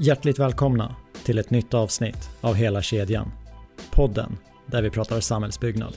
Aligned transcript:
Hjärtligt 0.00 0.38
välkomna 0.38 0.96
till 1.24 1.38
ett 1.38 1.50
nytt 1.50 1.74
avsnitt 1.74 2.30
av 2.40 2.54
Hela 2.54 2.82
kedjan. 2.82 3.32
Podden 3.90 4.36
där 4.66 4.82
vi 4.82 4.90
pratar 4.90 5.20
samhällsbyggnad. 5.20 5.94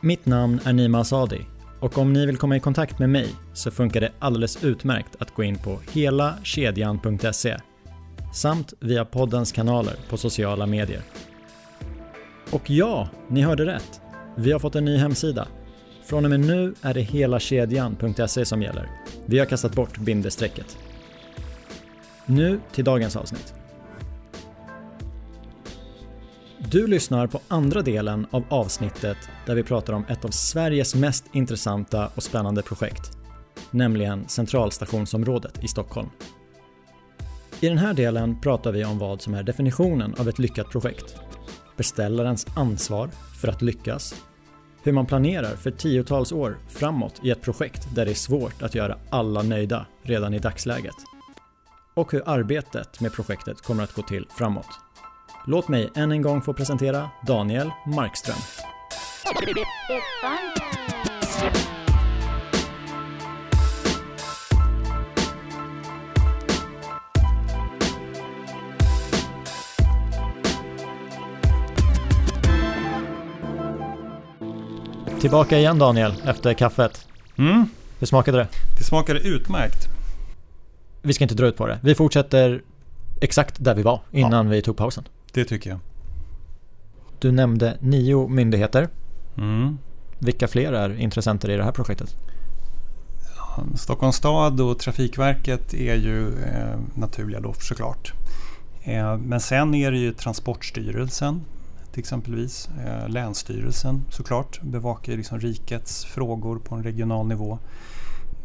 Mitt 0.00 0.26
namn 0.26 0.60
är 0.64 0.72
Nima 0.72 1.00
Asadi 1.00 1.40
och 1.80 1.98
om 1.98 2.12
ni 2.12 2.26
vill 2.26 2.36
komma 2.36 2.56
i 2.56 2.60
kontakt 2.60 2.98
med 2.98 3.10
mig 3.10 3.28
så 3.54 3.70
funkar 3.70 4.00
det 4.00 4.12
alldeles 4.18 4.64
utmärkt 4.64 5.16
att 5.18 5.34
gå 5.34 5.42
in 5.42 5.58
på 5.58 5.78
helakedjan.se 5.92 7.56
samt 8.34 8.72
via 8.80 9.04
poddens 9.04 9.52
kanaler 9.52 9.94
på 10.08 10.16
sociala 10.16 10.66
medier. 10.66 11.02
Och 12.50 12.70
ja, 12.70 13.08
ni 13.28 13.42
hörde 13.42 13.66
rätt. 13.66 14.00
Vi 14.36 14.52
har 14.52 14.58
fått 14.58 14.76
en 14.76 14.84
ny 14.84 14.96
hemsida. 14.96 15.48
Från 16.04 16.24
och 16.24 16.30
med 16.30 16.40
nu 16.40 16.74
är 16.82 16.94
det 16.94 17.02
helakedjan.se 17.02 18.44
som 18.44 18.62
gäller. 18.62 18.90
Vi 19.26 19.38
har 19.38 19.46
kastat 19.46 19.74
bort 19.74 19.98
bindestrecket. 19.98 20.78
Nu 22.26 22.60
till 22.72 22.84
dagens 22.84 23.16
avsnitt. 23.16 23.54
Du 26.58 26.86
lyssnar 26.86 27.26
på 27.26 27.40
andra 27.48 27.82
delen 27.82 28.26
av 28.30 28.44
avsnittet 28.48 29.16
där 29.46 29.54
vi 29.54 29.62
pratar 29.62 29.92
om 29.92 30.04
ett 30.08 30.24
av 30.24 30.28
Sveriges 30.28 30.94
mest 30.94 31.24
intressanta 31.32 32.10
och 32.14 32.22
spännande 32.22 32.62
projekt, 32.62 33.10
nämligen 33.70 34.28
Centralstationsområdet 34.28 35.64
i 35.64 35.68
Stockholm. 35.68 36.08
I 37.60 37.68
den 37.68 37.78
här 37.78 37.94
delen 37.94 38.40
pratar 38.40 38.72
vi 38.72 38.84
om 38.84 38.98
vad 38.98 39.22
som 39.22 39.34
är 39.34 39.42
definitionen 39.42 40.14
av 40.18 40.28
ett 40.28 40.38
lyckat 40.38 40.70
projekt, 40.70 41.16
beställarens 41.76 42.46
ansvar 42.56 43.10
för 43.40 43.48
att 43.48 43.62
lyckas, 43.62 44.14
hur 44.82 44.92
man 44.92 45.06
planerar 45.06 45.56
för 45.56 45.70
tiotals 45.70 46.32
år 46.32 46.58
framåt 46.68 47.20
i 47.22 47.30
ett 47.30 47.42
projekt 47.42 47.94
där 47.94 48.04
det 48.04 48.10
är 48.10 48.14
svårt 48.14 48.62
att 48.62 48.74
göra 48.74 48.98
alla 49.10 49.42
nöjda 49.42 49.86
redan 50.02 50.34
i 50.34 50.38
dagsläget 50.38 51.13
och 51.94 52.12
hur 52.12 52.22
arbetet 52.26 53.00
med 53.00 53.12
projektet 53.12 53.60
kommer 53.62 53.82
att 53.82 53.92
gå 53.92 54.02
till 54.02 54.26
framåt. 54.38 54.66
Låt 55.46 55.68
mig 55.68 55.90
än 55.94 56.12
en 56.12 56.22
gång 56.22 56.42
få 56.42 56.52
presentera 56.52 57.10
Daniel 57.26 57.70
Markström. 57.86 58.36
Tillbaka 75.20 75.58
igen 75.58 75.78
Daniel, 75.78 76.12
efter 76.24 76.54
kaffet. 76.54 77.06
Mm, 77.38 77.66
Hur 77.98 78.06
smakade 78.06 78.38
det? 78.38 78.48
det 78.78 78.84
smakade 78.84 79.20
utmärkt. 79.20 79.93
Vi 81.04 81.12
ska 81.12 81.24
inte 81.24 81.34
dra 81.34 81.46
ut 81.46 81.56
på 81.56 81.66
det. 81.66 81.78
Vi 81.82 81.94
fortsätter 81.94 82.62
exakt 83.20 83.64
där 83.64 83.74
vi 83.74 83.82
var 83.82 84.00
innan 84.10 84.48
vi 84.48 84.62
tog 84.62 84.76
pausen. 84.76 85.04
Det 85.32 85.44
tycker 85.44 85.70
jag. 85.70 85.78
Du 87.18 87.32
nämnde 87.32 87.78
nio 87.80 88.28
myndigheter. 88.28 88.88
Mm. 89.36 89.78
Vilka 90.18 90.48
fler 90.48 90.72
är 90.72 91.00
intressenter 91.00 91.50
i 91.50 91.56
det 91.56 91.64
här 91.64 91.72
projektet? 91.72 92.16
Stockholms 93.74 94.16
stad 94.16 94.60
och 94.60 94.78
Trafikverket 94.78 95.74
är 95.74 95.94
ju 95.94 96.28
eh, 96.28 96.78
naturliga 96.94 97.40
då 97.40 97.52
såklart. 97.52 98.12
Eh, 98.82 99.16
men 99.16 99.40
sen 99.40 99.74
är 99.74 99.90
det 99.90 99.98
ju 99.98 100.12
Transportstyrelsen 100.12 101.40
till 101.92 102.00
exempelvis. 102.00 102.68
Eh, 102.86 103.08
Länsstyrelsen 103.08 104.04
såklart 104.10 104.62
bevakar 104.62 105.12
liksom 105.12 105.40
rikets 105.40 106.04
frågor 106.04 106.58
på 106.58 106.74
en 106.74 106.82
regional 106.82 107.26
nivå. 107.26 107.58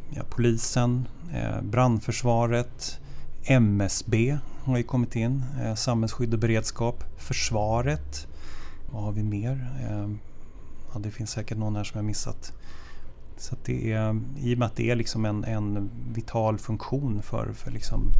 Ja, 0.09 0.23
polisen, 0.29 1.07
eh, 1.33 1.61
brandförsvaret, 1.61 2.99
MSB 3.43 4.37
har 4.63 4.77
ju 4.77 4.83
kommit 4.83 5.15
in. 5.15 5.43
Eh, 5.61 5.75
samhällsskydd 5.75 6.33
och 6.33 6.39
beredskap. 6.39 7.03
Försvaret. 7.17 8.27
Vad 8.91 9.03
har 9.03 9.11
vi 9.11 9.23
mer? 9.23 9.71
Eh, 9.81 10.09
ja, 10.93 10.99
det 10.99 11.11
finns 11.11 11.31
säkert 11.31 11.57
någon 11.57 11.75
här 11.75 11.83
som 11.83 11.97
jag 11.97 12.05
missat. 12.05 12.53
Så 13.37 13.55
att 13.55 13.65
det 13.65 13.91
är, 13.91 14.21
I 14.37 14.55
och 14.55 14.59
med 14.59 14.65
att 14.65 14.75
det 14.75 14.89
är 14.89 14.95
liksom 14.95 15.25
en, 15.25 15.43
en 15.43 15.89
vital 16.13 16.57
funktion 16.57 17.21
för, 17.21 17.53
för 17.53 17.71
liksom, 17.71 18.11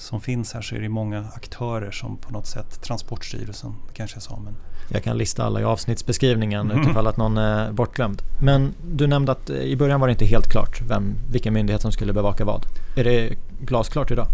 som 0.00 0.20
finns 0.20 0.52
här 0.54 0.62
så 0.62 0.74
är 0.74 0.80
det 0.80 0.88
många 0.88 1.24
aktörer 1.34 1.90
som 1.90 2.16
på 2.16 2.32
något 2.32 2.46
sätt, 2.46 2.82
Transportstyrelsen 2.82 3.74
kanske 3.94 4.16
jag 4.16 4.22
sa, 4.22 4.38
men 4.44 4.54
Jag 4.88 5.04
kan 5.04 5.18
lista 5.18 5.44
alla 5.44 5.60
i 5.60 5.64
avsnittsbeskrivningen 5.64 6.70
Mm. 6.70 6.82
utifall 6.82 7.06
att 7.06 7.16
någon 7.16 7.36
är 7.38 7.72
bortglömd. 7.72 8.22
Men 8.42 8.74
du 8.94 9.06
nämnde 9.06 9.32
att 9.32 9.50
i 9.50 9.76
början 9.76 10.00
var 10.00 10.08
det 10.08 10.12
inte 10.12 10.24
helt 10.26 10.48
klart 10.48 10.80
vem, 10.88 11.14
vilken 11.30 11.54
myndighet 11.54 11.82
som 11.82 11.92
skulle 11.92 12.12
bevaka 12.12 12.44
vad. 12.44 12.66
Är 12.96 13.04
det 13.04 13.36
glasklart 13.60 14.10
idag? 14.10 14.26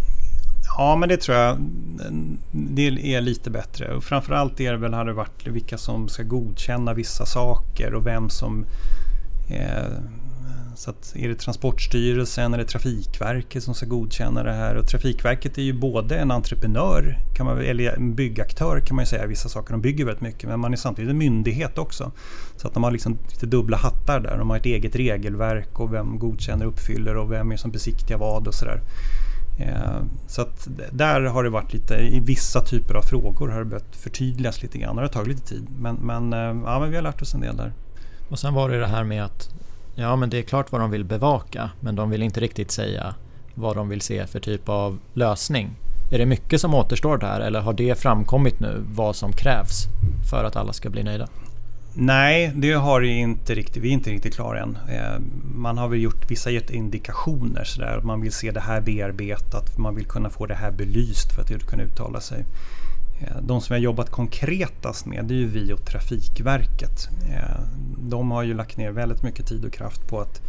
Ja, 0.78 0.96
men 0.96 1.08
det 1.08 1.16
tror 1.16 1.36
jag 1.38 1.58
det 2.52 3.14
är 3.14 3.20
lite 3.20 3.50
bättre. 3.50 3.94
Och 3.94 4.04
framförallt 4.04 4.60
är 4.60 4.72
det 4.72 4.78
väl, 4.78 4.94
har 4.94 5.04
det 5.04 5.12
varit 5.12 5.46
vilka 5.46 5.78
som 5.78 6.08
ska 6.08 6.22
godkänna 6.22 6.94
vissa 6.94 7.26
saker 7.26 7.94
och 7.94 8.06
vem 8.06 8.28
som... 8.30 8.66
Eh, 9.48 9.86
så 10.76 10.90
att 10.90 11.16
är 11.16 11.28
det 11.28 11.34
Transportstyrelsen 11.34 12.54
eller 12.54 12.64
Trafikverket 12.64 13.62
som 13.62 13.74
ska 13.74 13.86
godkänna 13.86 14.42
det 14.42 14.52
här? 14.52 14.74
Och 14.74 14.86
Trafikverket 14.86 15.58
är 15.58 15.62
ju 15.62 15.72
både 15.72 16.16
en 16.16 16.30
entreprenör, 16.30 17.18
kan 17.36 17.46
man, 17.46 17.58
eller 17.58 17.92
en 17.92 18.14
byggaktör 18.14 18.80
kan 18.80 18.96
man 18.96 19.02
ju 19.02 19.06
säga 19.06 19.24
i 19.24 19.26
vissa 19.26 19.48
saker. 19.48 19.72
De 19.72 19.80
bygger 19.80 20.04
väldigt 20.04 20.22
mycket, 20.22 20.48
men 20.48 20.60
man 20.60 20.72
är 20.72 20.76
samtidigt 20.76 21.10
en 21.10 21.18
myndighet 21.18 21.78
också. 21.78 22.12
Så 22.56 22.68
att 22.68 22.74
de 22.74 22.82
har 22.82 22.90
liksom 22.90 23.18
lite 23.30 23.46
dubbla 23.46 23.76
hattar 23.76 24.20
där. 24.20 24.38
De 24.38 24.50
har 24.50 24.56
ett 24.56 24.66
eget 24.66 24.96
regelverk 24.96 25.80
och 25.80 25.94
vem 25.94 26.18
godkänner, 26.18 26.66
och 26.66 26.72
uppfyller 26.72 27.16
och 27.16 27.32
vem 27.32 27.52
är 27.52 27.56
som 27.56 27.70
besiktigar 27.70 28.18
vad 28.18 28.48
och 28.48 28.54
sådär. 28.54 28.80
Eh, 29.58 30.02
så 30.26 30.42
att 30.42 30.68
där 30.90 31.20
har 31.20 31.44
det 31.44 31.50
varit 31.50 31.72
lite, 31.72 31.94
i 31.94 32.20
vissa 32.20 32.60
typer 32.60 32.94
av 32.94 33.02
frågor 33.02 33.48
har 33.48 33.58
det 33.58 33.64
behövt 33.64 33.96
förtydligas 33.96 34.62
lite 34.62 34.78
grann. 34.78 34.96
Det 34.96 35.02
har 35.02 35.08
tagit 35.08 35.28
lite 35.28 35.48
tid. 35.48 35.66
Men, 35.78 35.94
men, 35.94 36.32
eh, 36.32 36.38
ja, 36.38 36.80
men 36.80 36.90
vi 36.90 36.96
har 36.96 37.02
lärt 37.02 37.22
oss 37.22 37.34
en 37.34 37.40
del 37.40 37.56
där. 37.56 37.72
Och 38.28 38.38
sen 38.38 38.54
var 38.54 38.68
det 38.68 38.80
det 38.80 38.86
här 38.86 39.04
med 39.04 39.24
att 39.24 39.48
ja 39.96 40.16
men 40.16 40.30
det 40.30 40.38
är 40.38 40.42
klart 40.42 40.72
vad 40.72 40.80
de 40.80 40.90
vill 40.90 41.04
bevaka 41.04 41.70
men 41.80 41.96
de 41.96 42.10
vill 42.10 42.22
inte 42.22 42.40
riktigt 42.40 42.70
säga 42.70 43.14
vad 43.54 43.76
de 43.76 43.88
vill 43.88 44.00
se 44.00 44.26
för 44.26 44.40
typ 44.40 44.68
av 44.68 44.98
lösning. 45.14 45.70
Är 46.10 46.18
det 46.18 46.26
mycket 46.26 46.60
som 46.60 46.74
återstår 46.74 47.18
där 47.18 47.40
eller 47.40 47.60
har 47.60 47.72
det 47.72 47.98
framkommit 47.98 48.60
nu 48.60 48.84
vad 48.94 49.16
som 49.16 49.32
krävs 49.32 49.86
för 50.30 50.44
att 50.44 50.56
alla 50.56 50.72
ska 50.72 50.90
bli 50.90 51.02
nöjda? 51.02 51.28
Nej, 51.98 52.52
det 52.54 52.72
har 52.72 53.00
det 53.00 53.08
inte 53.08 53.54
riktigt. 53.54 53.82
Vi 53.82 53.88
är 53.88 53.92
inte 53.92 54.10
riktigt 54.10 54.34
klara 54.34 54.60
än. 54.60 54.78
Eh, 54.88 55.20
man 55.54 55.78
har 55.78 55.88
väl 55.88 56.02
gjort 56.02 56.30
vissa 56.30 56.50
gett 56.50 56.70
indikationer 56.70 57.64
sådär. 57.64 58.00
Man 58.04 58.20
vill 58.20 58.32
se 58.32 58.50
det 58.50 58.60
här 58.60 58.80
bearbetat. 58.80 59.78
Man 59.78 59.94
vill 59.94 60.06
kunna 60.06 60.30
få 60.30 60.46
det 60.46 60.54
här 60.54 60.70
belyst 60.70 61.32
för 61.32 61.42
att 61.42 61.66
kunna 61.66 61.82
uttala 61.82 62.20
sig. 62.20 62.44
Eh, 63.20 63.36
de 63.42 63.60
som 63.60 63.74
jag 63.74 63.82
jobbat 63.82 64.10
konkretast 64.10 65.06
med 65.06 65.24
det 65.24 65.34
är 65.34 65.38
ju 65.38 65.46
vi 65.46 65.72
och 65.72 65.86
Trafikverket. 65.86 67.08
Eh, 67.28 67.60
de 67.98 68.30
har 68.30 68.42
ju 68.42 68.54
lagt 68.54 68.76
ner 68.76 68.90
väldigt 68.90 69.22
mycket 69.22 69.46
tid 69.46 69.64
och 69.64 69.72
kraft 69.72 70.08
på 70.08 70.20
att 70.20 70.42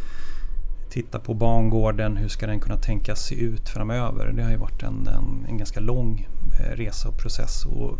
titta 0.90 1.18
på 1.18 1.34
bangården. 1.34 2.16
Hur 2.16 2.28
ska 2.28 2.46
den 2.46 2.60
kunna 2.60 2.76
tänkas 2.76 3.24
se 3.24 3.34
ut 3.34 3.68
framöver? 3.68 4.32
Det 4.36 4.42
har 4.42 4.50
ju 4.50 4.56
varit 4.56 4.82
en, 4.82 5.06
en, 5.06 5.46
en 5.48 5.56
ganska 5.56 5.80
lång 5.80 6.28
eh, 6.60 6.76
resa 6.76 7.08
och 7.08 7.18
process 7.18 7.64
och, 7.66 7.98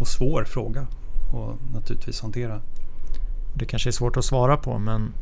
och 0.00 0.08
svår 0.08 0.44
fråga 0.44 0.80
att 0.80 1.74
naturligtvis 1.74 2.20
hantera. 2.20 2.60
Det 3.54 3.64
kanske 3.64 3.90
är 3.90 3.92
svårt 3.92 4.16
att 4.16 4.24
svara 4.24 4.56
på 4.56 4.78
men 4.78 5.12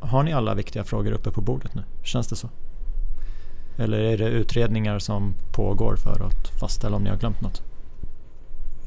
har 0.00 0.22
ni 0.22 0.32
alla 0.32 0.54
viktiga 0.54 0.84
frågor 0.84 1.12
uppe 1.12 1.30
på 1.30 1.40
bordet 1.40 1.74
nu? 1.74 1.82
Känns 2.02 2.28
det 2.28 2.36
så? 2.36 2.48
Eller 3.76 3.98
är 3.98 4.18
det 4.18 4.28
utredningar 4.28 4.98
som 4.98 5.34
pågår 5.52 5.96
för 5.96 6.26
att 6.26 6.60
fastställa 6.60 6.96
om 6.96 7.04
ni 7.04 7.10
har 7.10 7.16
glömt 7.16 7.40
något? 7.40 7.62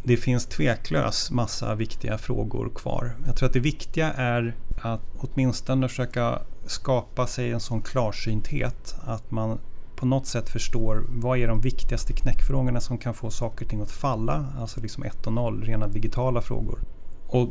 Det 0.08 0.18
finns 0.18 0.46
tveklöst 0.46 1.32
massa 1.32 1.76
viktiga 1.76 2.18
frågor 2.18 2.70
kvar. 2.76 3.16
Jag 3.26 3.36
tror 3.36 3.48
att 3.48 3.54
det 3.54 3.60
viktiga 3.60 4.14
är 4.14 4.56
att 4.82 5.02
åtminstone 5.18 5.88
försöka 5.88 6.40
skapa 6.66 7.28
sig 7.28 7.52
en 7.52 7.60
sån 7.60 7.82
klarsynthet 7.82 8.96
att 9.06 9.32
man 9.32 9.60
på 9.96 10.06
något 10.06 10.28
sätt 10.28 10.50
förstår 10.50 11.04
vad 11.10 11.38
är 11.38 11.48
de 11.48 11.62
viktigaste 11.62 12.14
knäckfrågorna 12.14 12.80
som 12.80 12.98
kan 12.98 13.14
få 13.14 13.30
saker 13.30 13.66
och 13.66 13.70
ting 13.70 13.82
att 13.82 13.92
falla. 13.92 14.46
Alltså 14.60 14.82
liksom 14.82 15.04
1 15.04 15.28
och 15.28 15.34
0, 15.34 15.64
rena 15.64 15.88
digitala 15.88 16.42
frågor. 16.42 16.80
Och 17.28 17.50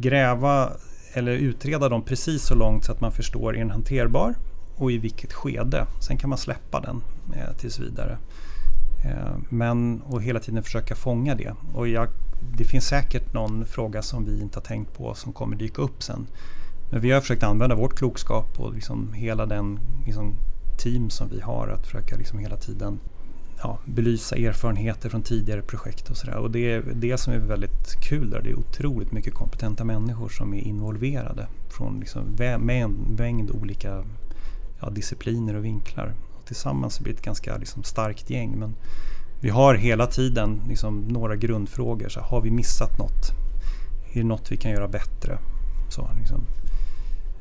gräva 0.00 0.72
eller 1.12 1.32
utreda 1.32 1.88
dem 1.88 2.02
precis 2.02 2.42
så 2.42 2.54
långt 2.54 2.84
så 2.84 2.92
att 2.92 3.00
man 3.00 3.12
förstår 3.12 3.54
är 3.54 3.58
den 3.58 3.70
hanterbar 3.70 4.34
och 4.76 4.92
i 4.92 4.98
vilket 4.98 5.32
skede. 5.32 5.86
Sen 6.00 6.16
kan 6.16 6.30
man 6.30 6.38
släppa 6.38 6.80
den 6.80 7.02
eh, 7.36 7.56
tills 7.56 7.78
vidare. 7.78 8.18
Eh, 9.04 9.36
men 9.48 10.02
och 10.02 10.22
hela 10.22 10.40
tiden 10.40 10.62
försöka 10.62 10.94
fånga 10.94 11.34
det. 11.34 11.54
Och 11.74 11.88
jag, 11.88 12.08
det 12.56 12.64
finns 12.64 12.84
säkert 12.84 13.32
någon 13.34 13.66
fråga 13.66 14.02
som 14.02 14.24
vi 14.24 14.40
inte 14.40 14.58
har 14.58 14.64
tänkt 14.64 14.94
på 14.96 15.14
som 15.14 15.32
kommer 15.32 15.56
dyka 15.56 15.82
upp 15.82 16.02
sen. 16.02 16.26
Men 16.90 17.00
vi 17.00 17.10
har 17.10 17.20
försökt 17.20 17.42
använda 17.42 17.74
vårt 17.74 17.94
klokskap 17.94 18.60
och 18.60 18.74
liksom 18.74 19.12
hela 19.12 19.46
den 19.46 19.78
liksom, 20.06 20.34
team 20.78 21.10
som 21.10 21.28
vi 21.28 21.40
har 21.40 21.68
att 21.68 21.86
försöka 21.86 22.16
liksom 22.16 22.38
hela 22.38 22.56
tiden 22.56 23.00
ja, 23.62 23.78
belysa 23.84 24.36
erfarenheter 24.36 25.08
från 25.08 25.22
tidigare 25.22 25.62
projekt 25.62 26.10
och 26.10 26.16
sådär. 26.16 26.36
Och 26.36 26.50
det 26.50 26.72
är 26.72 26.82
det 26.94 27.18
som 27.18 27.32
är 27.32 27.38
väldigt 27.38 28.00
kul 28.00 28.30
där. 28.30 28.40
Det 28.42 28.50
är 28.50 28.58
otroligt 28.58 29.12
mycket 29.12 29.34
kompetenta 29.34 29.84
människor 29.84 30.28
som 30.28 30.54
är 30.54 30.60
involverade 30.60 31.46
från 31.68 32.00
liksom 32.00 32.22
med 32.38 32.82
en 32.82 32.92
mängd 33.18 33.50
olika 33.50 34.04
ja, 34.80 34.90
discipliner 34.90 35.54
och 35.56 35.64
vinklar. 35.64 36.14
Tillsammans 36.50 36.94
så 36.94 37.02
blir 37.02 37.14
ett 37.14 37.22
ganska 37.22 37.56
liksom, 37.56 37.82
starkt 37.82 38.30
gäng. 38.30 38.58
Men 38.58 38.74
vi 39.40 39.50
har 39.50 39.74
hela 39.74 40.06
tiden 40.06 40.60
liksom, 40.68 41.00
några 41.08 41.36
grundfrågor. 41.36 42.08
Så 42.08 42.20
har 42.20 42.40
vi 42.40 42.50
missat 42.50 42.98
något? 42.98 43.30
Är 44.12 44.18
det 44.18 44.26
något 44.26 44.52
vi 44.52 44.56
kan 44.56 44.70
göra 44.70 44.88
bättre? 44.88 45.38
Så, 45.88 46.10
liksom, 46.18 46.44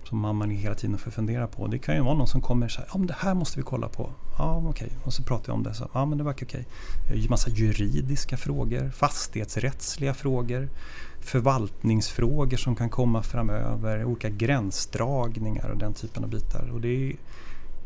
som 0.10 0.20
man 0.20 0.50
hela 0.50 0.76
tiden 0.76 0.98
får 0.98 1.12
fundera 1.12 1.48
på. 1.48 1.68
Det 1.68 1.80
kan 1.80 1.96
ju 1.96 2.02
vara 2.02 2.14
någon 2.14 2.28
som 2.28 2.42
kommer 2.42 2.66
och 2.66 2.72
säger 2.72 2.90
ja, 2.94 3.00
det 3.00 3.16
här 3.18 3.34
måste 3.34 3.60
vi 3.60 3.64
kolla 3.64 3.88
på. 3.88 4.10
Ja, 4.38 4.58
okej. 4.58 4.70
Okay. 4.70 4.98
Och 5.04 5.14
så 5.14 5.24
pratar 5.24 5.46
vi 5.46 5.52
om 5.52 5.64
det. 5.64 5.74
Så, 5.74 5.90
ja, 5.94 6.06
men 6.06 6.18
det 6.18 6.24
verkar 6.24 6.46
okej. 6.46 6.66
Okay. 7.04 7.16
Vi 7.16 7.22
har 7.22 7.30
massa 7.30 7.50
juridiska 7.50 8.38
frågor, 8.38 8.90
fastighetsrättsliga 8.90 10.14
frågor, 10.14 10.70
förvaltningsfrågor 11.22 12.58
som 12.58 12.76
kan 12.76 12.90
komma 12.90 13.24
framöver, 13.24 14.06
olika 14.06 14.30
gränsdragningar 14.30 15.70
och 15.70 15.78
den 15.78 15.94
typen 15.94 16.24
av 16.24 16.30
bitar. 16.30 16.70
Och 16.74 16.82
det 16.82 17.16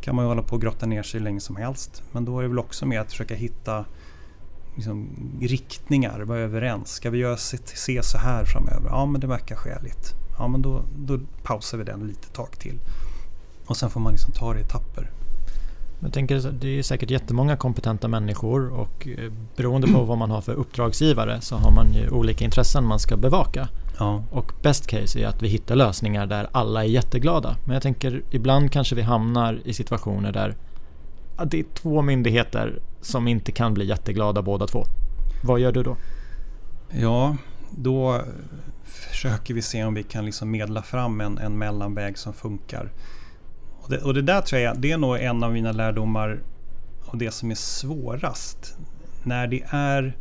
kan 0.04 0.16
man 0.16 0.26
ju 0.26 0.30
hålla 0.30 0.42
på 0.42 0.56
och 0.56 0.62
grotta 0.62 0.86
ner 0.86 1.04
sig 1.04 1.20
hur 1.20 1.26
länge 1.26 1.40
som 1.40 1.56
helst. 1.56 2.04
Men 2.12 2.26
då 2.26 2.40
är 2.40 2.44
det 2.44 2.48
väl 2.48 2.60
också 2.60 2.86
med 2.86 3.02
att 3.02 3.12
försöka 3.12 3.36
hitta 3.36 3.86
liksom, 4.76 5.10
riktningar, 5.42 6.20
vara 6.20 6.40
överens. 6.40 6.92
Ska 6.92 7.10
vi 7.10 7.18
göra, 7.18 7.38
se 7.38 8.04
så 8.04 8.18
här 8.18 8.46
framöver? 8.46 8.90
Ja, 8.90 9.06
men 9.06 9.22
det 9.22 9.28
verkar 9.28 9.56
skäligt. 9.56 10.14
Ja, 10.38 10.48
men 10.48 10.62
då, 10.62 10.82
då 10.96 11.20
pausar 11.44 11.78
vi 11.78 11.84
den 11.84 12.08
lite 12.08 12.28
tag 12.28 12.60
till. 12.60 12.80
Och 13.66 13.78
sen 13.78 13.90
får 13.90 14.00
man 14.00 14.12
liksom 14.12 14.32
ta 14.32 14.54
det 14.54 14.60
i 14.60 14.64
etapper. 14.64 15.12
Jag 16.00 16.14
tänker, 16.14 16.52
det 16.52 16.80
är 16.80 16.84
säkert 16.84 17.10
jättemånga 17.10 17.58
kompetenta 17.58 18.08
människor 18.08 18.70
och 18.70 19.08
eh, 19.08 19.32
beroende 19.56 19.88
på 19.88 20.04
vad 20.04 20.18
man 20.18 20.32
har 20.32 20.42
för 20.42 20.54
uppdragsgivare 20.54 21.42
så 21.42 21.56
har 21.56 21.72
man 21.72 21.94
ju 21.94 22.10
olika 22.10 22.46
intressen 22.46 22.86
man 22.86 23.00
ska 23.00 23.18
bevaka. 23.18 23.68
Ja. 23.98 24.24
Och 24.32 24.52
best 24.62 24.88
case 24.88 25.20
är 25.20 25.28
att 25.28 25.42
vi 25.42 25.48
hittar 25.48 25.76
lösningar 25.76 26.26
där 26.26 26.48
alla 26.52 26.84
är 26.84 26.88
jätteglada. 26.88 27.58
Men 27.66 27.74
jag 27.74 27.84
tänker 27.84 28.24
ibland 28.32 28.72
kanske 28.72 28.96
vi 28.96 29.02
hamnar 29.02 29.60
i 29.66 29.74
situationer 29.74 30.32
där 30.32 30.56
det 31.46 31.60
är 31.60 31.66
två 31.74 32.02
myndigheter 32.02 32.80
som 33.02 33.28
inte 33.28 33.52
kan 33.52 33.74
bli 33.74 33.86
jätteglada 33.86 34.42
båda 34.42 34.68
två. 34.68 34.86
Vad 35.44 35.60
gör 35.60 35.72
du 35.72 35.84
då? 35.84 35.98
Ja, 36.90 37.38
då 37.72 38.22
försöker 38.84 39.54
vi 39.54 39.62
se 39.62 39.84
om 39.84 39.94
vi 39.94 40.04
kan 40.04 40.26
liksom 40.26 40.52
medla 40.52 40.82
fram 40.82 41.22
en, 41.22 41.38
en 41.38 41.58
mellanväg 41.58 42.18
som 42.18 42.34
funkar. 42.34 42.92
Och 43.82 43.90
det, 43.90 43.98
och 43.98 44.14
det 44.14 44.22
där 44.22 44.42
tror 44.42 44.62
jag 44.62 44.80
det 44.80 44.92
är 44.92 44.98
nog 44.98 45.20
en 45.20 45.44
av 45.44 45.54
mina 45.54 45.72
lärdomar 45.72 46.40
och 47.06 47.18
det 47.18 47.32
som 47.32 47.52
är 47.52 47.56
svårast. 47.56 48.78
När 49.24 49.48
det 49.48 49.64
är 49.70 50.18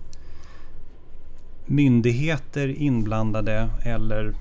myndigheter 1.67 2.69
inblandade 2.69 3.71
eller 3.83 4.35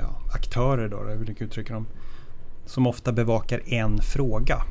ja, 0.00 0.20
aktörer 0.34 0.88
då, 0.88 0.96
jag 1.10 1.42
uttrycka 1.42 1.74
dem, 1.74 1.86
som 2.66 2.86
ofta 2.86 3.12
bevakar 3.12 3.60
en 3.66 3.98
fråga 4.02 4.62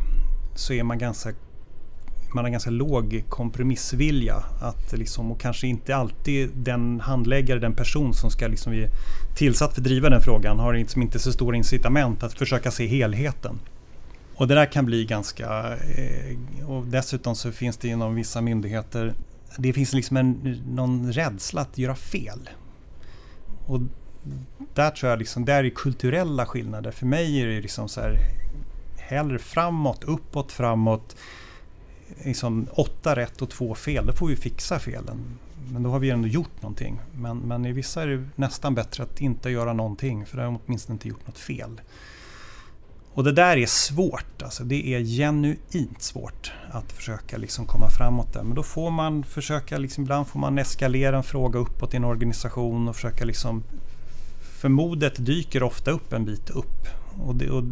så 0.56 0.74
är 0.74 0.83
man 0.83 0.98
ganska 0.98 1.33
man 2.33 2.45
har 2.45 2.51
ganska 2.51 2.69
låg 2.69 3.24
kompromissvilja. 3.30 4.44
Att 4.62 4.94
liksom, 4.94 5.31
och 5.31 5.39
kanske 5.39 5.68
inte 5.68 5.95
alltid 5.95 6.50
den 6.56 7.00
handläggare, 7.00 7.60
den 7.60 7.75
person 7.75 8.13
som 8.13 8.31
ska 8.31 8.48
liksom 8.48 8.71
bli 8.71 8.88
tillsatt 9.36 9.74
för 9.74 9.81
att 9.81 9.86
driva 9.86 10.09
den 10.09 10.21
frågan 10.21 10.59
har 10.59 10.74
liksom 10.74 11.01
inte 11.01 11.19
så 11.19 11.31
stora 11.31 11.56
incitament 11.56 12.24
att 12.24 12.33
försöka 12.33 12.71
se 12.71 12.88
helheten. 12.88 13.59
Och 14.36 14.48
det 14.48 14.56
där 14.56 14.66
kan 14.66 14.86
bli 14.86 15.06
ganska... 15.06 15.77
Eh, 15.77 16.69
och 16.69 16.86
dessutom 16.86 17.36
så 17.36 17.51
finns 17.51 17.77
det 17.77 17.88
inom 17.88 18.16
vissa 18.16 18.42
myndigheter 18.42 19.13
det 19.58 19.74
finns 19.74 19.94
liksom 19.94 20.18
en, 20.18 20.62
någon 20.68 21.14
rädsla 21.14 21.62
att 21.62 21.78
göra 21.78 21.96
fel. 21.96 22.50
Och 23.68 23.80
där 24.74 24.92
tror 24.92 25.10
jag 25.10 25.20
liksom, 25.20 25.46
där 25.46 25.64
är 25.64 25.70
kulturella 25.70 26.46
skillnader. 26.46 26.92
För 26.92 27.06
mig 27.06 27.42
är 27.42 27.48
det 27.48 27.62
liksom 27.62 27.90
så 27.90 28.02
här 28.02 28.18
hellre 28.98 29.40
framåt, 29.40 30.04
uppåt, 30.04 30.52
framåt 30.52 31.16
liksom 32.24 32.68
åtta 32.72 33.16
rätt 33.16 33.42
och 33.42 33.50
två 33.50 33.76
fel, 33.76 34.06
då 34.06 34.14
får 34.14 34.28
vi 34.28 34.36
fixa 34.36 34.80
felen. 34.80 35.38
Men 35.72 35.84
då 35.84 35.90
har 35.90 36.00
vi 36.00 36.10
ändå 36.10 36.28
gjort 36.28 36.62
någonting. 36.62 37.00
Men, 37.14 37.38
men 37.38 37.66
i 37.66 37.72
vissa 37.72 38.04
är 38.04 38.08
det 38.08 38.30
nästan 38.36 38.76
bättre 38.76 39.04
att 39.04 39.22
inte 39.22 39.50
göra 39.50 39.74
någonting, 39.74 40.26
för 40.26 40.38
då 40.38 40.44
har 40.44 40.52
vi 40.52 40.58
åtminstone 40.66 40.96
inte 40.96 41.08
gjort 41.08 41.28
något 41.28 41.38
fel. 41.38 41.82
Och 43.15 43.24
det 43.24 43.31
där 43.31 43.57
är 43.57 43.65
svårt, 43.65 44.42
alltså 44.44 44.63
det 44.63 44.88
är 44.95 45.04
genuint 45.04 46.01
svårt 46.01 46.51
att 46.71 46.92
försöka 46.92 47.38
liksom 47.38 47.65
komma 47.65 47.89
framåt 47.89 48.33
där. 48.33 48.44
Men 48.44 48.56
då 48.56 48.63
får 48.63 48.92
man 48.92 49.24
försöka, 49.24 49.77
liksom, 49.77 50.04
ibland 50.04 50.27
får 50.27 50.39
man 50.39 50.57
eskalera 50.57 51.18
en 51.18 51.24
fråga 51.24 51.60
uppåt 51.60 51.94
i 51.94 51.98
en 51.98 52.04
organisation 52.04 52.88
och 52.88 52.95
försöka 52.95 53.25
liksom... 53.25 53.63
För 54.62 54.69
modet 54.69 55.25
dyker 55.25 55.63
ofta 55.63 55.92
upp 55.92 56.13
en 56.13 56.25
bit 56.25 56.50
upp 56.50 56.88
och 57.21 57.36
det, 57.36 57.50
och 57.50 57.63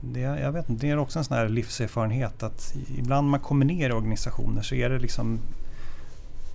det, 0.00 0.20
jag 0.20 0.52
vet 0.52 0.68
inte, 0.68 0.86
det 0.86 0.92
är 0.92 0.98
också 0.98 1.18
en 1.18 1.24
sån 1.24 1.36
här 1.36 1.48
livserfarenhet 1.48 2.42
att 2.42 2.74
ibland 2.98 3.26
när 3.26 3.30
man 3.30 3.40
kommer 3.40 3.64
ner 3.64 3.90
i 3.90 3.92
organisationer 3.92 4.62
så 4.62 4.74
är 4.74 4.90
det 4.90 4.98
liksom 4.98 5.40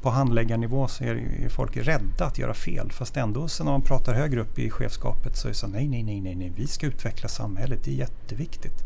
på 0.01 0.09
handläggarnivå 0.09 0.87
så 0.87 1.03
är, 1.03 1.49
folk 1.49 1.77
rädda 1.77 2.25
att 2.25 2.37
göra 2.37 2.53
fel. 2.53 2.91
Fast 2.91 3.17
ändå 3.17 3.47
sen 3.47 3.65
när 3.65 3.71
man 3.71 3.81
pratar 3.81 4.13
högre 4.13 4.41
upp 4.41 4.59
i 4.59 4.69
chefskapet 4.69 5.37
så 5.37 5.47
är 5.47 5.49
det 5.49 5.57
så 5.57 5.67
nej, 5.67 5.87
nej, 5.87 6.03
nej, 6.03 6.21
nej, 6.21 6.35
nej, 6.35 6.51
vi 6.55 6.67
ska 6.67 6.87
utveckla 6.87 7.29
samhället, 7.29 7.79
det 7.83 7.91
är 7.91 7.95
jätteviktigt. 7.95 8.83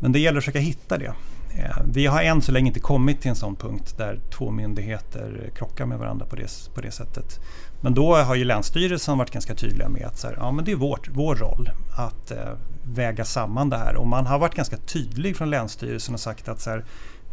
Men 0.00 0.12
det 0.12 0.18
gäller 0.18 0.38
att 0.38 0.44
försöka 0.44 0.58
hitta 0.58 0.98
det. 0.98 1.12
Eh, 1.58 1.76
vi 1.92 2.06
har 2.06 2.22
än 2.22 2.42
så 2.42 2.52
länge 2.52 2.68
inte 2.68 2.80
kommit 2.80 3.20
till 3.20 3.28
en 3.28 3.36
sån 3.36 3.56
punkt 3.56 3.94
där 3.98 4.20
två 4.30 4.50
myndigheter 4.50 5.50
krockar 5.54 5.86
med 5.86 5.98
varandra 5.98 6.26
på 6.26 6.36
det, 6.36 6.74
på 6.74 6.80
det 6.80 6.90
sättet. 6.90 7.40
Men 7.80 7.94
då 7.94 8.16
har 8.16 8.34
ju 8.34 8.44
Länsstyrelsen 8.44 9.18
varit 9.18 9.30
ganska 9.30 9.54
tydliga 9.54 9.88
med 9.88 10.06
att 10.06 10.18
så 10.18 10.26
här, 10.26 10.36
ja, 10.36 10.52
men 10.52 10.64
det 10.64 10.72
är 10.72 10.76
vårt, 10.76 11.08
vår 11.08 11.34
roll 11.34 11.70
att 11.96 12.30
eh, 12.30 12.52
väga 12.82 13.24
samman 13.24 13.70
det 13.70 13.76
här. 13.76 13.96
Och 13.96 14.06
man 14.06 14.26
har 14.26 14.38
varit 14.38 14.54
ganska 14.54 14.76
tydlig 14.76 15.36
från 15.36 15.50
Länsstyrelsen 15.50 16.14
och 16.14 16.20
sagt 16.20 16.48
att 16.48 16.60
så 16.60 16.70
här, 16.70 16.84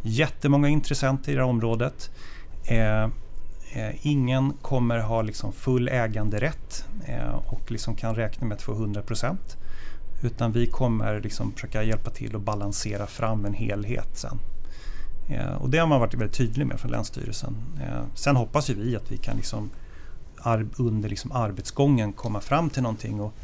jättemånga 0.02 0.68
intressenter 0.68 1.32
i 1.32 1.34
det 1.34 1.40
här 1.40 1.48
området. 1.48 2.10
Eh, 2.70 3.04
eh, 3.72 4.06
ingen 4.06 4.52
kommer 4.62 4.98
ha 4.98 5.22
liksom 5.22 5.52
full 5.52 5.88
äganderätt 5.88 6.84
eh, 7.06 7.34
och 7.46 7.70
liksom 7.70 7.94
kan 7.94 8.14
räkna 8.14 8.46
med 8.46 8.54
att 8.54 8.62
få 8.62 8.72
100 8.72 9.02
procent. 9.02 9.56
Utan 10.22 10.52
vi 10.52 10.66
kommer 10.66 11.20
liksom 11.20 11.52
försöka 11.52 11.82
hjälpa 11.82 12.10
till 12.10 12.36
att 12.36 12.42
balansera 12.42 13.06
fram 13.06 13.44
en 13.44 13.54
helhet 13.54 14.08
sen. 14.16 14.38
Eh, 15.28 15.54
och 15.54 15.70
det 15.70 15.78
har 15.78 15.86
man 15.86 16.00
varit 16.00 16.14
väldigt 16.14 16.36
tydlig 16.36 16.66
med 16.66 16.80
från 16.80 16.90
Länsstyrelsen. 16.90 17.56
Sen 18.14 18.36
hoppas 18.36 18.70
ju 18.70 18.74
vi 18.74 18.96
att 18.96 19.12
vi 19.12 19.16
kan 19.16 19.36
liksom 19.36 19.70
under 20.76 21.08
liksom 21.08 21.32
arbetsgången 21.32 22.12
komma 22.12 22.40
fram 22.40 22.70
till 22.70 22.82
någonting. 22.82 23.20
Och, 23.20 23.34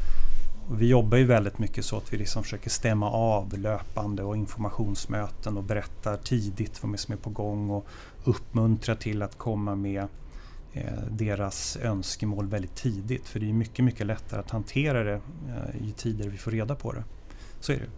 och, 0.69 0.81
vi 0.81 0.87
jobbar 0.87 1.17
ju 1.17 1.25
väldigt 1.25 1.59
mycket 1.59 1.85
så 1.85 1.97
att 1.97 2.13
vi 2.13 2.17
liksom 2.17 2.43
försöker 2.43 2.69
stämma 2.69 3.11
av 3.11 3.57
löpande 3.57 4.23
och 4.23 4.37
informationsmöten 4.37 5.57
och 5.57 5.63
berättar 5.63 6.17
tidigt 6.17 6.83
vad 6.83 6.99
som 6.99 7.13
är 7.13 7.17
på 7.17 7.29
gång 7.29 7.69
och 7.69 7.87
uppmuntra 8.23 8.95
till 8.95 9.21
att 9.21 9.37
komma 9.37 9.75
med 9.75 10.07
eh, 10.73 11.01
deras 11.11 11.77
önskemål 11.81 12.47
väldigt 12.47 12.75
tidigt. 12.75 13.27
För 13.27 13.39
det 13.39 13.49
är 13.49 13.53
mycket, 13.53 13.85
mycket 13.85 14.05
lättare 14.05 14.39
att 14.39 14.51
hantera 14.51 15.03
det 15.03 15.13
eh, 15.47 15.81
ju 15.81 15.89
i 15.89 15.91
tider 15.91 16.29
vi 16.29 16.37
får 16.37 16.51
reda 16.51 16.75
på 16.75 16.91
det. 16.91 17.03
Så 17.59 17.71
är 17.71 17.77
det. 17.77 17.89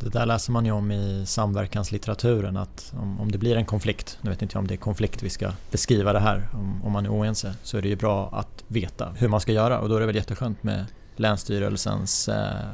Det 0.00 0.08
där 0.08 0.26
läser 0.26 0.52
man 0.52 0.64
ju 0.66 0.72
om 0.72 0.90
i 0.90 1.26
samverkanslitteraturen 1.26 2.56
att 2.56 2.92
om, 3.00 3.20
om 3.20 3.32
det 3.32 3.38
blir 3.38 3.56
en 3.56 3.64
konflikt, 3.64 4.18
nu 4.22 4.30
vet 4.30 4.42
inte 4.42 4.56
jag 4.56 4.60
om 4.60 4.66
det 4.66 4.74
är 4.74 4.78
konflikt 4.78 5.22
vi 5.22 5.30
ska 5.30 5.52
beskriva 5.70 6.12
det 6.12 6.20
här, 6.20 6.48
om, 6.52 6.84
om 6.84 6.92
man 6.92 7.06
är 7.06 7.10
oense, 7.10 7.54
så 7.62 7.78
är 7.78 7.82
det 7.82 7.88
ju 7.88 7.96
bra 7.96 8.28
att 8.32 8.64
veta 8.68 9.12
hur 9.16 9.28
man 9.28 9.40
ska 9.40 9.52
göra 9.52 9.80
och 9.80 9.88
då 9.88 9.96
är 9.96 10.00
det 10.00 10.06
väl 10.06 10.16
jätteskönt 10.16 10.62
med 10.62 10.84
Länsstyrelsens 11.16 12.28
eh, 12.28 12.68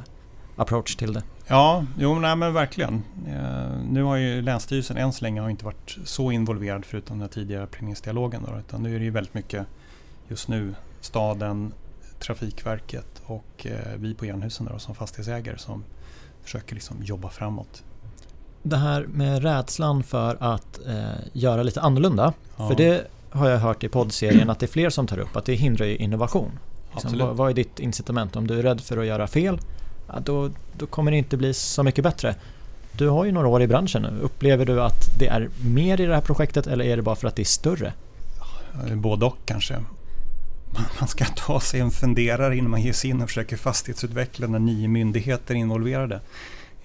approach 0.55 0.95
till 0.95 1.13
det. 1.13 1.23
Ja, 1.47 1.85
jo 1.97 2.19
nej, 2.19 2.35
men 2.35 2.53
verkligen. 2.53 3.03
Eh, 3.27 3.83
nu 3.89 4.03
har 4.03 4.15
ju 4.15 4.41
Länsstyrelsen 4.41 4.97
än 4.97 5.13
så 5.13 5.25
länge 5.25 5.41
har 5.41 5.49
inte 5.49 5.65
varit 5.65 5.97
så 6.03 6.31
involverad 6.31 6.85
förutom 6.85 7.19
den 7.19 7.29
tidigare 7.29 7.67
planeringsdialogen. 7.67 8.43
Då, 8.47 8.59
utan 8.59 8.83
nu 8.83 8.95
är 8.95 8.99
det 8.99 9.05
ju 9.05 9.11
väldigt 9.11 9.33
mycket 9.33 9.67
just 10.27 10.47
nu 10.47 10.75
staden, 11.01 11.73
Trafikverket 12.19 13.21
och 13.25 13.65
eh, 13.65 13.95
vi 13.97 14.13
på 14.13 14.25
Jernhusen 14.25 14.69
då, 14.71 14.79
som 14.79 14.95
fastighetsägare 14.95 15.57
som 15.57 15.83
försöker 16.43 16.75
liksom 16.75 17.03
jobba 17.03 17.29
framåt. 17.29 17.83
Det 18.63 18.77
här 18.77 19.05
med 19.05 19.43
rädslan 19.43 20.03
för 20.03 20.37
att 20.39 20.79
eh, 20.87 21.03
göra 21.33 21.63
lite 21.63 21.81
annorlunda. 21.81 22.33
Ja. 22.57 22.67
För 22.67 22.75
det 22.75 23.07
har 23.29 23.49
jag 23.49 23.59
hört 23.59 23.83
i 23.83 23.89
poddserien 23.89 24.49
att 24.49 24.59
det 24.59 24.65
är 24.65 24.67
fler 24.67 24.89
som 24.89 25.07
tar 25.07 25.19
upp 25.19 25.35
att 25.35 25.45
det 25.45 25.53
hindrar 25.53 25.85
innovation. 25.85 26.51
Liksom, 26.93 27.17
vad, 27.17 27.35
vad, 27.35 27.49
är 27.49 27.53
ditt 27.53 27.79
incitament? 27.79 28.35
Om 28.35 28.47
du 28.47 28.59
är 28.59 28.63
rädd 28.63 28.81
för 28.81 28.97
att 28.97 29.05
göra 29.05 29.27
fel, 29.27 29.59
ja, 30.07 30.19
då, 30.19 30.49
då 30.77 30.85
kommer 30.85 31.11
det 31.11 31.17
inte 31.17 31.37
bli 31.37 31.53
så 31.53 31.83
mycket 31.83 32.03
bättre. 32.03 32.35
Du 32.91 33.09
har 33.09 33.25
ju 33.25 33.31
några 33.31 33.47
år 33.47 33.61
i 33.61 33.67
branschen 33.67 34.01
nu. 34.01 34.21
Upplever 34.21 34.65
du 34.65 34.81
att 34.81 35.19
det 35.19 35.27
är 35.27 35.49
mer 35.65 36.01
i 36.01 36.05
det 36.05 36.13
här 36.13 36.21
projektet 36.21 36.67
eller 36.67 36.85
är 36.85 36.95
det 36.95 37.01
bara 37.01 37.15
för 37.15 37.27
att 37.27 37.35
det 37.35 37.41
är 37.41 37.45
större? 37.45 37.93
Både 38.93 39.25
och 39.25 39.37
kanske. 39.45 39.75
Man 40.99 41.07
ska 41.07 41.25
ta 41.25 41.59
sig 41.59 41.79
en 41.79 41.91
funderare 41.91 42.57
innan 42.57 42.71
man 42.71 42.81
ger 42.81 42.93
sig 42.93 43.09
in 43.09 43.21
och 43.21 43.29
försöker 43.29 43.57
fastighetsutveckla 43.57 44.47
när 44.47 44.59
nio 44.59 44.87
myndigheter 44.87 45.53
är 45.55 45.59
involverade. 45.59 46.19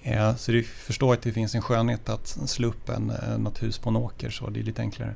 Eh, 0.01 0.35
så 0.35 0.51
du 0.51 0.63
förstår 0.63 1.13
att 1.13 1.21
det 1.21 1.31
finns 1.31 1.55
en 1.55 1.61
skönhet 1.61 2.09
att 2.09 2.27
slå 2.27 2.67
upp 2.67 2.89
en, 2.89 3.09
eh, 3.09 3.37
något 3.37 3.63
hus 3.63 3.77
på 3.77 3.89
en 3.89 3.95
åker 3.95 4.29
så 4.29 4.49
det 4.49 4.59
är 4.59 4.63
lite 4.63 4.81
enklare. 4.81 5.15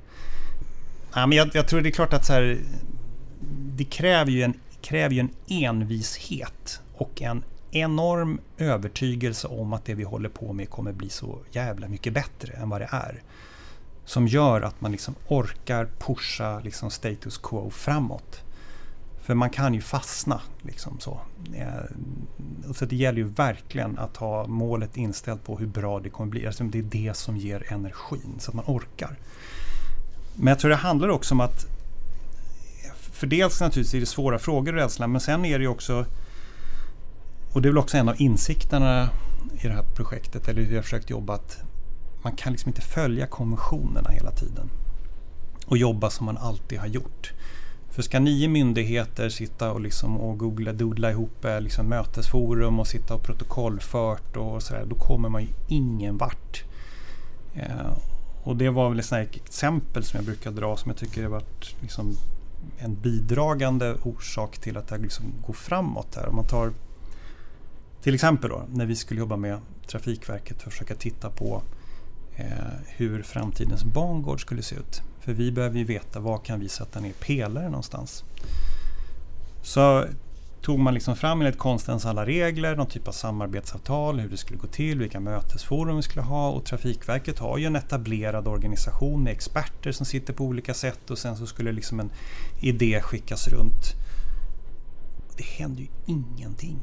Ja, 1.16 1.28
men 1.28 1.38
jag, 1.38 1.50
jag 1.54 1.68
tror 1.68 1.82
det 1.82 1.90
är 1.90 1.92
klart 1.92 2.14
att 2.14 2.26
så 2.26 2.34
här, 2.34 2.58
det 3.76 3.84
kräver 3.84 4.32
ju, 4.32 4.44
en, 4.44 4.54
kräver 4.84 5.16
ju 5.16 5.20
en 5.20 5.32
envishet 5.48 6.82
och 6.98 7.22
en 7.22 7.44
enorm 7.72 8.40
övertygelse 8.58 9.48
om 9.48 9.74
att 9.74 9.86
det 9.86 9.94
vi 9.94 10.04
håller 10.04 10.30
på 10.30 10.54
med 10.54 10.70
kommer 10.70 10.94
bli 10.94 11.10
så 11.10 11.40
jävla 11.52 11.88
mycket 11.88 12.14
bättre 12.14 12.54
än 12.54 12.70
vad 12.70 12.82
det 12.82 12.90
är. 12.92 13.22
Som 14.06 14.28
gör 14.28 14.62
att 14.62 14.82
man 14.82 14.92
liksom 14.92 15.16
orkar 15.28 15.90
pusha 16.00 16.60
liksom 16.60 16.92
status 16.92 17.38
quo 17.38 17.70
framåt. 17.70 18.44
För 19.22 19.34
man 19.34 19.50
kan 19.50 19.74
ju 19.74 19.82
fastna. 19.82 20.42
Liksom 20.62 21.00
så. 21.00 21.20
Eh, 21.56 21.68
så 22.76 22.86
det 22.86 22.96
gäller 22.96 23.18
ju 23.18 23.28
verkligen 23.28 23.98
att 23.98 24.18
ha 24.18 24.48
målet 24.48 24.98
inställt 24.98 25.44
på 25.44 25.58
hur 25.58 25.68
bra 25.68 26.00
det 26.00 26.10
kommer 26.10 26.30
bli. 26.30 26.48
Alltså 26.48 26.64
det 26.64 26.80
är 26.80 26.84
det 26.84 27.18
som 27.18 27.38
ger 27.38 27.74
energin, 27.74 28.36
så 28.40 28.52
att 28.52 28.56
man 28.56 28.66
orkar. 28.68 29.18
Men 30.36 30.48
jag 30.48 30.60
tror 30.60 30.70
det 30.70 30.76
handlar 30.76 31.10
också 31.10 31.34
om 31.34 31.40
att 31.40 31.73
för 33.24 33.28
dels 33.28 33.62
naturligtvis 33.62 33.94
är 33.94 34.00
det 34.00 34.06
svåra 34.06 34.40
frågor 34.40 34.74
och 34.74 34.80
rädslan, 34.80 35.12
men 35.12 35.22
sen 35.22 35.46
är 35.46 35.60
det 35.60 35.64
ju 35.64 35.70
också 35.70 36.06
och 37.54 37.62
det 37.62 37.68
är 37.68 37.70
väl 37.70 37.78
också 37.78 37.98
en 37.98 38.10
av 38.10 38.22
insikterna 38.22 39.10
i 39.62 39.68
det 39.68 39.74
här 39.74 39.84
projektet, 39.96 40.48
eller 40.48 40.62
hur 40.62 40.70
vi 40.70 40.76
har 40.76 40.84
försökt 40.84 41.10
jobba, 41.10 41.34
att 41.34 41.64
man 42.24 42.36
kan 42.36 42.52
liksom 42.52 42.70
inte 42.70 42.82
följa 42.82 43.28
konventionerna 43.28 44.10
hela 44.10 44.32
tiden 44.32 44.70
och 45.66 45.78
jobba 45.78 46.10
som 46.10 46.26
man 46.26 46.38
alltid 46.38 46.80
har 46.80 46.88
gjort. 46.88 47.34
För 47.90 48.02
ska 48.02 48.20
nio 48.20 48.48
myndigheter 48.48 49.30
sitta 49.30 49.72
och, 49.72 49.82
liksom 49.82 50.18
och 50.18 50.38
googla, 50.38 50.74
doodla 50.74 51.12
ihop 51.12 51.46
eh, 51.46 51.62
liksom 51.62 51.90
mötesforum 51.90 52.80
och 52.80 52.88
sitta 52.88 53.16
och 53.16 53.24
protokollfört 53.24 54.38
och 54.38 54.64
sådär, 54.64 54.86
då 54.90 54.96
kommer 54.96 55.30
man 55.30 55.42
ju 55.42 55.50
ingen 55.68 56.18
vart. 56.18 56.64
Eh, 57.56 57.98
och 58.44 58.56
det 58.56 58.70
var 58.70 58.90
väl 58.90 59.00
ett 59.00 59.36
exempel 59.36 60.04
som 60.04 60.18
jag 60.18 60.26
brukar 60.26 60.52
dra 60.52 60.78
som 60.78 60.90
jag 60.90 60.98
tycker 60.98 61.24
har 61.24 61.30
varit 61.30 61.76
liksom 61.82 62.18
en 62.78 62.96
bidragande 62.96 63.96
orsak 64.04 64.58
till 64.58 64.78
att 64.78 64.88
det 64.88 64.98
liksom 64.98 65.34
går 65.46 65.54
framåt 65.54 66.16
här. 66.16 66.30
Om 66.30 66.36
man 66.36 66.48
tar 66.48 66.74
till 68.02 68.14
exempel 68.14 68.50
då, 68.50 68.64
när 68.74 68.86
vi 68.86 68.96
skulle 68.96 69.20
jobba 69.20 69.38
med 69.38 69.60
Trafikverket 69.88 70.62
för 70.62 70.70
att 70.70 70.74
försöka 70.74 70.96
titta 70.96 71.30
på 71.30 71.64
eh, 72.36 72.46
hur 72.88 73.22
framtidens 73.24 73.84
bangård 73.84 74.42
skulle 74.42 74.62
se 74.62 74.76
ut. 74.76 75.02
För 75.20 75.34
vi 75.34 75.52
behöver 75.52 75.78
ju 75.78 75.84
veta 75.84 76.20
var 76.20 76.38
kan 76.38 76.60
vi 76.60 76.70
sätta 76.70 77.00
ner 77.00 77.14
pelare 77.14 77.66
någonstans. 77.66 78.24
Så 79.62 80.06
tog 80.64 80.80
man 80.80 80.94
liksom 80.94 81.16
fram 81.16 81.42
enligt 81.42 81.58
konstens 81.58 82.06
alla 82.06 82.26
regler, 82.26 82.76
någon 82.76 82.88
typ 82.88 83.08
av 83.08 83.12
samarbetsavtal, 83.12 84.20
hur 84.20 84.30
det 84.30 84.38
skulle 84.38 84.60
gå 84.60 84.68
till, 84.68 85.00
vilka 85.00 85.20
mötesforum 85.20 85.96
vi 85.96 86.02
skulle 86.02 86.22
ha 86.22 86.50
och 86.50 86.66
Trafikverket 86.66 87.40
har 87.40 87.58
ju 87.58 87.66
en 87.66 87.76
etablerad 87.76 88.48
organisation 88.48 89.24
med 89.24 89.34
experter 89.34 89.92
som 89.92 90.06
sitter 90.06 90.34
på 90.34 90.44
olika 90.44 90.74
sätt 90.74 91.10
och 91.10 91.18
sen 91.18 91.38
så 91.38 91.48
skulle 91.48 91.72
liksom 91.72 92.00
en 92.00 92.12
idé 92.62 93.02
skickas 93.02 93.48
runt. 93.48 93.94
Det 95.38 95.46
hände 95.46 95.82
ju 95.82 95.88
ingenting. 96.06 96.80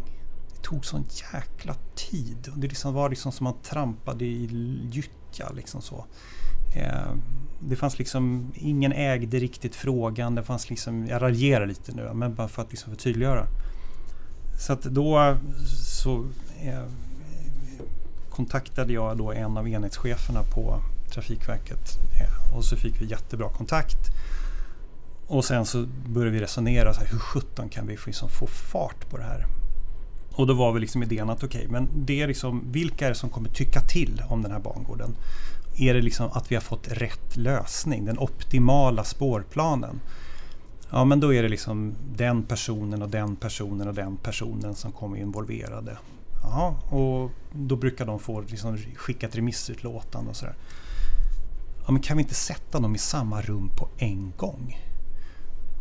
Det 0.55 0.63
tog 0.63 0.85
sån 0.85 1.05
jäkla 1.33 1.75
tid. 1.95 2.53
Det 2.57 2.69
liksom 2.69 2.95
var 2.95 3.11
liksom 3.11 3.33
som 3.33 3.45
man 3.45 3.55
trampade 3.63 4.25
i 4.25 4.49
gyttja. 4.91 5.51
Liksom 5.57 5.83
så. 5.83 6.05
Eh, 6.77 7.15
det 7.61 7.77
fanns 7.77 7.99
liksom, 7.99 8.53
ingen 8.55 8.93
ägde 8.93 9.39
riktigt 9.39 9.77
frågan. 9.77 10.35
Det 10.35 10.43
fanns 10.43 10.71
liksom, 10.71 11.07
jag 11.07 11.23
raljerar 11.23 11.67
lite 11.67 11.93
nu, 11.93 12.11
men 12.15 12.35
bara 12.35 12.49
för 12.49 12.63
att 12.63 12.71
liksom 12.71 12.93
förtydliggöra. 12.93 13.47
Så 14.61 14.73
att 14.73 14.83
då 14.83 15.37
så 15.77 16.25
eh, 16.63 16.85
kontaktade 18.31 18.93
jag 18.93 19.17
då 19.17 19.33
en 19.33 19.57
av 19.57 19.69
enhetscheferna 19.69 20.43
på 20.43 20.81
Trafikverket 21.11 21.99
eh, 22.21 22.57
och 22.57 22.65
så 22.65 22.77
fick 22.77 23.01
vi 23.01 23.07
jättebra 23.07 23.49
kontakt. 23.49 23.99
Och 25.27 25.45
sen 25.45 25.67
så 25.67 25.87
började 26.07 26.31
vi 26.31 26.41
resonera, 26.41 26.95
så 26.95 27.01
här, 27.01 27.09
hur 27.09 27.19
sjutton 27.19 27.69
kan 27.69 27.87
vi 27.87 27.99
liksom 28.07 28.29
få 28.29 28.47
fart 28.47 29.11
på 29.11 29.17
det 29.17 29.25
här? 29.25 29.47
Och 30.35 30.47
då 30.47 30.55
var 30.55 30.73
väl 30.73 30.81
liksom 30.81 31.03
idén 31.03 31.31
att 31.31 31.45
okej, 31.45 31.59
okay, 31.59 31.73
men 31.73 31.89
det 31.95 32.21
är 32.21 32.27
liksom, 32.27 32.73
vilka 32.73 33.05
är 33.05 33.09
det 33.09 33.15
som 33.15 33.31
kommer 33.31 33.49
tycka 33.49 33.81
till 33.81 34.23
om 34.29 34.43
den 34.43 34.53
här 34.53 34.61
bangården? 34.61 35.17
Är 35.77 35.95
det 35.95 36.03
liksom 36.03 36.29
att 36.33 36.51
vi 36.51 36.55
har 36.55 36.63
fått 36.63 36.89
rätt 36.89 37.37
lösning, 37.37 38.05
den 38.05 38.19
optimala 38.19 39.05
spårplanen? 39.05 40.01
Ja, 40.91 41.05
men 41.05 41.21
då 41.21 41.35
är 41.35 41.43
det 41.43 41.49
liksom 41.49 41.95
den 42.17 42.43
personen 42.43 43.03
och 43.03 43.09
den 43.09 43.37
personen 43.37 43.89
och 43.89 43.95
den 43.95 44.17
personen 44.17 44.75
som 44.75 44.93
kommer 44.93 45.17
involverade. 45.17 45.99
Jaha, 46.43 46.71
och 46.71 47.31
då 47.53 47.77
brukar 47.77 48.07
de 48.07 48.19
få 48.19 48.41
liksom 48.41 48.79
skicka 48.97 49.27
ett 49.27 49.37
remissutlåtande 49.37 50.31
och 50.31 50.37
sådär. 50.37 50.55
Ja, 51.87 51.93
men 51.93 52.03
kan 52.03 52.17
vi 52.17 52.23
inte 52.23 52.35
sätta 52.35 52.81
dem 52.81 52.95
i 52.95 52.99
samma 52.99 53.43
rum 53.43 53.71
på 53.77 53.89
en 53.99 54.33
gång? 54.37 54.79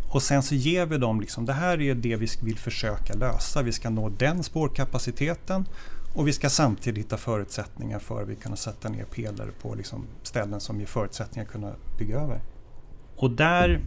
Och 0.09 0.23
sen 0.23 0.43
så 0.43 0.55
ger 0.55 0.85
vi 0.85 0.97
dem 0.97 1.21
liksom, 1.21 1.45
det 1.45 1.53
här 1.53 1.81
är 1.81 1.95
det 1.95 2.15
vi 2.15 2.27
vill 2.41 2.57
försöka 2.57 3.13
lösa. 3.13 3.61
Vi 3.61 3.71
ska 3.71 3.89
nå 3.89 4.09
den 4.09 4.43
spårkapaciteten 4.43 5.65
och 6.13 6.27
vi 6.27 6.33
ska 6.33 6.49
samtidigt 6.49 7.05
hitta 7.05 7.17
förutsättningar 7.17 7.99
för 7.99 8.21
att 8.21 8.29
vi 8.29 8.35
kan 8.35 8.57
sätta 8.57 8.89
ner 8.89 9.03
pelare 9.03 9.49
på 9.61 9.75
liksom 9.75 10.05
ställen 10.23 10.59
som 10.59 10.79
ger 10.79 10.87
förutsättningar 10.87 11.45
att 11.45 11.51
kunna 11.51 11.73
bygga 11.97 12.19
över. 12.19 12.41
Och 13.15 13.31
där 13.31 13.81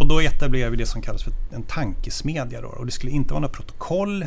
och 0.00 0.08
då 0.08 0.20
etablerade 0.20 0.70
vi 0.70 0.76
det 0.76 0.86
som 0.86 1.02
kallas 1.02 1.22
för 1.22 1.32
en 1.54 1.62
tankesmedja. 1.62 2.60
Då. 2.60 2.68
Och 2.68 2.86
det 2.86 2.92
skulle 2.92 3.12
inte 3.12 3.32
vara 3.32 3.40
några 3.40 3.54
protokoll 3.54 4.26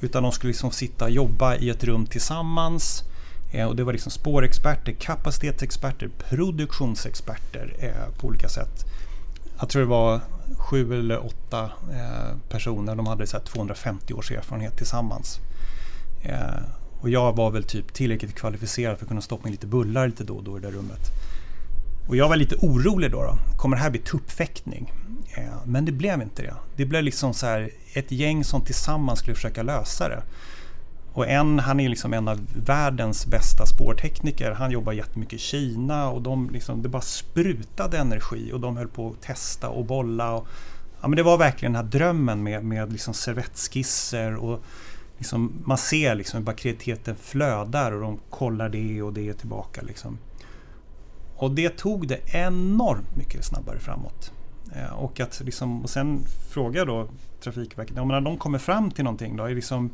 utan 0.00 0.22
de 0.22 0.32
skulle 0.32 0.48
liksom 0.48 0.70
sitta 0.70 1.04
och 1.04 1.10
jobba 1.10 1.56
i 1.56 1.70
ett 1.70 1.84
rum 1.84 2.06
tillsammans. 2.06 3.02
Eh, 3.52 3.66
och 3.66 3.76
det 3.76 3.84
var 3.84 3.92
liksom 3.92 4.12
spårexperter, 4.12 4.92
kapacitetsexperter, 4.92 6.10
produktionsexperter 6.28 7.74
eh, 7.78 8.20
på 8.20 8.26
olika 8.26 8.48
sätt. 8.48 8.84
Jag 9.58 9.68
tror 9.68 9.82
det 9.82 9.88
var 9.88 10.20
sju 10.58 10.98
eller 10.98 11.26
åtta 11.26 11.70
eh, 11.92 12.36
personer. 12.48 12.96
De 12.96 13.06
hade 13.06 13.26
så 13.26 13.38
250 13.38 14.14
års 14.14 14.30
erfarenhet 14.30 14.76
tillsammans. 14.76 15.40
Eh, 16.22 16.62
och 17.00 17.10
jag 17.10 17.36
var 17.36 17.50
väl 17.50 17.64
typ 17.64 17.92
tillräckligt 17.92 18.34
kvalificerad 18.34 18.96
för 18.98 19.04
att 19.04 19.08
kunna 19.08 19.20
stoppa 19.20 19.48
in 19.48 19.52
lite 19.52 19.66
bullar 19.66 20.06
lite 20.06 20.24
då 20.24 20.34
och 20.34 20.44
då 20.44 20.58
i 20.58 20.60
det 20.60 20.66
där 20.66 20.76
rummet. 20.76 21.10
Och 22.08 22.16
jag 22.16 22.28
var 22.28 22.36
lite 22.36 22.56
orolig 22.56 23.10
då. 23.10 23.22
då. 23.22 23.38
Kommer 23.56 23.76
det 23.76 23.82
här 23.82 23.90
bli 23.90 24.00
tuppfäktning? 24.00 24.92
Eh, 25.36 25.44
men 25.64 25.84
det 25.84 25.92
blev 25.92 26.22
inte 26.22 26.42
det. 26.42 26.54
Det 26.76 26.84
blev 26.84 27.02
liksom 27.02 27.34
så 27.34 27.46
här 27.46 27.70
ett 27.92 28.12
gäng 28.12 28.44
som 28.44 28.62
tillsammans 28.62 29.18
skulle 29.18 29.34
försöka 29.34 29.62
lösa 29.62 30.08
det. 30.08 30.22
Och 31.14 31.28
en, 31.28 31.58
han 31.58 31.80
är 31.80 31.88
liksom 31.88 32.12
en 32.12 32.28
av 32.28 32.40
världens 32.54 33.26
bästa 33.26 33.66
spårtekniker. 33.66 34.50
Han 34.50 34.70
jobbar 34.70 34.92
jättemycket 34.92 35.34
i 35.34 35.38
Kina 35.38 36.08
och 36.08 36.22
de 36.22 36.50
liksom, 36.50 36.82
det 36.82 36.88
bara 36.88 37.02
sprutade 37.02 37.98
energi 37.98 38.52
och 38.52 38.60
de 38.60 38.76
höll 38.76 38.88
på 38.88 39.08
att 39.08 39.22
testa 39.22 39.68
och 39.68 39.84
bolla. 39.84 40.32
Och, 40.32 40.46
ja, 41.00 41.08
men 41.08 41.16
det 41.16 41.22
var 41.22 41.38
verkligen 41.38 41.72
den 41.72 41.84
här 41.84 41.90
drömmen 41.90 42.42
med, 42.42 42.64
med 42.64 42.92
liksom 42.92 43.14
servettskisser 43.14 44.36
och 44.36 44.62
liksom, 45.18 45.52
man 45.64 45.78
ser 45.78 46.14
liksom 46.14 46.38
hur 46.38 46.44
bara 46.44 46.56
kreativiteten 46.56 47.16
flödar 47.16 47.92
och 47.92 48.00
de 48.00 48.18
kollar 48.30 48.68
det 48.68 49.02
och 49.02 49.12
det 49.12 49.32
tillbaka. 49.32 49.82
Liksom. 49.82 50.18
Och 51.36 51.50
det 51.50 51.76
tog 51.76 52.08
det 52.08 52.34
enormt 52.34 53.16
mycket 53.16 53.44
snabbare 53.44 53.78
framåt. 53.78 54.32
Eh, 54.76 54.92
och, 54.92 55.20
att 55.20 55.42
liksom, 55.44 55.82
och 55.82 55.90
sen 55.90 56.24
frågar 56.52 56.78
jag 56.78 56.86
då 56.86 57.08
Trafikverket, 57.40 57.96
ja, 57.96 58.04
när 58.04 58.20
de 58.20 58.36
kommer 58.36 58.58
fram 58.58 58.90
till 58.90 59.04
någonting 59.04 59.36
då, 59.36 59.44
är 59.44 59.54
liksom, 59.54 59.90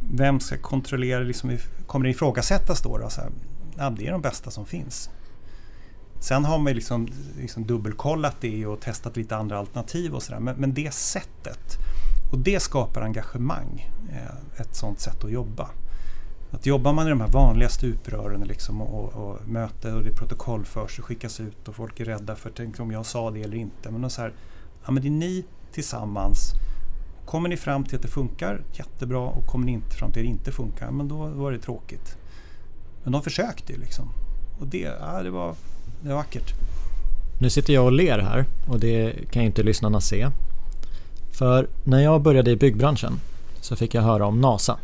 vem 0.00 0.40
ska 0.40 0.58
kontrollera, 0.58 1.20
liksom, 1.20 1.58
kommer 1.86 2.04
det 2.04 2.10
ifrågasättas 2.10 2.82
då? 2.82 2.98
då? 2.98 3.10
Så 3.10 3.20
här, 3.20 3.30
ja, 3.76 3.90
det 3.90 4.06
är 4.06 4.12
de 4.12 4.22
bästa 4.22 4.50
som 4.50 4.66
finns. 4.66 5.10
Sen 6.20 6.44
har 6.44 6.58
man 6.58 6.72
liksom, 6.72 7.08
liksom 7.38 7.66
dubbelkollat 7.66 8.36
det 8.40 8.66
och 8.66 8.80
testat 8.80 9.16
lite 9.16 9.36
andra 9.36 9.58
alternativ 9.58 10.14
och 10.14 10.22
sådär. 10.22 10.40
Men, 10.40 10.56
men, 10.56 10.74
det 10.74 10.94
sättet, 10.94 11.78
och 12.32 12.38
det 12.38 12.60
skapar 12.60 13.02
engagemang, 13.02 13.90
eh, 14.12 14.60
ett 14.60 14.76
sånt 14.76 15.00
sätt 15.00 15.24
att 15.24 15.30
jobba. 15.30 15.70
Att 16.50 16.66
jobbar 16.66 16.92
man 16.92 17.06
i 17.06 17.10
de 17.10 17.20
här 17.20 17.28
vanliga 17.28 17.68
stuprören 17.68 18.40
liksom 18.40 18.82
och, 18.82 19.12
och 19.12 19.48
möte 19.48 19.92
och 19.92 20.02
det 20.02 20.12
protokollförs 20.12 20.98
och 20.98 21.04
skickas 21.04 21.40
ut 21.40 21.68
och 21.68 21.74
folk 21.74 22.00
är 22.00 22.04
rädda 22.04 22.36
för 22.36 22.50
tänk 22.50 22.80
om 22.80 22.90
jag 22.90 23.06
sa 23.06 23.30
det 23.30 23.42
eller 23.42 23.56
inte. 23.56 23.90
Men, 23.90 24.10
så 24.10 24.22
här, 24.22 24.32
ja, 24.84 24.92
men 24.92 25.02
det 25.02 25.08
är 25.08 25.10
ni 25.10 25.44
tillsammans. 25.72 26.52
Kommer 27.24 27.48
ni 27.48 27.56
fram 27.56 27.84
till 27.84 27.96
att 27.96 28.02
det 28.02 28.08
funkar, 28.08 28.60
jättebra. 28.72 29.20
Och 29.20 29.46
kommer 29.46 29.66
ni 29.66 29.72
inte 29.72 29.96
fram 29.96 30.12
till 30.12 30.20
att 30.20 30.24
det 30.24 30.30
inte 30.30 30.52
funkar, 30.52 30.90
men 30.90 31.08
då 31.08 31.16
var 31.26 31.52
det 31.52 31.58
tråkigt. 31.58 32.16
Men 33.02 33.12
de 33.12 33.22
försökte 33.22 33.72
ju 33.72 33.78
liksom. 33.78 34.08
Och 34.58 34.66
det, 34.66 34.78
ja, 35.00 35.22
det, 35.22 35.30
var, 35.30 35.54
det 36.02 36.08
var 36.08 36.16
vackert. 36.16 36.52
Nu 37.40 37.50
sitter 37.50 37.72
jag 37.72 37.84
och 37.84 37.92
ler 37.92 38.18
här 38.18 38.44
och 38.68 38.80
det 38.80 39.12
kan 39.30 39.42
ju 39.42 39.46
inte 39.46 39.62
lyssnarna 39.62 40.00
se. 40.00 40.28
För 41.30 41.68
när 41.84 42.00
jag 42.00 42.22
började 42.22 42.50
i 42.50 42.56
byggbranschen 42.56 43.20
så 43.60 43.76
fick 43.76 43.94
jag 43.94 44.02
höra 44.02 44.26
om 44.26 44.40
NASA 44.40 44.78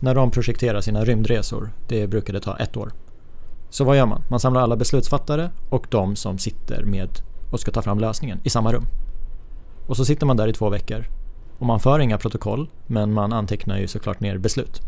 när 0.00 0.14
de 0.14 0.30
projekterar 0.30 0.80
sina 0.80 1.04
rymdresor, 1.04 1.70
det 1.88 2.06
brukade 2.06 2.40
ta 2.40 2.56
ett 2.56 2.76
år. 2.76 2.92
Så 3.70 3.84
vad 3.84 3.96
gör 3.96 4.06
man? 4.06 4.22
Man 4.28 4.40
samlar 4.40 4.60
alla 4.60 4.76
beslutsfattare 4.76 5.50
och 5.70 5.86
de 5.90 6.16
som 6.16 6.38
sitter 6.38 6.84
med 6.84 7.08
och 7.50 7.60
ska 7.60 7.70
ta 7.70 7.82
fram 7.82 7.98
lösningen 7.98 8.38
i 8.44 8.50
samma 8.50 8.72
rum. 8.72 8.86
Och 9.86 9.96
så 9.96 10.04
sitter 10.04 10.26
man 10.26 10.36
där 10.36 10.48
i 10.48 10.52
två 10.52 10.70
veckor. 10.70 11.04
Och 11.58 11.66
man 11.66 11.80
för 11.80 11.98
inga 11.98 12.18
protokoll, 12.18 12.68
men 12.86 13.12
man 13.12 13.32
antecknar 13.32 13.78
ju 13.78 13.86
såklart 13.86 14.20
ner 14.20 14.38
beslut. 14.38 14.80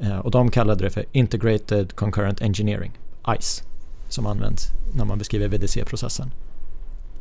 Eh, 0.00 0.18
och 0.18 0.30
de 0.30 0.50
kallade 0.50 0.84
det 0.84 0.90
för 0.90 1.04
Integrated 1.12 1.96
Concurrent 1.96 2.42
Engineering, 2.42 2.92
ICE, 3.38 3.64
som 4.08 4.26
används 4.26 4.66
när 4.94 5.04
man 5.04 5.18
beskriver 5.18 5.48
VDC-processen. 5.48 6.30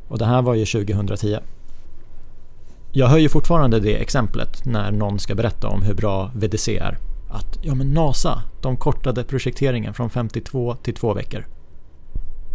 Och 0.08 0.18
det 0.18 0.26
här 0.26 0.42
var 0.42 0.56
ju 0.56 0.66
2010. 0.66 1.38
Jag 2.92 3.08
hör 3.08 3.18
ju 3.18 3.30
fortfarande 3.30 3.80
det 3.80 4.02
exemplet 4.02 4.66
när 4.66 4.92
någon 4.92 5.20
ska 5.20 5.36
berätta 5.36 5.68
om 5.68 5.82
hur 5.82 5.94
bra 5.94 6.32
VDC 6.36 6.78
är. 6.78 6.98
Att 7.30 7.58
ja 7.62 7.76
men 7.76 7.94
NASA, 7.94 8.44
de 8.62 8.78
kortade 8.78 9.24
projekteringen 9.24 9.94
från 9.94 10.10
52 10.10 10.76
till 10.76 10.94
2 10.96 11.14
veckor. 11.14 11.46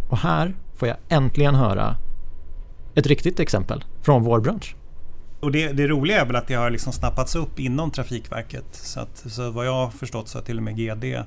Och 0.09 0.17
här 0.17 0.55
får 0.75 0.87
jag 0.87 0.97
äntligen 1.09 1.55
höra 1.55 1.97
ett 2.95 3.07
riktigt 3.07 3.39
exempel 3.39 3.83
från 4.01 4.23
vår 4.23 4.39
bransch. 4.39 4.75
Och 5.43 5.51
det, 5.51 5.67
det 5.67 5.87
roliga 5.87 6.21
är 6.21 6.25
väl 6.25 6.35
att 6.35 6.47
det 6.47 6.53
har 6.53 6.69
liksom 6.69 6.93
snappats 6.93 7.35
upp 7.35 7.59
inom 7.59 7.91
Trafikverket. 7.91 8.65
Så, 8.71 8.99
att, 8.99 9.17
så 9.27 9.51
vad 9.51 9.65
jag 9.65 9.73
har 9.73 9.89
förstått 9.89 10.27
så 10.27 10.37
har 10.37 10.43
till 10.43 10.57
och 10.57 10.63
med 10.63 10.77
GD 10.77 11.23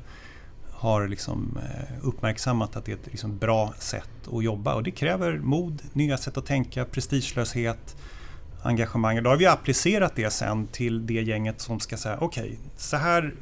har 0.71 1.09
liksom 1.09 1.59
eh, 1.63 1.95
uppmärksammat 2.03 2.77
att 2.77 2.85
det 2.85 2.93
är 2.93 2.97
ett 2.97 3.07
liksom 3.07 3.39
bra 3.39 3.75
sätt 3.79 4.29
att 4.33 4.45
jobba. 4.45 4.75
Och 4.75 4.83
det 4.83 4.91
kräver 4.91 5.39
mod, 5.39 5.83
nya 5.93 6.19
sätt 6.19 6.37
att 6.37 6.47
tänka, 6.47 6.85
prestigelöshet, 6.85 7.97
engagemang. 8.63 9.23
Då 9.23 9.31
har 9.31 9.37
vi 9.37 9.47
applicerat 9.47 10.13
det 10.17 10.31
sen 10.31 10.67
till 10.67 11.07
det 11.07 11.23
gänget 11.23 11.61
som 11.61 11.81
ska 11.81 11.97
säga 11.97 12.19
okej, 12.21 12.45
okay, 12.45 12.57
så 12.77 12.97
här 12.97 13.35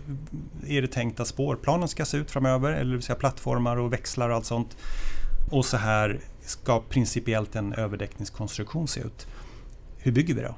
är 0.66 0.82
det 0.82 0.88
tänkt 0.88 1.20
att 1.20 1.28
spårplanen 1.28 1.88
ska 1.88 2.04
se 2.04 2.16
ut 2.16 2.30
framöver, 2.30 2.72
eller 2.72 2.90
det 2.90 2.96
vill 2.96 3.02
säga 3.02 3.16
plattformar 3.16 3.76
och 3.76 3.92
växlar 3.92 4.28
och 4.28 4.36
allt 4.36 4.46
sånt. 4.46 4.76
Och 5.50 5.64
så 5.64 5.76
här 5.76 6.20
ska 6.42 6.80
principiellt 6.80 7.56
en 7.56 7.72
överdäckningskonstruktion 7.72 8.88
se 8.88 9.00
ut. 9.00 9.26
Hur 9.98 10.12
bygger 10.12 10.34
vi 10.34 10.42
då? 10.42 10.54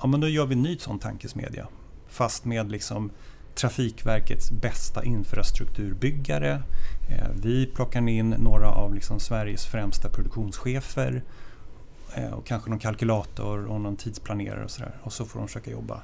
Ja, 0.00 0.06
men 0.06 0.20
då 0.20 0.28
gör 0.28 0.46
vi 0.46 0.54
en 0.54 0.62
ny 0.62 0.78
sån 0.78 0.98
tankesmedja. 0.98 1.66
Fast 2.08 2.44
med 2.44 2.70
liksom 2.70 3.10
Trafikverkets 3.54 4.50
bästa 4.50 5.04
infrastrukturbyggare. 5.04 6.62
Eh, 7.10 7.28
vi 7.42 7.66
plockar 7.66 8.08
in 8.08 8.30
några 8.30 8.68
av 8.70 8.94
liksom 8.94 9.20
Sveriges 9.20 9.66
främsta 9.66 10.08
produktionschefer 10.08 11.22
eh, 12.14 12.32
och 12.32 12.46
kanske 12.46 12.70
någon 12.70 12.78
kalkylator 12.78 13.66
och 13.66 13.80
någon 13.80 13.96
tidsplanerare 13.96 14.64
och 14.64 14.70
sådär. 14.70 14.92
Och 15.02 15.12
så 15.12 15.24
får 15.24 15.38
de 15.38 15.48
försöka 15.48 15.70
jobba. 15.70 16.02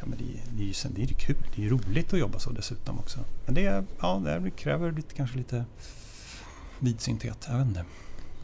Ja, 0.00 0.06
men 0.06 0.18
det, 0.18 0.24
det, 0.56 0.62
är 0.62 0.66
ju 0.66 0.94
det 0.94 1.02
är 1.02 1.14
kul, 1.14 1.36
det 1.56 1.64
är 1.64 1.70
roligt 1.70 2.12
att 2.12 2.18
jobba 2.18 2.38
så 2.38 2.50
dessutom 2.50 2.98
också. 2.98 3.20
Men 3.46 3.54
det, 3.54 3.84
ja, 4.00 4.22
det 4.24 4.50
kräver 4.50 4.92
lite, 4.92 5.14
kanske 5.14 5.38
lite 5.38 5.64
vidsynthet, 6.78 7.46
jag 7.48 7.58
vet 7.58 7.66
inte. 7.66 7.84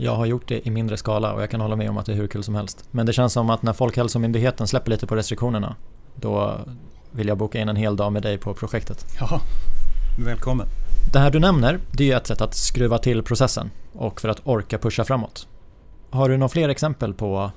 Jag 0.01 0.15
har 0.15 0.27
gjort 0.27 0.49
det 0.49 0.67
i 0.67 0.71
mindre 0.71 0.97
skala 0.97 1.33
och 1.33 1.43
jag 1.43 1.51
kan 1.51 1.61
hålla 1.61 1.77
med 1.77 1.91
om 1.91 1.99
att 1.99 2.07
det 2.07 2.13
är 2.13 2.17
hur 2.17 2.27
kul 2.27 2.43
som 2.43 2.55
helst. 2.55 2.85
Men 2.91 3.07
det 3.07 3.13
känns 3.13 3.33
som 3.33 3.51
att 3.51 3.63
när 3.63 3.73
Folkhälsomyndigheten 3.73 4.67
släpper 4.67 4.91
lite 4.91 5.07
på 5.07 5.17
restriktionerna 5.17 5.77
då 6.15 6.59
vill 7.11 7.29
jag 7.29 7.39
boka 7.39 7.61
in 7.61 7.69
en 7.69 7.77
hel 7.77 7.97
dag 7.97 8.13
med 8.13 8.23
dig 8.23 8.39
på 8.39 8.55
projektet. 8.55 9.07
Ja, 9.21 9.41
välkommen. 10.25 10.67
Det 11.13 11.19
här 11.19 11.31
du 11.31 11.39
nämner, 11.39 11.81
det 11.93 12.13
är 12.13 12.17
ett 12.17 12.27
sätt 12.27 12.41
att 12.41 12.55
skruva 12.55 12.99
till 12.99 13.23
processen 13.23 13.71
och 13.93 14.21
för 14.21 14.29
att 14.29 14.41
orka 14.45 14.79
pusha 14.79 15.05
framåt. 15.05 15.49
Har 16.11 16.29
du 16.29 16.37
några 16.37 16.49
fler 16.49 16.69
exempel 16.69 17.15
på 17.15 17.51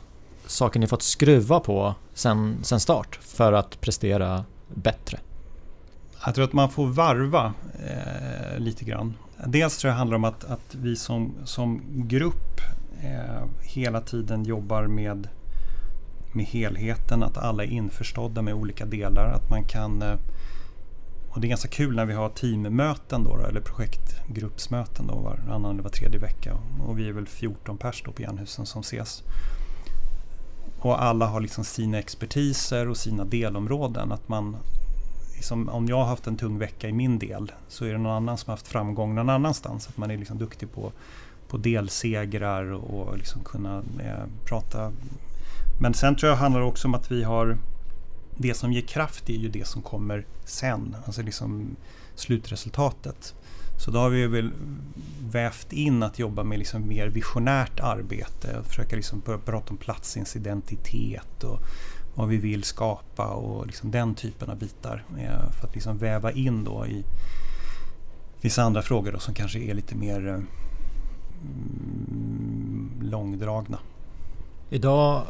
saker 0.45 0.79
ni 0.79 0.87
fått 0.87 1.01
skruva 1.01 1.59
på 1.59 1.95
sen, 2.13 2.57
sen 2.61 2.79
start 2.79 3.19
för 3.21 3.53
att 3.53 3.81
prestera 3.81 4.45
bättre? 4.67 5.19
Jag 6.25 6.35
tror 6.35 6.45
att 6.45 6.53
man 6.53 6.69
får 6.69 6.87
varva 6.87 7.53
eh, 7.73 8.59
lite 8.59 8.85
grann. 8.85 9.13
Dels 9.47 9.77
tror 9.77 9.89
jag 9.89 9.95
det 9.95 9.99
handlar 9.99 10.17
om 10.17 10.23
att, 10.23 10.43
att 10.43 10.75
vi 10.75 10.95
som, 10.95 11.33
som 11.43 11.81
grupp 12.07 12.61
eh, 13.03 13.45
hela 13.61 14.01
tiden 14.01 14.45
jobbar 14.45 14.87
med 14.87 15.27
med 16.33 16.45
helheten, 16.45 17.23
att 17.23 17.37
alla 17.37 17.63
är 17.63 17.67
införstådda 17.67 18.41
med 18.41 18.53
olika 18.53 18.85
delar. 18.85 19.31
Att 19.31 19.49
man 19.49 19.63
kan 19.63 20.01
eh, 20.01 20.15
och 21.31 21.41
det 21.41 21.47
är 21.47 21.49
ganska 21.49 21.67
kul 21.67 21.95
när 21.95 22.05
vi 22.05 22.13
har 22.13 22.29
teammöten 22.29 23.23
då, 23.23 23.37
eller 23.37 23.61
projektgruppsmöten 23.61 25.07
då, 25.07 25.15
varannan 25.15 25.71
eller 25.71 25.83
var 25.83 25.89
tredje 25.89 26.19
vecka. 26.19 26.57
Och 26.87 26.99
vi 26.99 27.09
är 27.09 27.11
väl 27.11 27.27
14 27.27 27.77
pers 27.77 28.03
då 28.05 28.11
på 28.11 28.21
Jernhusen 28.21 28.65
som 28.65 28.81
ses. 28.81 29.23
Och 30.79 31.03
alla 31.03 31.25
har 31.25 31.41
liksom 31.41 31.63
sina 31.63 31.99
expertiser 31.99 32.89
och 32.89 32.97
sina 32.97 33.25
delområden. 33.25 34.11
Att 34.11 34.27
man, 34.27 34.57
liksom, 35.41 35.69
om 35.69 35.87
jag 35.87 35.95
har 35.95 36.05
haft 36.05 36.27
en 36.27 36.37
tung 36.37 36.57
vecka 36.57 36.89
i 36.89 36.91
min 36.91 37.19
del 37.19 37.51
så 37.67 37.85
är 37.85 37.91
det 37.91 37.97
någon 37.97 38.11
annan 38.11 38.37
som 38.37 38.49
har 38.49 38.53
haft 38.53 38.67
framgång 38.67 39.15
någon 39.15 39.29
annanstans. 39.29 39.87
Att 39.87 39.97
man 39.97 40.11
är 40.11 40.17
liksom 40.17 40.37
duktig 40.37 40.73
på, 40.73 40.91
på 41.47 41.57
delsegrar 41.57 42.71
och 42.71 43.17
liksom 43.17 43.43
kunna 43.43 43.77
eh, 43.77 44.25
prata 44.45 44.91
men 45.79 45.93
sen 45.93 46.15
tror 46.15 46.29
jag 46.29 46.37
det 46.37 46.41
handlar 46.41 46.61
också 46.61 46.87
om 46.87 46.95
att 46.95 47.11
vi 47.11 47.23
har 47.23 47.57
det 48.37 48.53
som 48.53 48.73
ger 48.73 48.81
kraft 48.81 49.29
är 49.29 49.33
ju 49.33 49.49
det 49.49 49.67
som 49.67 49.81
kommer 49.81 50.25
sen, 50.45 50.95
alltså 51.05 51.21
liksom 51.21 51.75
slutresultatet. 52.15 53.35
Så 53.77 53.91
då 53.91 53.99
har 53.99 54.09
vi 54.09 54.27
väl 54.27 54.51
vävt 55.31 55.73
in 55.73 56.03
att 56.03 56.19
jobba 56.19 56.43
med 56.43 56.59
liksom 56.59 56.87
mer 56.87 57.07
visionärt 57.07 57.79
arbete 57.79 58.57
och 58.59 58.65
försöka 58.65 58.95
liksom 58.95 59.21
prata 59.21 59.69
om 59.69 59.77
platsens 59.77 60.35
identitet 60.35 61.43
och 61.43 61.59
vad 62.15 62.27
vi 62.27 62.37
vill 62.37 62.63
skapa 62.63 63.27
och 63.27 63.67
liksom 63.67 63.91
den 63.91 64.15
typen 64.15 64.49
av 64.49 64.57
bitar. 64.57 65.03
Eh, 65.19 65.51
för 65.51 65.67
att 65.67 65.75
liksom 65.75 65.97
väva 65.97 66.31
in 66.31 66.63
då 66.63 66.85
i 66.85 67.03
vissa 68.41 68.63
andra 68.63 68.81
frågor 68.81 69.11
då 69.11 69.19
som 69.19 69.33
kanske 69.33 69.59
är 69.59 69.73
lite 69.73 69.95
mer 69.95 70.27
eh, 70.27 70.33
mm, 71.43 72.91
långdragna. 73.01 73.79
Idag 74.69 75.23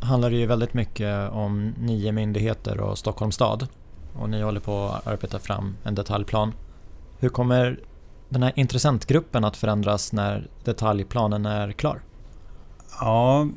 handlar 0.00 0.30
det 0.30 0.36
ju 0.36 0.46
väldigt 0.46 0.74
mycket 0.74 1.30
om 1.30 1.74
nio 1.78 2.12
myndigheter 2.12 2.80
och 2.80 2.98
Stockholms 2.98 3.34
stad. 3.34 3.68
Och 4.18 4.30
ni 4.30 4.42
håller 4.42 4.60
på 4.60 4.84
att 4.84 5.06
arbeta 5.06 5.38
fram 5.38 5.76
en 5.84 5.94
detaljplan. 5.94 6.52
Hur 7.18 7.28
kommer 7.28 7.80
den 8.28 8.42
här 8.42 8.52
intressentgruppen 8.56 9.44
att 9.44 9.56
förändras 9.56 10.12
när 10.12 10.48
detaljplanen 10.64 11.46
är 11.46 11.72
klar? 11.72 12.00
Ja, 13.00 13.48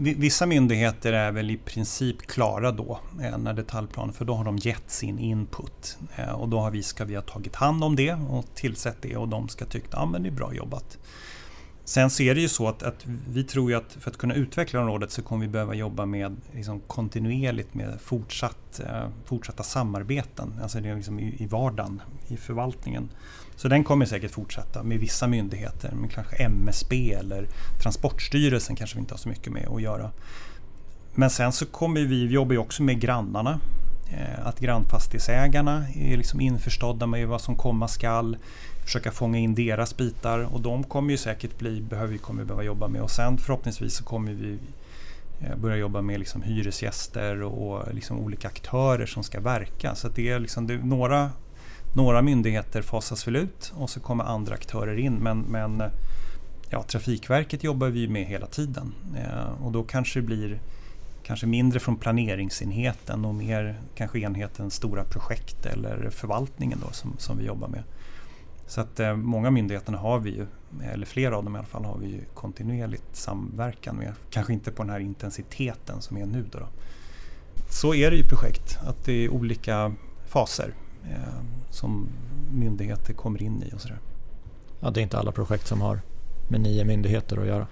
vissa 0.00 0.46
myndigheter 0.46 1.12
är 1.12 1.32
väl 1.32 1.50
i 1.50 1.56
princip 1.56 2.22
klara 2.22 2.72
då 2.72 2.98
eh, 3.22 3.38
när 3.38 3.52
detaljplanen, 3.52 4.12
för 4.12 4.24
då 4.24 4.34
har 4.34 4.44
de 4.44 4.56
gett 4.56 4.90
sin 4.90 5.18
input. 5.18 5.98
Eh, 6.16 6.30
och 6.30 6.48
då 6.48 6.60
har 6.60 6.70
vi, 6.70 6.82
ska 6.82 7.04
vi 7.04 7.14
ha 7.14 7.22
tagit 7.22 7.56
hand 7.56 7.84
om 7.84 7.96
det 7.96 8.12
och 8.12 8.44
tillsett 8.54 8.96
det 9.02 9.16
och 9.16 9.28
de 9.28 9.48
ska 9.48 9.64
tycka 9.64 9.96
att 9.96 10.12
ja, 10.12 10.18
det 10.18 10.28
är 10.28 10.32
bra 10.32 10.54
jobbat. 10.54 10.98
Sen 11.84 12.10
så 12.10 12.22
är 12.22 12.34
det 12.34 12.40
ju 12.40 12.48
så 12.48 12.68
att, 12.68 12.82
att, 12.82 13.06
vi 13.28 13.44
tror 13.44 13.70
ju 13.70 13.76
att 13.76 13.92
för 14.00 14.10
att 14.10 14.16
kunna 14.16 14.34
utveckla 14.34 14.80
området 14.80 15.10
så 15.10 15.22
kommer 15.22 15.46
vi 15.46 15.52
behöva 15.52 15.74
jobba 15.74 16.06
med 16.06 16.36
liksom 16.52 16.80
kontinuerligt 16.80 17.74
med 17.74 18.00
fortsatt, 18.00 18.80
eh, 18.80 19.08
fortsatta 19.24 19.62
samarbeten. 19.62 20.54
Alltså 20.62 20.80
det 20.80 20.88
är 20.88 20.96
liksom 20.96 21.20
i, 21.20 21.36
i 21.38 21.46
vardagen, 21.46 22.02
i 22.28 22.36
förvaltningen. 22.36 23.08
Så 23.60 23.68
den 23.68 23.84
kommer 23.84 24.06
säkert 24.06 24.30
fortsätta 24.30 24.82
med 24.82 25.00
vissa 25.00 25.26
myndigheter, 25.26 25.92
men 25.94 26.08
kanske 26.08 26.36
MSB 26.36 27.12
eller 27.12 27.48
Transportstyrelsen 27.82 28.76
kanske 28.76 28.96
vi 28.96 29.00
inte 29.00 29.14
har 29.14 29.18
så 29.18 29.28
mycket 29.28 29.52
med 29.52 29.68
att 29.68 29.82
göra. 29.82 30.10
Men 31.14 31.30
sen 31.30 31.52
så 31.52 31.66
kommer 31.66 32.00
vi, 32.00 32.26
vi 32.26 32.32
jobbar 32.32 32.52
ju 32.52 32.58
också 32.58 32.82
med 32.82 33.00
grannarna. 33.00 33.60
Eh, 34.10 34.46
att 34.46 34.60
grannfastighetsägarna 34.60 35.86
är 35.94 36.16
liksom 36.16 36.40
införstådda 36.40 37.06
med 37.06 37.28
vad 37.28 37.40
som 37.40 37.56
komma 37.56 37.88
skall 37.88 38.36
försöka 38.84 39.10
fånga 39.10 39.38
in 39.38 39.54
deras 39.54 39.96
bitar 39.96 40.38
och 40.38 40.60
de 40.60 40.84
kommer 40.84 41.10
ju 41.10 41.16
säkert 41.16 41.58
bli, 41.58 41.80
behöver 41.80 42.12
vi 42.12 42.18
kommer 42.18 42.44
behöva 42.44 42.62
jobba 42.62 42.88
med 42.88 43.02
och 43.02 43.10
sen 43.10 43.38
förhoppningsvis 43.38 43.94
så 43.94 44.04
kommer 44.04 44.32
vi 44.32 44.58
eh, 45.40 45.56
börja 45.56 45.76
jobba 45.76 46.02
med 46.02 46.18
liksom 46.18 46.42
hyresgäster 46.42 47.42
och 47.42 47.94
liksom 47.94 48.18
olika 48.18 48.48
aktörer 48.48 49.06
som 49.06 49.22
ska 49.22 49.40
verka. 49.40 49.94
Så 49.94 50.08
det 50.08 50.28
är 50.28 50.38
liksom, 50.38 50.66
det 50.66 50.76
några, 50.76 51.30
några 51.94 52.22
myndigheter 52.22 52.82
fasas 52.82 53.26
väl 53.26 53.36
ut 53.36 53.72
och 53.76 53.90
så 53.90 54.00
kommer 54.00 54.24
andra 54.24 54.54
aktörer 54.54 54.96
in. 54.96 55.14
Men, 55.14 55.40
men 55.40 55.82
ja, 56.70 56.82
Trafikverket 56.82 57.64
jobbar 57.64 57.88
vi 57.88 58.08
med 58.08 58.26
hela 58.26 58.46
tiden 58.46 58.94
eh, 59.16 59.64
och 59.64 59.72
då 59.72 59.82
kanske 59.82 60.20
det 60.20 60.26
blir 60.26 60.60
kanske 61.22 61.46
mindre 61.46 61.80
från 61.80 61.96
planeringsenheten 61.96 63.24
och 63.24 63.34
mer 63.34 63.80
kanske 63.94 64.18
enhetens 64.18 64.74
stora 64.74 65.04
projekt 65.04 65.66
eller 65.66 66.10
förvaltningen 66.10 66.78
då 66.86 66.92
som, 66.92 67.14
som 67.18 67.38
vi 67.38 67.44
jobbar 67.44 67.68
med. 67.68 67.82
Så 68.66 68.80
att 68.80 69.00
eh, 69.00 69.16
många 69.16 69.50
myndigheterna 69.50 69.98
har 69.98 70.18
vi 70.18 70.30
ju, 70.30 70.46
eller 70.92 71.06
flera 71.06 71.36
av 71.36 71.44
dem 71.44 71.56
i 71.56 71.58
alla 71.58 71.66
fall, 71.68 71.84
har 71.84 71.98
vi 71.98 72.06
ju 72.06 72.20
kontinuerligt 72.34 73.16
samverkan 73.16 73.96
med. 73.96 74.12
Kanske 74.30 74.52
inte 74.52 74.70
på 74.70 74.82
den 74.82 74.92
här 74.92 75.00
intensiteten 75.00 76.02
som 76.02 76.16
är 76.16 76.26
nu 76.26 76.44
då. 76.52 76.58
då. 76.58 76.66
Så 77.70 77.94
är 77.94 78.10
det 78.10 78.16
i 78.16 78.24
projekt, 78.24 78.78
att 78.86 79.04
det 79.04 79.24
är 79.24 79.28
olika 79.28 79.94
faser 80.26 80.74
eh, 81.10 81.44
som 81.70 82.08
myndigheter 82.52 83.14
kommer 83.14 83.42
in 83.42 83.62
i 83.62 83.74
och 83.74 83.80
sådär. 83.80 83.98
Ja, 84.80 84.90
det 84.90 85.00
är 85.00 85.02
inte 85.02 85.18
alla 85.18 85.32
projekt 85.32 85.66
som 85.66 85.80
har 85.80 86.00
med 86.48 86.60
nio 86.60 86.84
myndigheter 86.84 87.36
att 87.36 87.46
göra. 87.46 87.66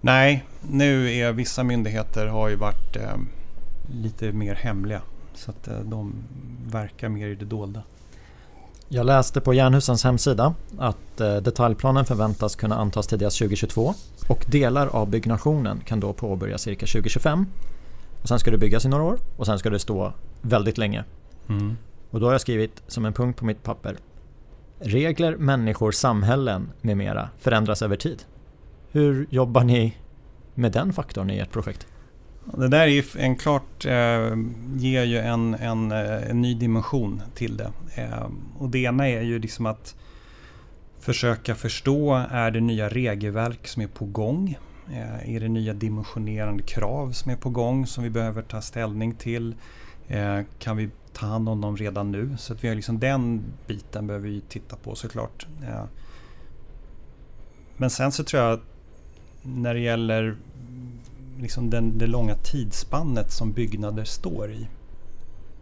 Nej, 0.00 0.44
nu 0.70 1.12
är 1.12 1.32
vissa 1.32 1.62
myndigheter 1.62 2.26
har 2.26 2.48
ju 2.48 2.56
varit 2.56 2.96
eh, 2.96 3.16
lite 3.92 4.32
mer 4.32 4.54
hemliga. 4.54 5.02
Så 5.34 5.50
att 5.50 5.68
eh, 5.68 5.78
de 5.78 6.14
verkar 6.66 7.08
mer 7.08 7.28
i 7.28 7.34
det 7.34 7.44
dolda. 7.44 7.82
Jag 8.88 9.06
läste 9.06 9.40
på 9.40 9.54
Jernhusens 9.54 10.04
hemsida 10.04 10.54
att 10.78 11.20
eh, 11.20 11.36
detaljplanen 11.36 12.04
förväntas 12.04 12.56
kunna 12.56 12.76
antas 12.76 13.06
tidigast 13.06 13.38
2022 13.38 13.94
och 14.28 14.44
delar 14.48 14.86
av 14.86 15.10
byggnationen 15.10 15.80
kan 15.84 16.00
då 16.00 16.12
påbörjas 16.12 16.62
cirka 16.62 16.86
2025. 16.86 17.46
Och 18.22 18.28
sen 18.28 18.38
ska 18.38 18.50
det 18.50 18.58
byggas 18.58 18.84
i 18.84 18.88
några 18.88 19.04
år 19.04 19.18
och 19.36 19.46
sen 19.46 19.58
ska 19.58 19.70
det 19.70 19.78
stå 19.78 20.12
väldigt 20.40 20.78
länge. 20.78 21.04
Mm. 21.48 21.76
Och 22.12 22.20
då 22.20 22.26
har 22.26 22.32
jag 22.32 22.40
skrivit 22.40 22.82
som 22.86 23.04
en 23.04 23.12
punkt 23.12 23.38
på 23.38 23.44
mitt 23.44 23.62
papper 23.62 23.96
Regler, 24.80 25.36
människor, 25.36 25.92
samhällen 25.92 26.72
med 26.80 26.96
mera 26.96 27.28
förändras 27.38 27.82
över 27.82 27.96
tid. 27.96 28.22
Hur 28.90 29.26
jobbar 29.30 29.64
ni 29.64 29.96
med 30.54 30.72
den 30.72 30.92
faktorn 30.92 31.30
i 31.30 31.38
ert 31.38 31.50
projekt? 31.50 31.86
Det 32.44 32.68
där 32.68 32.80
är 32.80 32.86
ju 32.86 33.04
en 33.16 33.36
klart, 33.36 33.86
eh, 33.86 34.36
ger 34.76 35.04
ju 35.04 35.18
en, 35.18 35.54
en, 35.54 35.92
eh, 35.92 36.30
en, 36.30 36.42
ny 36.42 36.54
dimension 36.54 37.22
till 37.34 37.56
det. 37.56 37.72
Eh, 37.94 38.26
och 38.58 38.68
det 38.68 38.78
ena 38.78 39.08
är 39.08 39.22
ju 39.22 39.38
liksom 39.38 39.66
att 39.66 39.94
försöka 41.00 41.54
förstå, 41.54 42.24
är 42.30 42.50
det 42.50 42.60
nya 42.60 42.88
regelverk 42.88 43.68
som 43.68 43.82
är 43.82 43.86
på 43.86 44.04
gång? 44.04 44.58
Eh, 44.92 45.34
är 45.34 45.40
det 45.40 45.48
nya 45.48 45.72
dimensionerande 45.72 46.62
krav 46.62 47.12
som 47.12 47.32
är 47.32 47.36
på 47.36 47.50
gång 47.50 47.86
som 47.86 48.04
vi 48.04 48.10
behöver 48.10 48.42
ta 48.42 48.60
ställning 48.60 49.14
till? 49.14 49.54
Eh, 50.08 50.40
kan 50.58 50.76
vi 50.76 50.90
ta 51.12 51.26
hand 51.26 51.48
om 51.48 51.60
dem 51.60 51.76
redan 51.76 52.12
nu? 52.12 52.36
Så 52.38 52.52
att 52.52 52.64
vi 52.64 52.68
har 52.68 52.74
liksom 52.74 52.98
den 52.98 53.42
biten 53.66 54.06
behöver 54.06 54.28
vi 54.28 54.40
titta 54.40 54.76
på 54.76 54.94
såklart. 54.94 55.46
Eh, 55.62 55.84
men 57.76 57.90
sen 57.90 58.12
så 58.12 58.24
tror 58.24 58.42
jag 58.42 58.52
att 58.52 58.64
när 59.42 59.74
det 59.74 59.80
gäller 59.80 60.36
liksom 61.38 61.70
den, 61.70 61.98
det 61.98 62.06
långa 62.06 62.34
tidsspannet 62.34 63.32
som 63.32 63.52
byggnader 63.52 64.04
står 64.04 64.52
i. 64.52 64.68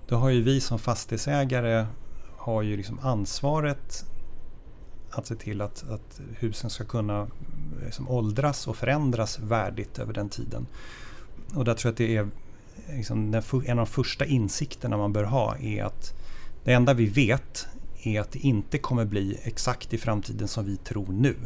Då 0.08 0.16
har 0.16 0.30
ju 0.30 0.42
vi 0.42 0.60
som 0.60 0.78
fastighetsägare 0.78 1.86
har 2.36 2.62
ju 2.62 2.76
liksom 2.76 2.98
ansvaret 3.02 4.04
att 5.10 5.26
se 5.26 5.34
till 5.34 5.60
att, 5.60 5.90
att 5.90 6.20
husen 6.38 6.70
ska 6.70 6.84
kunna 6.84 7.20
eh, 7.20 7.84
liksom 7.84 8.08
åldras 8.08 8.68
och 8.68 8.76
förändras 8.76 9.38
värdigt 9.38 9.98
över 9.98 10.12
den 10.12 10.28
tiden. 10.28 10.66
Och 11.54 11.64
där 11.64 11.74
tror 11.74 11.88
jag 11.88 11.92
att 11.92 11.98
det 11.98 12.16
är 12.16 12.28
liksom 12.88 13.34
en 13.66 13.78
av 13.78 13.86
de 13.86 13.86
första 13.86 14.24
insikterna 14.24 14.96
man 14.96 15.12
bör 15.12 15.24
ha 15.24 15.56
är 15.56 15.84
att 15.84 16.14
det 16.64 16.72
enda 16.72 16.94
vi 16.94 17.06
vet 17.06 17.66
är 18.02 18.20
att 18.20 18.32
det 18.32 18.38
inte 18.38 18.78
kommer 18.78 19.04
bli 19.04 19.38
exakt 19.42 19.94
i 19.94 19.98
framtiden 19.98 20.48
som 20.48 20.64
vi 20.64 20.76
tror 20.76 21.12
nu. 21.12 21.36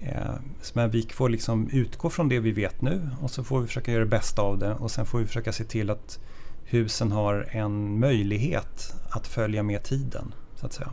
Eh, 0.00 0.34
men 0.72 0.90
vi 0.90 1.02
får 1.02 1.28
liksom 1.28 1.68
utgå 1.72 2.10
från 2.10 2.28
det 2.28 2.40
vi 2.40 2.52
vet 2.52 2.82
nu 2.82 3.10
och 3.20 3.30
så 3.30 3.44
får 3.44 3.60
vi 3.60 3.66
försöka 3.66 3.92
göra 3.92 4.04
det 4.04 4.10
bästa 4.10 4.42
av 4.42 4.58
det 4.58 4.74
och 4.74 4.90
sen 4.90 5.06
får 5.06 5.18
vi 5.18 5.26
försöka 5.26 5.52
se 5.52 5.64
till 5.64 5.90
att 5.90 6.18
husen 6.64 7.12
har 7.12 7.48
en 7.50 7.98
möjlighet 7.98 8.94
att 9.10 9.26
följa 9.26 9.62
med 9.62 9.82
tiden. 9.82 10.34
så 10.54 10.66
att 10.66 10.72
säga. 10.72 10.90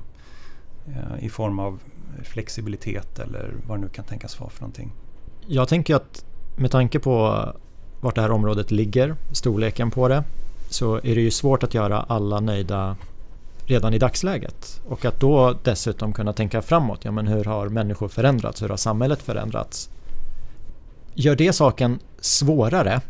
Eh, 0.87 1.25
I 1.25 1.29
form 1.29 1.59
av 1.59 1.79
flexibilitet 2.23 3.19
eller 3.19 3.55
vad 3.67 3.77
det 3.77 3.81
nu 3.81 3.89
kan 3.89 4.05
tänkas 4.05 4.39
vara 4.39 4.49
för 4.49 4.61
någonting. 4.61 4.91
Jag 5.47 5.67
tänker 5.67 5.95
att 5.95 6.25
med 6.55 6.71
tanke 6.71 6.99
på 6.99 7.45
vart 8.03 8.15
det 8.15 8.21
här 8.21 8.31
området 8.31 8.71
ligger, 8.71 9.15
storleken 9.31 9.91
på 9.91 10.07
det, 10.07 10.23
så 10.69 10.95
är 10.95 11.15
det 11.15 11.21
ju 11.21 11.31
svårt 11.31 11.63
att 11.63 11.73
göra 11.73 11.99
alla 11.99 12.39
nöjda 12.39 12.95
redan 13.65 13.93
i 13.93 13.99
dagsläget. 13.99 14.81
Och 14.89 15.05
att 15.05 15.19
då 15.19 15.55
dessutom 15.63 16.13
kunna 16.13 16.33
tänka 16.33 16.61
framåt. 16.61 17.05
Ja, 17.05 17.11
men 17.11 17.27
hur 17.27 17.43
har 17.43 17.69
människor 17.69 18.07
förändrats? 18.07 18.61
Hur 18.61 18.69
har 18.69 18.77
samhället 18.77 19.21
förändrats? 19.21 19.89
Gör 21.13 21.35
det 21.35 21.53
saken 21.53 21.99
svårare? 22.19 23.01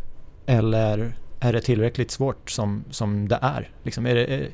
Eller 0.46 1.16
är 1.40 1.54
det 1.54 1.62
tillräckligt 1.62 2.12
svårt 2.12 2.52
som, 2.52 2.84
som 2.90 3.28
det 3.28 3.40
är? 3.42 3.70
Liksom, 3.84 4.06
är, 4.06 4.16
det, 4.16 4.48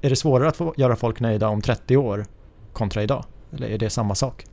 är 0.00 0.10
det 0.10 0.16
svårare 0.16 0.48
att 0.48 0.56
få 0.56 0.74
göra 0.76 0.96
folk 0.96 1.20
nöjda 1.20 1.48
om 1.48 1.62
30 1.62 1.96
år 1.96 2.26
kontra 2.72 3.02
idag? 3.02 3.24
Eller 3.52 3.68
är 3.68 3.78
det 3.78 3.90
samma 3.90 4.14
sak? 4.14 4.44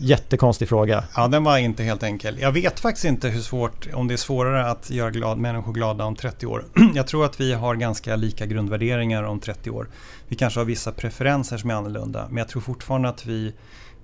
Jättekonstig 0.00 0.68
fråga. 0.68 1.04
Ja, 1.16 1.28
den 1.28 1.44
var 1.44 1.58
inte 1.58 1.82
helt 1.82 2.02
enkel. 2.02 2.38
Jag 2.40 2.52
vet 2.52 2.80
faktiskt 2.80 3.04
inte 3.04 3.28
hur 3.28 3.40
svårt, 3.40 3.88
om 3.94 4.08
det 4.08 4.14
är 4.14 4.18
svårare 4.18 4.70
att 4.70 4.90
göra 4.90 5.10
glad, 5.10 5.38
människor 5.38 5.72
glada 5.72 6.04
om 6.04 6.16
30 6.16 6.46
år. 6.46 6.64
Jag 6.94 7.06
tror 7.06 7.24
att 7.24 7.40
vi 7.40 7.52
har 7.52 7.74
ganska 7.74 8.16
lika 8.16 8.46
grundvärderingar 8.46 9.22
om 9.22 9.40
30 9.40 9.70
år. 9.70 9.88
Vi 10.28 10.36
kanske 10.36 10.60
har 10.60 10.64
vissa 10.64 10.92
preferenser 10.92 11.56
som 11.56 11.70
är 11.70 11.74
annorlunda, 11.74 12.26
men 12.28 12.36
jag 12.36 12.48
tror 12.48 12.62
fortfarande 12.62 13.08
att 13.08 13.26
vi 13.26 13.54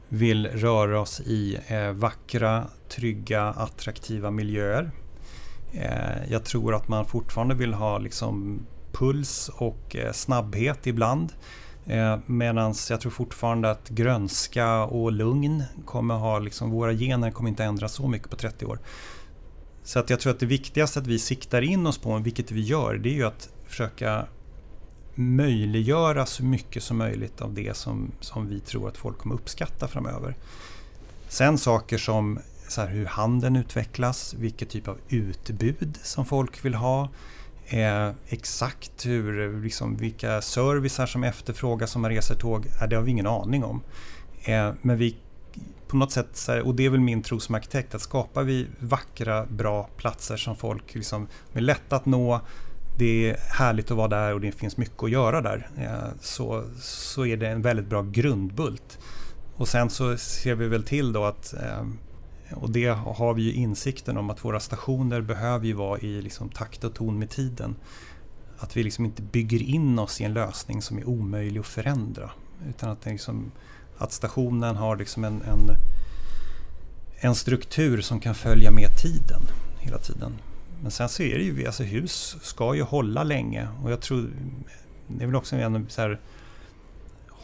vill 0.08 0.46
röra 0.46 1.00
oss 1.00 1.20
i 1.20 1.58
eh, 1.66 1.90
vackra, 1.90 2.64
trygga, 2.88 3.42
attraktiva 3.42 4.30
miljöer. 4.30 4.90
Eh, 5.72 6.30
jag 6.30 6.44
tror 6.44 6.74
att 6.74 6.88
man 6.88 7.06
fortfarande 7.06 7.54
vill 7.54 7.74
ha 7.74 7.98
liksom, 7.98 8.66
puls 8.92 9.50
och 9.54 9.96
eh, 9.96 10.12
snabbhet 10.12 10.86
ibland. 10.86 11.32
Eh, 11.86 12.18
Medan 12.26 12.74
jag 12.90 13.00
tror 13.00 13.10
fortfarande 13.10 13.70
att 13.70 13.88
grönska 13.88 14.82
och 14.82 15.12
lugn 15.12 15.64
kommer 15.84 16.14
ha, 16.14 16.38
liksom, 16.38 16.70
våra 16.70 16.92
gener 16.92 17.30
kommer 17.30 17.50
inte 17.50 17.64
ändras 17.64 17.92
så 17.92 18.08
mycket 18.08 18.30
på 18.30 18.36
30 18.36 18.66
år. 18.66 18.78
Så 19.82 19.98
att 19.98 20.10
jag 20.10 20.20
tror 20.20 20.32
att 20.32 20.40
det 20.40 20.46
viktigaste 20.46 20.98
att 20.98 21.06
vi 21.06 21.18
siktar 21.18 21.62
in 21.62 21.86
oss 21.86 21.98
på, 21.98 22.18
vilket 22.18 22.50
vi 22.50 22.60
gör, 22.60 22.94
det 22.94 23.08
är 23.08 23.14
ju 23.14 23.24
att 23.26 23.48
försöka 23.66 24.26
möjliggöra 25.14 26.26
så 26.26 26.44
mycket 26.44 26.82
som 26.82 26.96
möjligt 26.96 27.40
av 27.40 27.54
det 27.54 27.76
som, 27.76 28.12
som 28.20 28.48
vi 28.48 28.60
tror 28.60 28.88
att 28.88 28.96
folk 28.96 29.18
kommer 29.18 29.34
uppskatta 29.34 29.88
framöver. 29.88 30.36
Sen 31.28 31.58
saker 31.58 31.98
som 31.98 32.38
så 32.68 32.80
här, 32.80 32.88
hur 32.88 33.06
handeln 33.06 33.56
utvecklas, 33.56 34.34
vilket 34.34 34.68
typ 34.68 34.88
av 34.88 34.98
utbud 35.08 35.98
som 36.02 36.26
folk 36.26 36.64
vill 36.64 36.74
ha, 36.74 37.08
Eh, 37.66 38.10
exakt 38.28 39.06
hur, 39.06 39.62
liksom, 39.62 39.96
vilka 39.96 40.42
servicer 40.42 41.06
som 41.06 41.24
efterfrågas 41.24 41.90
som 41.90 42.02
man 42.02 42.10
reser 42.10 42.34
tåg, 42.34 42.66
eh, 42.66 42.88
det 42.88 42.96
har 42.96 43.02
vi 43.02 43.10
ingen 43.10 43.26
aning 43.26 43.64
om. 43.64 43.82
Eh, 44.44 44.72
men 44.82 44.96
vi 44.96 45.16
på 45.88 45.96
något 45.96 46.12
sätt, 46.12 46.48
och 46.64 46.74
det 46.74 46.84
är 46.84 46.90
väl 46.90 47.00
min 47.00 47.22
tro 47.22 47.40
som 47.40 47.54
arkitekt, 47.54 47.94
att 47.94 48.00
skapar 48.00 48.42
vi 48.42 48.66
vackra, 48.78 49.46
bra 49.46 49.88
platser 49.96 50.36
som 50.36 50.56
folk 50.56 50.94
liksom, 50.94 51.28
är 51.52 51.60
lätta 51.60 51.96
att 51.96 52.06
nå, 52.06 52.40
det 52.98 53.30
är 53.30 53.36
härligt 53.50 53.90
att 53.90 53.96
vara 53.96 54.08
där 54.08 54.34
och 54.34 54.40
det 54.40 54.52
finns 54.52 54.76
mycket 54.76 55.02
att 55.02 55.10
göra 55.10 55.40
där, 55.40 55.68
eh, 55.78 56.20
så, 56.20 56.64
så 56.80 57.26
är 57.26 57.36
det 57.36 57.48
en 57.48 57.62
väldigt 57.62 57.86
bra 57.86 58.02
grundbult. 58.02 58.98
Och 59.56 59.68
sen 59.68 59.90
så 59.90 60.16
ser 60.16 60.54
vi 60.54 60.68
väl 60.68 60.82
till 60.82 61.12
då 61.12 61.24
att 61.24 61.54
eh, 61.54 61.84
och 62.52 62.70
det 62.70 62.86
har 62.86 63.34
vi 63.34 63.42
ju 63.42 63.52
insikten 63.52 64.16
om 64.16 64.30
att 64.30 64.44
våra 64.44 64.60
stationer 64.60 65.20
behöver 65.20 65.66
ju 65.66 65.72
vara 65.72 65.98
i 65.98 66.22
liksom 66.22 66.48
takt 66.48 66.84
och 66.84 66.94
ton 66.94 67.18
med 67.18 67.30
tiden. 67.30 67.76
Att 68.58 68.76
vi 68.76 68.82
liksom 68.82 69.04
inte 69.04 69.22
bygger 69.22 69.62
in 69.62 69.98
oss 69.98 70.20
i 70.20 70.24
en 70.24 70.32
lösning 70.32 70.82
som 70.82 70.98
är 70.98 71.08
omöjlig 71.08 71.60
att 71.60 71.66
förändra. 71.66 72.30
Utan 72.68 72.90
att, 72.90 73.06
liksom, 73.06 73.52
att 73.98 74.12
stationen 74.12 74.76
har 74.76 74.96
liksom 74.96 75.24
en, 75.24 75.42
en, 75.42 75.76
en 77.20 77.34
struktur 77.34 78.00
som 78.00 78.20
kan 78.20 78.34
följa 78.34 78.70
med 78.70 78.88
tiden 79.02 79.42
hela 79.78 79.98
tiden. 79.98 80.32
Men 80.82 80.90
sen 80.90 81.08
så 81.08 81.22
är 81.22 81.38
det 81.38 81.44
ju, 81.44 81.66
alltså 81.66 81.82
hus 81.82 82.36
ska 82.42 82.74
ju 82.74 82.82
hålla 82.82 83.22
länge 83.22 83.68
och 83.82 83.92
jag 83.92 84.00
tror, 84.00 84.30
det 85.08 85.22
är 85.22 85.26
väl 85.26 85.36
också 85.36 85.56
en 85.56 85.86
så 85.88 86.02
här, 86.02 86.20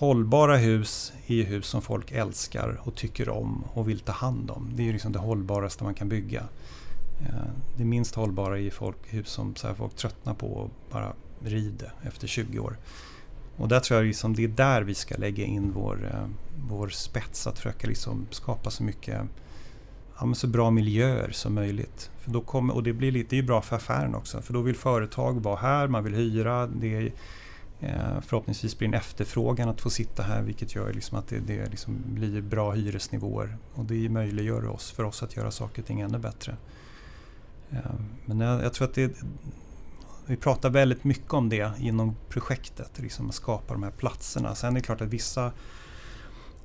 Hållbara 0.01 0.57
hus 0.57 1.13
är 1.27 1.35
ju 1.35 1.45
hus 1.45 1.67
som 1.67 1.83
folk 1.83 2.13
älskar 2.13 2.81
och 2.85 2.95
tycker 2.95 3.29
om 3.29 3.65
och 3.73 3.89
vill 3.89 4.01
ta 4.01 4.13
hand 4.13 4.51
om. 4.51 4.71
Det 4.75 4.83
är 4.83 4.85
ju 4.85 4.93
liksom 4.93 5.13
det 5.13 5.19
hållbaraste 5.19 5.85
man 5.85 5.95
kan 5.95 6.09
bygga. 6.09 6.43
Eh, 7.21 7.51
det 7.77 7.85
minst 7.85 8.15
hållbara 8.15 8.59
är 8.59 8.71
folk, 8.71 8.97
hus 9.07 9.29
som 9.29 9.57
så 9.57 9.75
folk 9.75 9.97
tröttnar 9.97 10.35
på 10.35 10.47
och 10.47 10.71
bara 10.91 11.13
rider 11.41 11.93
efter 12.03 12.27
20 12.27 12.59
år. 12.59 12.77
Och 13.57 13.69
där 13.69 13.81
tror 13.81 14.01
jag 14.01 14.07
liksom 14.07 14.35
det 14.35 14.45
är 14.45 14.49
där 14.49 14.83
vi 14.83 14.95
ska 14.95 15.15
lägga 15.17 15.45
in 15.45 15.73
vår, 15.73 16.11
eh, 16.15 16.29
vår 16.69 16.89
spets, 16.89 17.47
att 17.47 17.59
försöka 17.59 17.87
liksom 17.87 18.27
skapa 18.31 18.71
så 18.71 18.83
mycket 18.83 19.21
ja, 20.21 20.35
så 20.35 20.47
bra 20.47 20.71
miljöer 20.71 21.31
som 21.31 21.55
möjligt. 21.55 22.11
För 22.19 22.31
då 22.31 22.41
kommer, 22.41 22.75
och 22.75 22.83
det 22.83 22.93
blir 22.93 23.13
lite, 23.13 23.37
det 23.37 23.39
är 23.39 23.43
bra 23.43 23.63
för 23.63 23.77
affären 23.77 24.15
också, 24.15 24.43
för 24.43 24.53
då 24.53 24.61
vill 24.61 24.77
företag 24.77 25.43
vara 25.43 25.57
här, 25.57 25.89
man 25.89 26.05
vill 26.05 26.15
hyra. 26.15 26.67
Det 26.67 26.97
är, 26.97 27.13
Eh, 27.81 28.21
förhoppningsvis 28.21 28.79
blir 28.79 28.89
det 28.89 28.97
en 28.97 29.01
efterfrågan 29.01 29.69
att 29.69 29.81
få 29.81 29.91
sitta 29.91 30.23
här 30.23 30.43
vilket 30.43 30.75
gör 30.75 30.93
liksom 30.93 31.19
att 31.19 31.29
det, 31.29 31.39
det 31.39 31.71
liksom 31.71 32.03
blir 32.07 32.41
bra 32.41 32.73
hyresnivåer. 32.73 33.57
Och 33.75 33.85
det 33.85 34.09
möjliggör 34.09 34.67
oss, 34.67 34.91
för 34.91 35.05
oss 35.05 35.23
att 35.23 35.37
göra 35.37 35.51
saker 35.51 35.83
och 35.83 35.87
ting 35.87 36.01
ännu 36.01 36.19
bättre. 36.19 36.57
Eh, 37.71 37.79
men 38.25 38.41
jag, 38.41 38.65
jag 38.65 38.73
tror 38.73 38.89
att 38.89 38.95
det, 38.95 39.13
vi 40.27 40.37
pratar 40.37 40.71
väldigt 40.71 41.05
mycket 41.05 41.33
om 41.33 41.49
det 41.49 41.73
inom 41.79 42.17
projektet, 42.29 42.99
liksom 42.99 43.29
att 43.29 43.35
skapa 43.35 43.75
de 43.75 43.83
här 43.83 43.91
platserna. 43.91 44.55
Sen 44.55 44.71
är 44.71 44.75
det 44.75 44.87
klart 44.87 45.01
att 45.01 45.09
vissa 45.09 45.53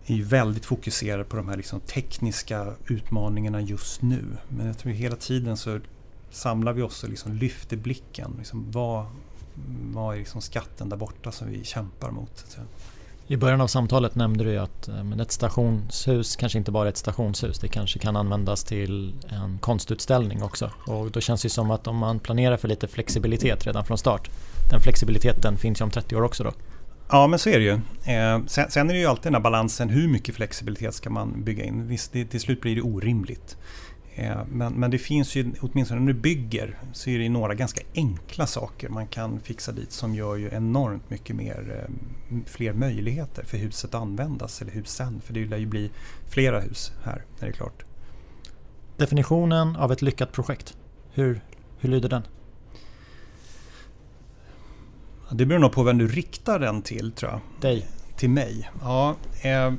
är 0.06 0.24
väldigt 0.24 0.66
fokuserade 0.66 1.24
på 1.24 1.38
de 1.38 1.50
här 1.50 1.58
liksom 1.58 1.80
tekniska 1.80 2.74
utmaningarna 2.88 3.62
just 3.62 4.02
nu. 4.02 4.24
Men 4.50 4.68
jag 4.68 4.78
tror 4.78 4.92
att 4.92 4.98
hela 4.98 5.16
tiden 5.16 5.58
så 5.58 5.80
samlar 6.30 6.74
vi 6.74 6.82
oss 6.82 7.04
och 7.04 7.10
liksom 7.10 7.34
lyfter 7.34 7.78
blicken. 7.78 8.36
Liksom 8.38 8.72
vad, 8.72 9.06
vad 9.94 10.16
är 10.16 10.20
liksom 10.20 10.42
skatten 10.42 10.90
där 10.90 10.98
borta 10.98 11.32
som 11.32 11.50
vi 11.50 11.64
kämpar 11.64 12.12
mot? 12.12 12.46
I 13.28 13.38
början 13.38 13.62
av 13.62 13.68
samtalet 13.68 14.16
nämnde 14.16 14.44
du 14.44 14.58
att 14.58 14.88
eh, 14.88 15.22
ett 15.22 15.32
stationshus 15.32 16.36
kanske 16.36 16.58
inte 16.58 16.72
bara 16.72 16.86
är 16.86 16.90
ett 16.90 16.98
stationshus. 16.98 17.60
Det 17.60 17.68
kanske 17.68 18.00
kan 18.00 18.16
användas 18.16 18.64
till 18.64 19.14
en 19.30 19.58
konstutställning 19.58 20.44
också. 20.44 20.72
Och 20.88 21.12
då 21.12 21.22
känns 21.22 21.42
det 21.42 21.50
som 21.50 21.72
att 21.72 21.88
om 21.88 21.98
man 21.98 22.20
planerar 22.20 22.58
för 22.58 22.68
lite 22.68 22.88
flexibilitet 22.88 23.66
redan 23.66 23.86
från 23.86 23.98
start. 23.98 24.30
Den 24.72 24.82
flexibiliteten 24.82 25.58
finns 25.58 25.82
ju 25.82 25.84
om 25.84 25.92
30 25.92 26.16
år 26.16 26.22
också 26.22 26.44
då. 26.44 26.52
Ja, 27.10 27.28
men 27.28 27.40
så 27.40 27.50
är 27.50 27.60
det 27.60 27.66
ju. 27.66 27.74
Eh, 28.14 28.46
sen, 28.48 28.72
sen, 28.72 28.90
är 28.90 28.94
det 28.94 29.00
ju 29.00 29.06
alltid 29.06 29.24
den 29.24 29.34
här 29.34 29.42
balansen. 29.42 29.90
Hur 29.90 30.08
mycket 30.08 30.36
flexibilitet 30.36 30.94
ska 30.94 31.10
man 31.10 31.44
bygga 31.44 31.64
in? 31.64 31.88
Visst, 31.88 32.14
det, 32.14 32.26
till 32.26 32.40
slut 32.40 32.62
blir 32.62 32.76
det 32.76 32.82
orimligt. 32.82 33.58
Eh, 34.16 34.38
men, 34.52 34.74
men 34.74 34.92
det 34.92 34.98
finns 34.98 35.36
ju, 35.36 35.54
åtminstone 35.62 36.00
när 36.00 36.14
du 36.14 36.20
bygger, 36.20 36.78
så 36.94 37.10
är 37.10 37.20
det 37.20 37.30
några 37.30 37.54
ganska 37.54 37.82
enkla 37.96 38.48
saker 38.48 38.90
man 38.90 39.08
kan 39.08 39.40
fixa 39.40 39.72
dit 39.72 39.92
som 39.92 40.16
gör 40.16 40.36
ju 40.36 40.50
enormt 40.54 41.10
mycket 41.10 41.36
mer, 41.36 41.88
eh, 42.30 42.40
fler 42.46 42.74
möjligheter 42.74 43.44
för 43.44 43.58
huset 43.58 43.96
att 43.96 44.02
användas, 44.02 44.62
eller 44.62 44.72
husen. 44.72 45.22
För 45.22 45.34
det 45.34 45.46
lär 45.46 45.58
ju 45.58 45.66
bli 45.66 45.92
flera 46.30 46.60
hus 46.60 46.92
här, 47.04 47.22
är 47.40 47.46
det 47.46 47.54
klart. 47.54 47.84
Definitionen 48.98 49.76
av 49.76 49.92
ett 49.92 50.02
lyckat 50.02 50.32
projekt, 50.32 50.78
hur, 51.12 51.42
Hur 51.80 51.90
lyder 51.90 52.10
den? 52.10 52.24
Det 55.32 55.46
beror 55.46 55.60
nog 55.60 55.72
på 55.72 55.84
vem 55.84 55.98
du 55.98 56.08
riktar 56.08 56.60
den 56.60 56.82
till 56.82 57.12
tror 57.12 57.32
jag. 57.32 57.42
Dig? 57.62 57.88
Till 58.16 58.30
mig? 58.30 58.70
Ja. 58.82 59.16
Eh, 59.42 59.74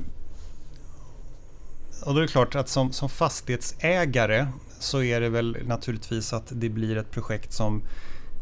och 2.05 2.13
då 2.13 2.19
är 2.19 2.21
det 2.21 2.27
klart 2.27 2.55
att 2.55 2.69
som, 2.69 2.91
som 2.91 3.09
fastighetsägare 3.09 4.47
så 4.79 5.03
är 5.03 5.21
det 5.21 5.29
väl 5.29 5.57
naturligtvis 5.65 6.33
att 6.33 6.51
det 6.55 6.69
blir 6.69 6.97
ett 6.97 7.11
projekt 7.11 7.53
som, 7.53 7.81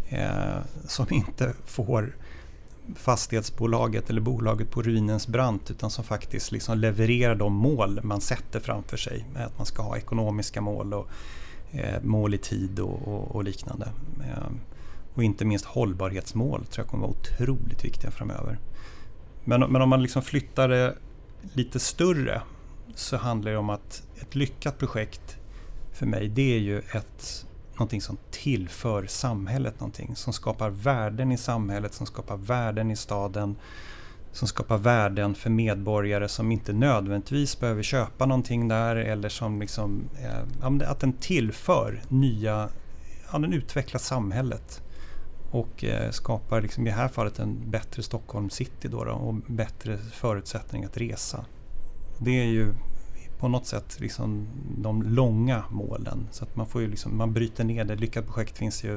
eh, 0.10 0.58
som 0.88 1.06
inte 1.10 1.54
får 1.66 2.16
fastighetsbolaget 2.96 4.10
eller 4.10 4.22
bolaget 4.22 4.72
på 4.72 4.82
ruinens 4.82 5.28
brant 5.28 5.72
utan 5.72 5.90
som 5.90 6.04
faktiskt 6.04 6.52
liksom 6.52 6.78
levererar 6.78 7.36
de 7.36 7.54
mål 7.54 8.00
man 8.04 8.22
sätter 8.22 8.60
framför 8.60 8.98
sig. 8.98 9.26
Att 9.36 9.58
man 9.58 9.66
ska 9.66 9.84
ha 9.84 9.98
ekonomiska 9.98 10.62
mål 10.62 10.94
och 10.94 11.08
eh, 11.72 12.02
mål 12.04 12.34
i 12.34 12.38
tid 12.38 12.80
och, 12.80 13.08
och, 13.08 13.36
och 13.36 13.44
liknande. 13.44 13.90
Eh, 14.20 14.52
och 15.14 15.24
inte 15.24 15.46
minst 15.46 15.66
hållbarhetsmål 15.66 16.66
tror 16.66 16.84
jag 16.84 16.92
kommer 16.92 17.08
vara 17.08 17.18
otroligt 17.18 17.86
viktiga 17.86 18.12
framöver. 18.12 18.60
Men, 19.44 19.60
men 19.60 19.82
om 19.82 19.90
man 19.90 20.02
liksom 20.02 20.22
flyttar 20.22 20.70
det 20.70 20.96
lite 21.54 21.80
större 21.80 22.42
så 22.96 23.18
handlar 23.18 23.52
det 23.52 23.58
om 23.58 23.70
att 23.70 24.04
ett 24.22 24.36
lyckat 24.36 24.78
projekt 24.78 25.38
för 25.92 26.06
mig 26.06 26.30
det 26.30 26.56
är 26.56 26.60
ju 26.60 26.80
ett, 26.80 27.46
någonting 27.74 28.02
som 28.02 28.18
tillför 28.32 29.06
samhället 29.08 29.80
någonting. 29.80 30.16
Som 30.16 30.34
skapar 30.34 30.70
värden 30.70 31.32
i 31.32 31.38
samhället, 31.38 31.94
som 31.94 32.06
skapar 32.06 32.38
värden 32.38 32.92
i 32.92 32.96
staden. 32.96 33.56
Som 34.32 34.48
skapar 34.48 34.78
värden 34.78 35.36
för 35.36 35.50
medborgare 35.50 36.28
som 36.28 36.52
inte 36.52 36.74
nödvändigtvis 36.74 37.60
behöver 37.60 37.84
köpa 37.84 38.26
någonting 38.26 38.68
där 38.68 38.96
eller 38.96 39.30
som 39.30 39.62
liksom, 39.62 40.10
eh, 40.22 40.90
att 40.90 41.00
den 41.00 41.14
tillför 41.14 42.02
nya, 42.10 42.70
ja 43.32 43.40
den 43.40 43.54
utvecklar 43.54 44.00
samhället. 44.00 44.82
Och 45.52 45.84
eh, 45.84 46.12
skapar 46.12 46.62
liksom 46.62 46.88
i 46.88 46.90
det 46.90 46.96
här 46.96 47.08
fallet 47.08 47.40
en 47.40 47.72
bättre 47.72 48.04
Stockholm 48.04 48.50
city 48.50 48.88
då, 48.88 49.04
då 49.04 49.12
och 49.12 49.34
bättre 49.34 49.98
förutsättning 49.98 50.84
att 50.84 50.98
resa. 50.98 51.46
Det 52.18 52.32
är 52.32 52.46
ju 52.46 52.74
på 53.40 53.48
något 53.48 53.66
sätt 53.66 54.00
liksom 54.00 54.48
de 54.78 55.04
långa 55.04 55.64
målen. 55.70 56.28
Så 56.32 56.44
att 56.44 56.56
man, 56.56 56.68
får 56.68 56.82
ju 56.82 56.88
liksom, 56.88 57.18
man 57.18 57.34
bryter 57.34 57.64
ner 57.64 57.86
det. 57.86 57.96
Lyckat 57.96 58.28
projekt 58.28 58.58
finns 58.58 58.84
ju... 58.84 58.96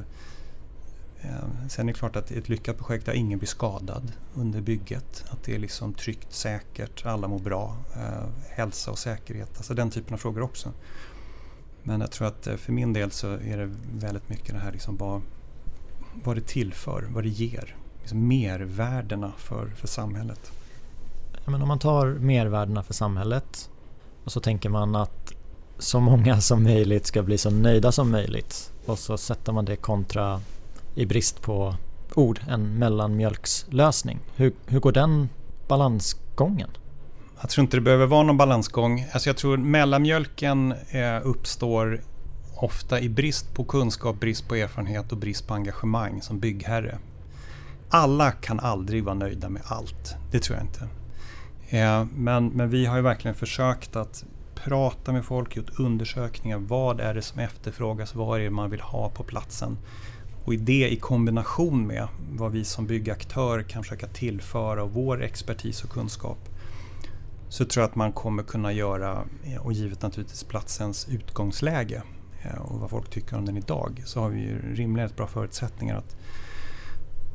Eh, 1.21 1.69
sen 1.69 1.89
är 1.89 1.93
det 1.93 1.99
klart 1.99 2.17
att 2.17 2.31
ett 2.31 2.49
lyckat 2.49 2.79
projekt 2.79 3.07
där 3.07 3.13
ingen 3.13 3.39
blir 3.39 3.49
skadad 3.49 4.13
under 4.35 4.61
bygget. 4.61 5.25
Att 5.31 5.43
det 5.43 5.55
är 5.55 5.59
liksom 5.59 5.95
tryggt, 5.95 6.33
säkert, 6.33 7.07
alla 7.07 7.29
mår 7.29 7.39
bra. 7.39 7.77
Eh, 7.97 8.29
hälsa 8.51 8.91
och 8.91 8.99
säkerhet, 8.99 9.51
alltså 9.57 9.75
den 9.75 9.91
typen 9.91 10.15
av 10.15 10.19
frågor 10.19 10.43
också. 10.43 10.73
Men 11.83 12.01
jag 12.01 12.11
tror 12.11 12.29
att 12.29 12.47
eh, 12.47 12.57
för 12.57 12.73
min 12.73 12.93
del 12.93 13.11
så 13.11 13.33
är 13.33 13.59
det 13.59 13.75
väldigt 13.93 14.29
mycket 14.29 14.55
det 14.55 14.61
här 14.61 14.73
liksom 14.73 14.97
vad, 14.97 15.23
vad 16.25 16.37
det 16.37 16.47
tillför, 16.47 17.09
vad 17.11 17.25
det 17.25 17.29
ger. 17.29 17.77
Liksom 17.99 18.29
mervärdena 18.29 19.33
för, 19.39 19.69
för 19.69 19.87
samhället. 19.87 20.53
Men 21.49 21.63
om 21.63 21.69
man 21.69 21.79
tar 21.79 22.07
mervärdena 22.07 22.83
för 22.83 22.95
samhället 22.95 23.71
och 24.25 24.33
så 24.33 24.41
tänker 24.41 24.69
man 24.69 24.97
att 24.97 25.33
så 25.79 26.01
många 26.01 26.41
som 26.41 26.63
möjligt 26.63 27.07
ska 27.07 27.23
bli 27.23 27.39
så 27.39 27.51
nöjda 27.51 27.93
som 27.93 28.11
möjligt. 28.11 28.73
Och 28.87 28.99
så 28.99 29.19
sätter 29.19 29.53
man 29.53 29.65
det 29.65 29.77
kontra, 29.77 30.41
i 30.95 31.07
brist 31.07 31.43
på 31.43 31.75
ord, 32.15 32.41
en 32.49 32.79
mellanmjölkslösning. 32.79 34.19
Hur, 34.37 34.53
hur 34.67 34.81
går 34.81 34.93
den 34.93 35.29
balansgången? 35.69 36.71
Jag 37.41 37.51
tror 37.51 37.63
inte 37.63 37.77
det 37.77 37.81
behöver 37.81 38.07
vara 38.07 38.23
någon 38.23 38.37
balansgång. 38.37 39.07
Alltså 39.13 39.29
jag 39.29 39.37
tror 39.37 39.57
mellanmjölken 39.57 40.73
eh, 40.73 41.21
uppstår 41.27 42.01
ofta 42.55 43.01
i 43.01 43.09
brist 43.09 43.55
på 43.55 43.65
kunskap, 43.65 44.21
brist 44.21 44.49
på 44.49 44.55
erfarenhet 44.55 45.13
och 45.13 45.19
brist 45.19 45.47
på 45.47 45.55
engagemang 45.55 46.23
som 46.23 46.39
byggherre. 46.41 46.99
Alla 47.89 48.31
kan 48.31 48.61
aldrig 48.61 49.05
vara 49.05 49.15
nöjda 49.15 49.49
med 49.49 49.63
allt. 49.67 50.17
Det 50.31 50.41
tror 50.41 50.59
jag 50.59 50.67
inte. 50.67 50.89
Eh, 51.71 52.05
men, 52.15 52.49
men 52.49 52.71
vi 52.71 52.87
har 52.87 52.97
ju 52.97 53.03
verkligen 53.03 53.35
försökt 53.35 53.97
att 53.97 54.25
prata 54.55 55.13
med 55.13 55.25
folk, 55.25 55.57
gjort 55.57 55.79
undersökningar. 55.79 56.59
Vad 56.59 57.01
är 57.01 57.15
det 57.15 57.23
som 57.23 57.41
efterfrågas? 57.41 58.15
Vad 58.15 58.41
är 58.41 58.45
det 58.45 58.51
man 58.51 58.71
vill 58.71 58.81
ha 58.81 59.11
på 59.11 59.23
platsen? 59.23 59.79
Och 60.45 60.55
i 60.55 60.57
det 60.57 60.89
i 60.93 60.97
kombination 60.97 61.87
med 61.87 62.09
vad 62.31 62.53
vi 62.53 62.65
som 62.65 62.87
byggaktör 62.87 63.63
kan 63.63 63.83
försöka 63.83 64.07
tillföra 64.07 64.83
och 64.83 64.93
vår 64.93 65.23
expertis 65.23 65.85
och 65.85 65.91
kunskap 65.91 66.39
så 67.49 67.65
tror 67.65 67.83
jag 67.83 67.89
att 67.89 67.97
man 67.97 68.13
kommer 68.13 68.43
kunna 68.43 68.73
göra, 68.73 69.25
eh, 69.45 69.57
och 69.67 69.73
givet 69.73 70.03
naturligtvis 70.03 70.45
platsens 70.45 71.09
utgångsläge 71.09 72.03
eh, 72.43 72.59
och 72.61 72.81
vad 72.81 72.91
folk 72.91 73.11
tycker 73.11 73.37
om 73.37 73.45
den 73.47 73.57
idag, 73.57 74.03
så 74.05 74.21
har 74.21 74.29
vi 74.29 74.55
rimligen 74.75 75.11
bra 75.17 75.27
förutsättningar 75.27 75.97
att 75.97 76.17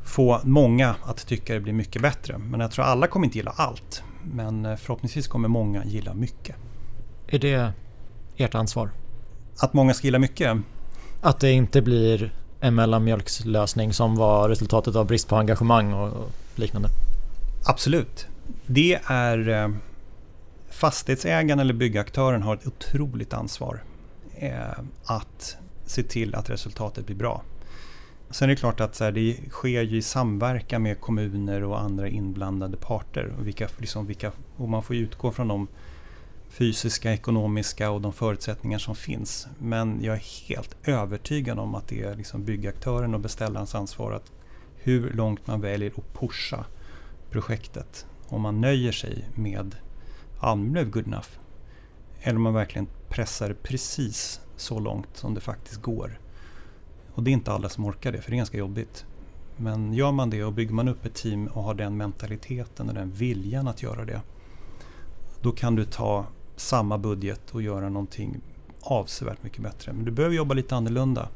få 0.04 0.40
många 0.44 0.94
att 1.04 1.26
tycka 1.26 1.54
det 1.54 1.60
blir 1.60 1.72
mycket 1.72 2.02
bättre. 2.02 2.38
Men 2.38 2.60
jag 2.60 2.70
tror 2.70 2.84
alla 2.84 3.06
kommer 3.06 3.26
inte 3.26 3.38
gilla 3.38 3.54
allt. 3.56 4.02
Men 4.32 4.66
eh, 4.66 4.76
förhoppningsvis 4.76 5.28
kommer 5.28 5.48
många 5.48 5.84
gilla 5.84 6.14
mycket. 6.14 6.56
Är 7.26 7.38
det 7.38 7.72
ert 8.36 8.54
ansvar? 8.54 8.90
Att 9.58 9.72
många 9.72 9.94
ska 9.94 10.06
gilla 10.06 10.18
mycket? 10.18 10.56
Att 11.20 11.40
det 11.40 11.52
inte 11.52 11.82
blir 11.82 12.32
en 12.60 12.74
mellanmjölkslösning 12.74 13.92
som 13.92 14.16
var 14.16 14.48
resultatet 14.48 14.96
av 14.96 15.06
brist 15.06 15.28
på 15.28 15.36
engagemang 15.36 15.92
och 15.92 16.30
liknande? 16.54 16.88
Absolut. 17.66 18.26
Det 18.66 19.00
är 19.06 19.48
eh, 19.48 19.68
fastighetsägaren 20.70 21.60
eller 21.60 21.74
byggaktören 21.74 22.42
har 22.42 22.54
ett 22.54 22.66
otroligt 22.66 23.32
ansvar 23.32 23.82
eh, 24.34 24.78
att 25.04 25.56
se 25.86 26.02
till 26.02 26.34
att 26.34 26.50
resultatet 26.50 27.06
blir 27.06 27.16
bra. 27.16 27.42
Sen 28.34 28.50
är 28.50 28.54
det 28.54 28.60
klart 28.60 28.80
att 28.80 28.94
så 28.94 29.04
här, 29.04 29.12
det 29.12 29.36
sker 29.50 29.82
ju 29.82 29.96
i 29.96 30.02
samverkan 30.02 30.82
med 30.82 31.00
kommuner 31.00 31.64
och 31.64 31.80
andra 31.80 32.08
inblandade 32.08 32.76
parter. 32.76 33.34
Och, 33.38 33.46
vilka, 33.46 33.68
liksom, 33.78 34.06
vilka, 34.06 34.32
och 34.56 34.68
man 34.68 34.82
får 34.82 34.96
utgå 34.96 35.32
från 35.32 35.48
de 35.48 35.68
fysiska, 36.48 37.12
ekonomiska 37.12 37.90
och 37.90 38.00
de 38.00 38.12
förutsättningar 38.12 38.78
som 38.78 38.94
finns. 38.94 39.46
Men 39.58 40.02
jag 40.02 40.16
är 40.16 40.48
helt 40.48 40.76
övertygad 40.84 41.58
om 41.58 41.74
att 41.74 41.88
det 41.88 42.02
är 42.02 42.14
liksom 42.14 42.44
byggaktören 42.44 43.14
och 43.14 43.20
beställarens 43.20 43.74
ansvar 43.74 44.12
att 44.12 44.32
hur 44.76 45.12
långt 45.12 45.46
man 45.46 45.60
väljer 45.60 45.92
att 45.96 46.20
pusha 46.20 46.64
projektet. 47.30 48.06
Om 48.28 48.40
man 48.42 48.60
nöjer 48.60 48.92
sig 48.92 49.24
med 49.34 49.76
Almlöv 50.40 50.72
blev 50.72 50.90
good 50.90 51.06
enough. 51.06 51.28
Eller 52.20 52.36
om 52.36 52.42
man 52.42 52.54
verkligen 52.54 52.88
pressar 53.08 53.56
precis 53.62 54.40
så 54.56 54.78
långt 54.78 55.16
som 55.16 55.34
det 55.34 55.40
faktiskt 55.40 55.82
går. 55.82 56.18
Och 57.14 57.22
det 57.22 57.30
är 57.30 57.32
inte 57.32 57.52
alla 57.52 57.68
som 57.68 57.84
orkar 57.84 58.12
det, 58.12 58.20
för 58.20 58.30
det 58.30 58.34
är 58.34 58.38
ganska 58.38 58.58
jobbigt. 58.58 59.04
Men 59.56 59.92
gör 59.92 60.12
man 60.12 60.30
det 60.30 60.44
och 60.44 60.52
bygger 60.52 60.74
man 60.74 60.88
upp 60.88 61.04
ett 61.04 61.14
team 61.14 61.46
och 61.46 61.62
har 61.62 61.74
den 61.74 61.96
mentaliteten 61.96 62.88
och 62.88 62.94
den 62.94 63.10
viljan 63.10 63.68
att 63.68 63.82
göra 63.82 64.04
det. 64.04 64.20
Då 65.40 65.52
kan 65.52 65.74
du 65.74 65.84
ta 65.84 66.26
samma 66.56 66.98
budget 66.98 67.50
och 67.50 67.62
göra 67.62 67.88
någonting 67.88 68.40
avsevärt 68.80 69.42
mycket 69.42 69.62
bättre. 69.62 69.92
Men 69.92 70.04
du 70.04 70.10
behöver 70.10 70.36
jobba 70.36 70.54
lite 70.54 70.76
annorlunda. 70.76 71.28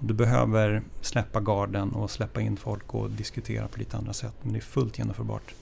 Du 0.00 0.14
behöver 0.14 0.82
släppa 1.00 1.40
garden 1.40 1.92
och 1.92 2.10
släppa 2.10 2.40
in 2.40 2.56
folk 2.56 2.94
och 2.94 3.10
diskutera 3.10 3.68
på 3.68 3.78
lite 3.78 3.96
andra 3.96 4.12
sätt. 4.12 4.34
Men 4.42 4.52
det 4.52 4.58
är 4.58 4.60
fullt 4.60 4.98
genomförbart. 4.98 5.54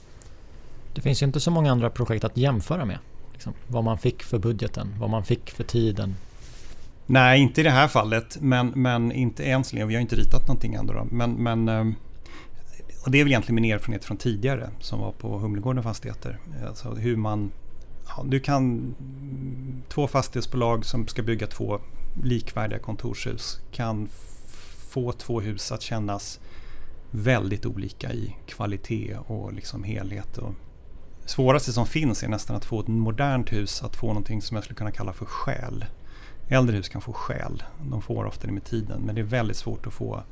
Det 0.95 1.01
finns 1.01 1.21
ju 1.21 1.25
inte 1.25 1.39
så 1.39 1.51
många 1.51 1.71
andra 1.71 1.89
projekt 1.89 2.23
att 2.23 2.37
jämföra 2.37 2.85
med. 2.85 2.97
Liksom, 3.33 3.53
vad 3.67 3.83
man 3.83 3.97
fick 3.97 4.23
för 4.23 4.39
budgeten, 4.39 4.95
vad 4.99 5.09
man 5.09 5.23
fick 5.23 5.51
för 5.51 5.63
tiden, 5.63 6.15
Nej, 7.09 7.41
inte 7.41 7.61
i 7.61 7.63
det 7.63 7.69
här 7.69 7.87
fallet, 7.87 8.37
men, 8.41 8.67
men 8.75 9.11
inte 9.11 9.43
ens. 9.43 9.73
Vi 9.73 9.81
har 9.81 10.01
inte 10.01 10.15
ritat 10.15 10.47
någonting 10.47 10.73
ändå. 10.73 10.93
Då. 10.93 11.07
Men, 11.11 11.31
men, 11.31 11.69
ehm, 11.69 11.95
och 13.05 13.11
det 13.11 13.19
är 13.19 13.23
väl 13.23 13.31
egentligen 13.31 13.55
min 13.61 13.73
erfarenhet 13.73 14.05
från 14.05 14.17
tidigare 14.17 14.69
som 14.79 14.99
var 14.99 15.11
på 15.11 15.39
Humlegården 15.39 15.83
Fastigheter. 15.83 16.39
Alltså 16.67 16.89
hur 16.89 17.15
man, 17.15 17.51
ja, 18.07 18.23
du 18.27 18.39
kan, 18.39 18.95
två 19.89 20.07
fastighetsbolag 20.07 20.85
som 20.85 21.07
ska 21.07 21.23
bygga 21.23 21.47
två 21.47 21.79
likvärdiga 22.23 22.79
kontorshus 22.79 23.61
kan 23.71 24.09
få 24.89 25.11
två 25.11 25.41
hus 25.41 25.71
att 25.71 25.81
kännas 25.81 26.39
väldigt 27.11 27.65
olika 27.65 28.13
i 28.13 28.35
kvalitet 28.45 29.17
och 29.27 29.53
liksom 29.53 29.83
helhet. 29.83 30.37
Och 30.37 30.53
svåraste 31.25 31.73
som 31.73 31.85
finns 31.85 32.23
är 32.23 32.27
nästan 32.27 32.55
att 32.55 32.65
få 32.65 32.79
ett 32.79 32.87
modernt 32.87 33.53
hus 33.53 33.83
att 33.83 33.95
få 33.95 34.07
någonting 34.07 34.41
som 34.41 34.55
jag 34.55 34.63
skulle 34.63 34.77
kunna 34.77 34.91
kalla 34.91 35.13
för 35.13 35.25
själ. 35.25 35.85
Äldre 36.49 36.75
hus 36.75 36.89
kan 36.89 37.01
få 37.01 37.13
själ. 37.13 37.63
De 37.81 38.01
får 38.01 38.25
ofta 38.25 38.47
det 38.47 38.53
med 38.53 38.63
tiden. 38.63 39.01
Men 39.01 39.15
det 39.15 39.21
är 39.21 39.25
väldigt 39.25 39.57
svårt 39.57 39.87
att 39.87 39.93
få 39.93 40.23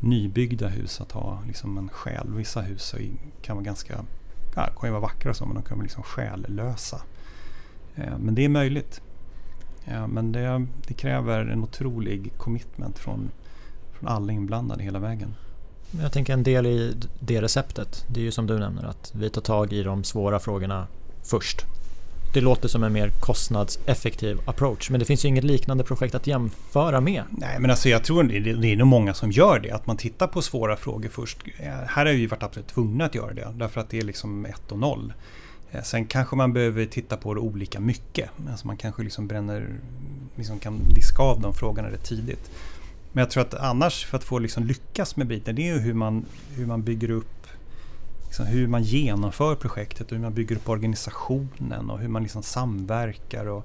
nybyggda 0.00 0.68
hus 0.68 1.00
att 1.00 1.12
ha 1.12 1.42
liksom 1.46 1.78
en 1.78 1.88
själ. 1.88 2.34
Vissa 2.34 2.60
hus 2.60 2.94
kan 3.42 3.56
vara 3.56 3.64
ganska, 3.64 4.04
ja, 4.56 4.66
kan 4.66 4.88
ju 4.88 4.90
vara 4.90 5.00
vackra 5.00 5.34
så, 5.34 5.46
men 5.46 5.54
de 5.54 5.62
kan 5.62 5.78
vara 5.78 5.82
liksom 5.82 6.02
själlösa. 6.02 7.02
Eh, 7.94 8.18
men 8.18 8.34
det 8.34 8.44
är 8.44 8.48
möjligt. 8.48 9.00
Eh, 9.84 10.06
men 10.06 10.32
det, 10.32 10.66
det, 10.86 10.94
kräver 10.94 11.46
en 11.46 11.62
otrolig 11.62 12.32
commitment 12.36 12.98
från, 12.98 13.30
från 13.92 14.08
alla 14.08 14.32
inblandade 14.32 14.82
hela 14.82 14.98
vägen. 14.98 15.34
Jag 16.00 16.12
tänker 16.12 16.32
en 16.32 16.42
del 16.42 16.66
i 16.66 16.94
det 17.20 17.42
receptet, 17.42 18.06
det 18.08 18.20
är 18.20 18.24
ju 18.24 18.30
som 18.30 18.46
du 18.46 18.58
nämner 18.58 18.84
att 18.84 19.12
vi 19.14 19.30
tar 19.30 19.40
tag 19.40 19.72
i 19.72 19.82
de 19.82 20.04
svåra 20.04 20.38
frågorna 20.38 20.86
först 21.22 21.66
det 22.32 22.40
låter 22.40 22.68
som 22.68 22.82
en 22.82 22.92
mer 22.92 23.10
kostnadseffektiv 23.20 24.40
approach. 24.44 24.90
Men 24.90 25.00
det 25.00 25.06
finns 25.06 25.24
ju 25.24 25.28
inget 25.28 25.44
liknande 25.44 25.84
projekt 25.84 26.14
att 26.14 26.26
jämföra 26.26 27.00
med. 27.00 27.22
Nej, 27.30 27.56
men 27.60 27.70
alltså 27.70 27.88
jag 27.88 28.04
tror 28.04 28.22
det, 28.22 28.40
det 28.40 28.72
är 28.72 28.76
nog 28.76 28.86
många 28.86 29.14
som 29.14 29.30
gör 29.30 29.60
det. 29.60 29.70
Att 29.70 29.86
man 29.86 29.96
tittar 29.96 30.26
på 30.26 30.42
svåra 30.42 30.76
frågor 30.76 31.08
först. 31.08 31.38
Eh, 31.58 31.66
här 31.66 32.06
har 32.06 32.12
vi 32.12 32.26
varit 32.26 32.42
absolut 32.42 32.68
tvungna 32.68 33.04
att 33.04 33.14
göra 33.14 33.32
det. 33.32 33.48
Därför 33.54 33.80
att 33.80 33.90
det 33.90 33.98
är 33.98 34.02
liksom 34.02 34.46
1 34.46 34.72
och 34.72 34.78
0. 34.78 35.12
Eh, 35.70 35.82
sen 35.82 36.06
kanske 36.06 36.36
man 36.36 36.52
behöver 36.52 36.86
titta 36.86 37.16
på 37.16 37.34
det 37.34 37.40
olika 37.40 37.80
mycket. 37.80 38.30
Alltså 38.50 38.66
man 38.66 38.76
kanske 38.76 39.02
liksom 39.02 39.26
bränner, 39.26 39.68
liksom 40.36 40.58
kan 40.58 40.80
diska 40.88 41.22
av 41.22 41.40
de 41.40 41.54
frågorna 41.54 41.90
rätt 41.90 42.04
tidigt. 42.04 42.50
Men 43.12 43.22
jag 43.22 43.30
tror 43.30 43.42
att 43.42 43.54
annars 43.54 44.06
för 44.06 44.18
att 44.18 44.24
få 44.24 44.38
liksom 44.38 44.64
lyckas 44.64 45.16
med 45.16 45.26
biten, 45.26 45.54
det 45.56 45.68
är 45.68 45.78
hur 45.78 45.94
man, 45.94 46.24
hur 46.54 46.66
man 46.66 46.82
bygger 46.82 47.10
upp 47.10 47.41
liksom 48.32 48.46
hur 48.46 48.66
man 48.66 48.82
genomför 48.82 49.54
projektet 49.54 50.06
och 50.06 50.16
hur 50.16 50.22
man 50.22 50.34
bygger 50.34 50.56
upp 50.56 50.68
organisationen 50.68 51.90
och 51.90 51.98
hur 51.98 52.08
man 52.08 52.22
liksom 52.22 52.42
samverkar 52.42 53.46
och 53.46 53.64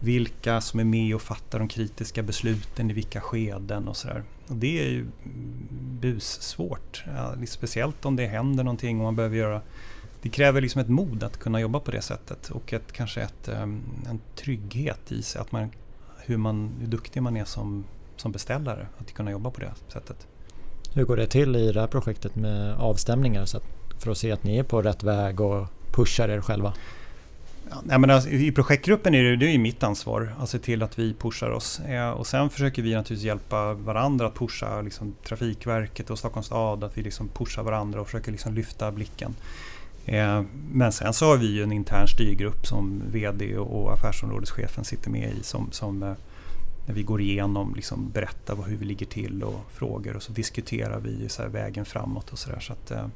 vilka 0.00 0.60
som 0.60 0.80
är 0.80 0.84
med 0.84 1.14
och 1.14 1.22
fattar 1.22 1.58
de 1.58 1.68
kritiska 1.68 2.22
besluten 2.22 2.90
i 2.90 2.94
vilka 2.94 3.20
skeden 3.20 3.88
och 3.88 3.96
sådär. 3.96 4.22
Det 4.48 4.86
är 4.86 4.90
ju 4.90 5.06
bussvårt. 6.00 7.04
Ja, 7.16 7.34
speciellt 7.46 8.04
om 8.04 8.16
det 8.16 8.26
händer 8.26 8.64
någonting 8.64 8.98
och 8.98 9.04
man 9.04 9.16
behöver 9.16 9.36
göra 9.36 9.62
det 10.22 10.28
kräver 10.28 10.60
liksom 10.60 10.80
ett 10.80 10.88
mod 10.88 11.22
att 11.22 11.38
kunna 11.38 11.60
jobba 11.60 11.80
på 11.80 11.90
det 11.90 12.02
sättet 12.02 12.50
och 12.50 12.72
ett, 12.72 12.92
kanske 12.92 13.20
ett, 13.22 13.48
ehm, 13.48 13.82
en 14.08 14.20
trygghet 14.36 15.12
i 15.12 15.22
sig. 15.22 15.40
Att 15.40 15.52
man, 15.52 15.70
hur, 16.18 16.36
man, 16.36 16.70
hur 16.80 16.86
duktig 16.86 17.22
man 17.22 17.36
är 17.36 17.44
som, 17.44 17.84
som 18.16 18.32
beställare 18.32 18.86
att 18.98 19.12
kunna 19.12 19.30
jobba 19.30 19.50
på 19.50 19.60
det 19.60 19.72
sättet. 19.88 20.26
Hur 20.94 21.04
går 21.04 21.16
det 21.16 21.26
till 21.26 21.56
i 21.56 21.72
det 21.72 21.80
här 21.80 21.86
projektet 21.86 22.36
med 22.36 22.74
avstämningar 22.74 23.44
så 23.44 23.56
att, 23.56 23.64
för 24.02 24.10
att 24.10 24.18
se 24.18 24.32
att 24.32 24.44
ni 24.44 24.58
är 24.58 24.62
på 24.62 24.82
rätt 24.82 25.02
väg 25.02 25.40
och 25.40 25.66
pushar 25.90 26.28
er 26.28 26.40
själva? 26.40 26.72
Ja, 27.88 27.98
men 27.98 28.10
alltså, 28.10 28.30
I 28.30 28.52
projektgruppen 28.52 29.14
är 29.14 29.22
det, 29.22 29.36
det 29.36 29.46
är 29.46 29.58
mitt 29.58 29.82
ansvar 29.82 30.34
att 30.38 30.48
se 30.48 30.58
till 30.58 30.82
att 30.82 30.98
vi 30.98 31.14
pushar 31.14 31.50
oss. 31.50 31.80
Eh, 31.80 32.10
och 32.10 32.26
sen 32.26 32.50
försöker 32.50 32.82
vi 32.82 32.94
naturligtvis 32.94 33.26
hjälpa 33.26 33.74
varandra 33.74 34.26
att 34.26 34.34
pusha 34.34 34.80
liksom, 34.80 35.14
Trafikverket 35.24 36.10
och 36.10 36.18
Stockholms 36.18 36.46
stad. 36.46 36.84
Att 36.84 36.98
vi 36.98 37.02
liksom 37.02 37.28
pushar 37.28 37.62
varandra 37.62 38.00
och 38.00 38.06
försöker 38.06 38.32
liksom 38.32 38.54
lyfta 38.54 38.92
blicken. 38.92 39.34
Eh, 40.06 40.42
men 40.72 40.92
sen 40.92 41.12
så 41.12 41.26
har 41.26 41.36
vi 41.36 41.46
ju 41.46 41.62
en 41.62 41.72
intern 41.72 42.08
styrgrupp 42.08 42.66
som 42.66 43.02
VD 43.10 43.56
och 43.56 43.92
affärsområdeschefen 43.92 44.84
sitter 44.84 45.10
med 45.10 45.32
i 45.32 45.42
som, 45.42 45.68
som 45.70 46.02
eh, 46.02 46.12
när 46.86 46.94
vi 46.94 47.02
går 47.02 47.20
igenom, 47.20 47.74
liksom 47.74 48.10
berättar 48.10 48.56
hur 48.66 48.76
vi 48.76 48.84
ligger 48.84 49.06
till 49.06 49.42
och 49.42 49.60
frågor 49.72 50.16
och 50.16 50.22
så 50.22 50.32
diskuterar 50.32 51.00
vi 51.00 51.28
så 51.28 51.48
vägen 51.48 51.84
framåt 51.84 52.32
och 52.32 52.38
sådär. 52.38 52.60
Så 52.60 52.72
att, 52.72 52.90
eh, 52.90 53.06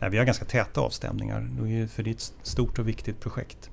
nej, 0.00 0.10
vi 0.10 0.18
har 0.18 0.24
ganska 0.24 0.44
täta 0.44 0.80
avstämningar 0.80 1.48
för 1.86 2.02
det 2.02 2.10
är 2.10 2.14
ett 2.14 2.32
stort 2.42 2.78
och 2.78 2.88
viktigt 2.88 3.20
projekt. 3.20 3.70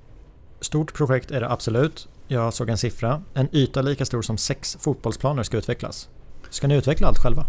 Stort 0.59 0.93
projekt 0.93 1.31
är 1.31 1.41
det 1.41 1.51
absolut. 1.51 2.07
Jag 2.27 2.53
såg 2.53 2.69
en 2.69 2.77
siffra. 2.77 3.23
En 3.33 3.55
yta 3.55 3.81
lika 3.81 4.05
stor 4.05 4.21
som 4.21 4.37
sex 4.37 4.77
fotbollsplaner 4.79 5.43
ska 5.43 5.57
utvecklas. 5.57 6.09
Ska 6.49 6.67
ni 6.67 6.75
utveckla 6.75 7.07
allt 7.07 7.17
själva? 7.17 7.45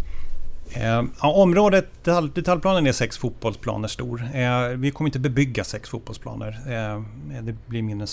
Eh, 0.73 1.03
ja, 1.21 1.33
området, 1.33 1.87
detaljplanen 2.33 2.87
är 2.87 2.91
sex 2.91 3.17
fotbollsplaner 3.17 3.87
stor. 3.87 4.29
Eh, 4.33 4.67
vi 4.67 4.91
kommer 4.91 5.07
inte 5.07 5.19
bebygga 5.19 5.63
sex 5.63 5.89
fotbollsplaner. 5.89 6.59
Eh, 6.67 7.03
det 7.41 7.55
blir 7.67 7.81
mindre 7.81 8.03
än 8.03 8.07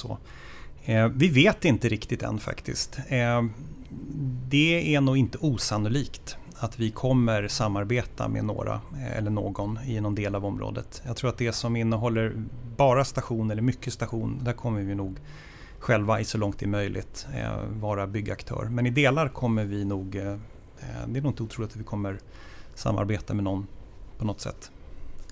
så. 0.87 1.13
Vi 1.15 1.29
vet 1.29 1.65
inte 1.65 1.89
riktigt 1.89 2.23
än 2.23 2.39
faktiskt. 2.39 2.99
Det 4.49 4.95
är 4.95 5.01
nog 5.01 5.17
inte 5.17 5.39
osannolikt 5.39 6.37
att 6.59 6.79
vi 6.79 6.91
kommer 6.91 7.49
samarbeta 7.49 8.29
med 8.29 8.45
några 8.45 8.81
eller 9.15 9.31
någon 9.31 9.79
i 9.87 10.01
någon 10.01 10.15
del 10.15 10.35
av 10.35 10.45
området. 10.45 11.03
Jag 11.07 11.17
tror 11.17 11.31
att 11.31 11.39
det 11.39 11.53
som 11.53 11.77
innehåller 11.77 12.35
bara 12.77 13.05
station 13.05 13.51
eller 13.51 13.63
mycket 13.63 13.93
station, 13.93 14.41
där 14.45 14.53
kommer 14.53 14.81
vi 14.81 14.95
nog 14.95 15.17
själva 15.79 16.21
i 16.21 16.25
så 16.25 16.39
långt 16.39 16.59
det 16.59 16.65
är 16.65 16.69
möjligt 16.69 17.27
vara 17.71 18.07
byggaktör. 18.07 18.65
Men 18.65 18.87
i 18.87 18.91
delar 18.91 19.29
kommer 19.29 19.65
vi 19.65 19.85
nog, 19.85 20.11
det 20.11 21.19
är 21.19 21.23
nog 21.23 21.27
inte 21.27 21.43
otroligt 21.43 21.71
att 21.71 21.77
vi 21.77 21.85
kommer 21.85 22.19
samarbeta 22.75 23.35
med 23.35 23.45
någon 23.45 23.67
på 24.19 24.25
något 24.25 24.41
sätt. 24.41 24.71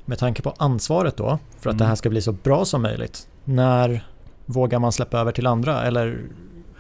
Med 0.05 0.19
tanke 0.19 0.43
på 0.43 0.55
ansvaret 0.59 1.17
då, 1.17 1.39
för 1.59 1.71
att 1.71 1.75
mm. 1.75 1.79
det 1.79 1.85
här 1.85 1.95
ska 1.95 2.11
bli 2.11 2.23
så 2.23 2.33
bra 2.33 2.65
som 2.65 2.83
möjligt. 2.83 3.29
När 3.45 4.07
vågar 4.53 4.79
man 4.79 4.93
släppa 4.93 5.19
över 5.19 5.33
till 5.33 5.47
andra 5.47 5.83
eller 5.83 6.19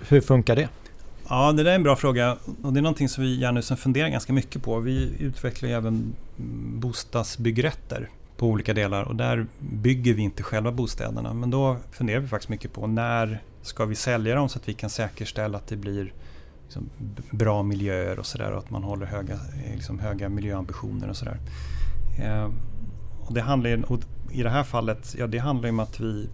hur 0.08 0.20
funkar 0.20 0.56
det? 0.56 0.68
Ja, 1.28 1.52
det 1.52 1.62
där 1.62 1.70
är 1.70 1.74
en 1.74 1.82
bra 1.82 1.96
fråga 1.96 2.36
och 2.62 2.72
det 2.72 2.80
är 2.80 2.82
någonting 2.82 3.08
som 3.08 3.24
vi 3.24 3.30
i 3.30 3.40
Jernhusen 3.40 3.56
liksom 3.56 3.76
funderar 3.76 4.08
ganska 4.08 4.32
mycket 4.32 4.62
på. 4.62 4.78
Vi 4.78 5.12
utvecklar 5.18 5.68
ju 5.68 5.74
även 5.74 6.14
bostadsbyggrätter 6.80 8.08
på 8.36 8.46
olika 8.46 8.74
delar 8.74 9.02
och 9.02 9.16
där 9.16 9.46
bygger 9.58 10.14
vi 10.14 10.22
inte 10.22 10.42
själva 10.42 10.72
bostäderna. 10.72 11.34
Men 11.34 11.50
då 11.50 11.76
funderar 11.90 12.20
vi 12.20 12.28
faktiskt 12.28 12.48
mycket 12.48 12.72
på 12.72 12.86
när 12.86 13.42
ska 13.62 13.84
vi 13.84 13.94
sälja 13.94 14.34
dem 14.34 14.48
så 14.48 14.58
att 14.58 14.68
vi 14.68 14.74
kan 14.74 14.90
säkerställa 14.90 15.58
att 15.58 15.66
det 15.66 15.76
blir 15.76 16.12
liksom, 16.64 16.90
bra 17.30 17.62
miljöer 17.62 18.18
och 18.18 18.26
sådär 18.26 18.52
och 18.52 18.58
att 18.58 18.70
man 18.70 18.82
håller 18.82 19.06
höga, 19.06 19.34
eh, 19.34 19.74
liksom, 19.74 19.98
höga 19.98 20.28
miljöambitioner 20.28 21.08
och 21.08 21.16
sådär. 21.16 21.38
Eh, 22.22 22.50
och 23.20 23.34
det 23.34 23.40
handlar, 23.40 23.92
och 23.92 24.00
I 24.30 24.42
det 24.42 24.50
här 24.50 24.64
fallet, 24.64 25.14
ja, 25.18 25.26
det 25.26 25.38
handlar 25.38 25.68
om 25.68 25.80
att 25.80 26.00
vi 26.00 26.28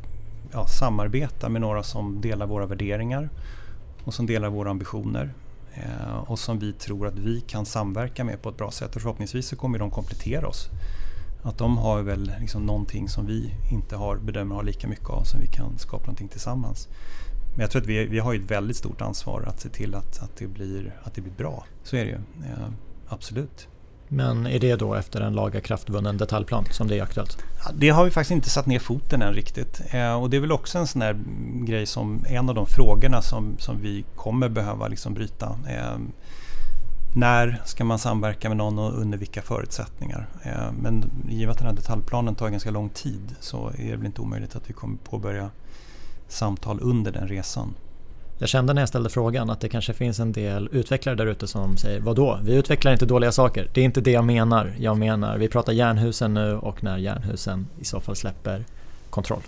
ja, 0.52 0.66
samarbeta 0.66 1.48
med 1.48 1.60
några 1.60 1.82
som 1.82 2.20
delar 2.20 2.46
våra 2.46 2.66
värderingar 2.66 3.30
och 4.04 4.14
som 4.14 4.26
delar 4.26 4.48
våra 4.48 4.70
ambitioner 4.70 5.34
eh, 5.74 6.16
och 6.16 6.38
som 6.38 6.58
vi 6.58 6.72
tror 6.72 7.06
att 7.06 7.18
vi 7.18 7.40
kan 7.40 7.66
samverka 7.66 8.24
med 8.24 8.42
på 8.42 8.48
ett 8.48 8.56
bra 8.56 8.70
sätt 8.70 8.96
och 8.96 9.02
förhoppningsvis 9.02 9.48
så 9.48 9.56
kommer 9.56 9.78
de 9.78 9.90
komplettera 9.90 10.48
oss. 10.48 10.68
Att 11.42 11.58
de 11.58 11.78
har 11.78 12.02
väl 12.02 12.32
liksom 12.40 12.66
någonting 12.66 13.08
som 13.08 13.26
vi 13.26 13.54
inte 13.72 13.96
har, 13.96 14.16
bedömer 14.16 14.54
har 14.54 14.62
lika 14.62 14.88
mycket 14.88 15.10
av 15.10 15.22
som 15.22 15.40
vi 15.40 15.46
kan 15.46 15.78
skapa 15.78 16.02
någonting 16.02 16.28
tillsammans. 16.28 16.88
Men 17.52 17.60
jag 17.60 17.70
tror 17.70 17.82
att 17.82 17.88
vi, 17.88 18.06
vi 18.06 18.18
har 18.18 18.34
ett 18.34 18.50
väldigt 18.50 18.76
stort 18.76 19.00
ansvar 19.00 19.42
att 19.42 19.60
se 19.60 19.68
till 19.68 19.94
att, 19.94 20.22
att, 20.22 20.36
det, 20.36 20.46
blir, 20.46 21.00
att 21.02 21.14
det 21.14 21.20
blir 21.20 21.32
bra. 21.32 21.64
Så 21.82 21.96
är 21.96 22.04
det 22.04 22.10
ju. 22.10 22.16
eh, 22.50 22.68
absolut. 23.08 23.68
Men 24.08 24.46
är 24.46 24.58
det 24.58 24.76
då 24.76 24.94
efter 24.94 25.20
en 25.20 25.32
lagakraftvunnen 25.32 26.16
detaljplan 26.16 26.64
som 26.70 26.88
det 26.88 26.98
är 26.98 27.02
aktuellt? 27.02 27.38
Ja, 27.64 27.70
det 27.74 27.88
har 27.88 28.04
vi 28.04 28.10
faktiskt 28.10 28.30
inte 28.30 28.50
satt 28.50 28.66
ner 28.66 28.78
foten 28.78 29.22
än 29.22 29.34
riktigt. 29.34 29.80
Eh, 29.90 30.22
och 30.22 30.30
det 30.30 30.36
är 30.36 30.40
väl 30.40 30.52
också 30.52 30.78
en 30.78 30.86
sån 30.86 31.00
där 31.00 31.18
grej 31.66 31.86
som 31.86 32.24
en 32.28 32.48
av 32.48 32.54
de 32.54 32.66
frågorna 32.66 33.22
som, 33.22 33.56
som 33.58 33.80
vi 33.80 34.04
kommer 34.16 34.48
behöva 34.48 34.88
liksom 34.88 35.14
bryta. 35.14 35.58
Eh, 35.68 35.98
när 37.16 37.62
ska 37.64 37.84
man 37.84 37.98
samverka 37.98 38.48
med 38.48 38.56
någon 38.56 38.78
och 38.78 39.00
under 39.00 39.18
vilka 39.18 39.42
förutsättningar? 39.42 40.26
Eh, 40.42 40.72
men 40.82 41.10
givet 41.28 41.52
att 41.52 41.58
den 41.58 41.66
här 41.66 41.74
detaljplanen 41.74 42.34
tar 42.34 42.50
ganska 42.50 42.70
lång 42.70 42.88
tid 42.88 43.34
så 43.40 43.68
är 43.78 43.90
det 43.90 43.96
väl 43.96 44.06
inte 44.06 44.20
omöjligt 44.20 44.56
att 44.56 44.70
vi 44.70 44.74
kommer 44.74 44.96
påbörja 44.96 45.50
samtal 46.28 46.78
under 46.82 47.12
den 47.12 47.28
resan. 47.28 47.74
Jag 48.38 48.48
kände 48.48 48.74
när 48.74 48.82
jag 48.82 48.88
ställde 48.88 49.10
frågan 49.10 49.50
att 49.50 49.60
det 49.60 49.68
kanske 49.68 49.92
finns 49.92 50.20
en 50.20 50.32
del 50.32 50.68
utvecklare 50.72 51.16
där 51.16 51.26
ute 51.26 51.46
som 51.46 51.76
säger 51.76 52.00
Vadå? 52.00 52.40
Vi 52.42 52.54
utvecklar 52.54 52.92
inte 52.92 53.06
dåliga 53.06 53.32
saker. 53.32 53.68
Det 53.74 53.80
är 53.80 53.84
inte 53.84 54.00
det 54.00 54.10
jag 54.10 54.24
menar. 54.24 54.74
Jag 54.78 54.98
menar, 54.98 55.38
vi 55.38 55.48
pratar 55.48 55.72
järnhusen 55.72 56.34
nu 56.34 56.56
och 56.56 56.84
när 56.84 56.98
järnhusen 56.98 57.66
i 57.80 57.84
så 57.84 58.00
fall 58.00 58.16
släpper 58.16 58.64
kontroll. 59.10 59.42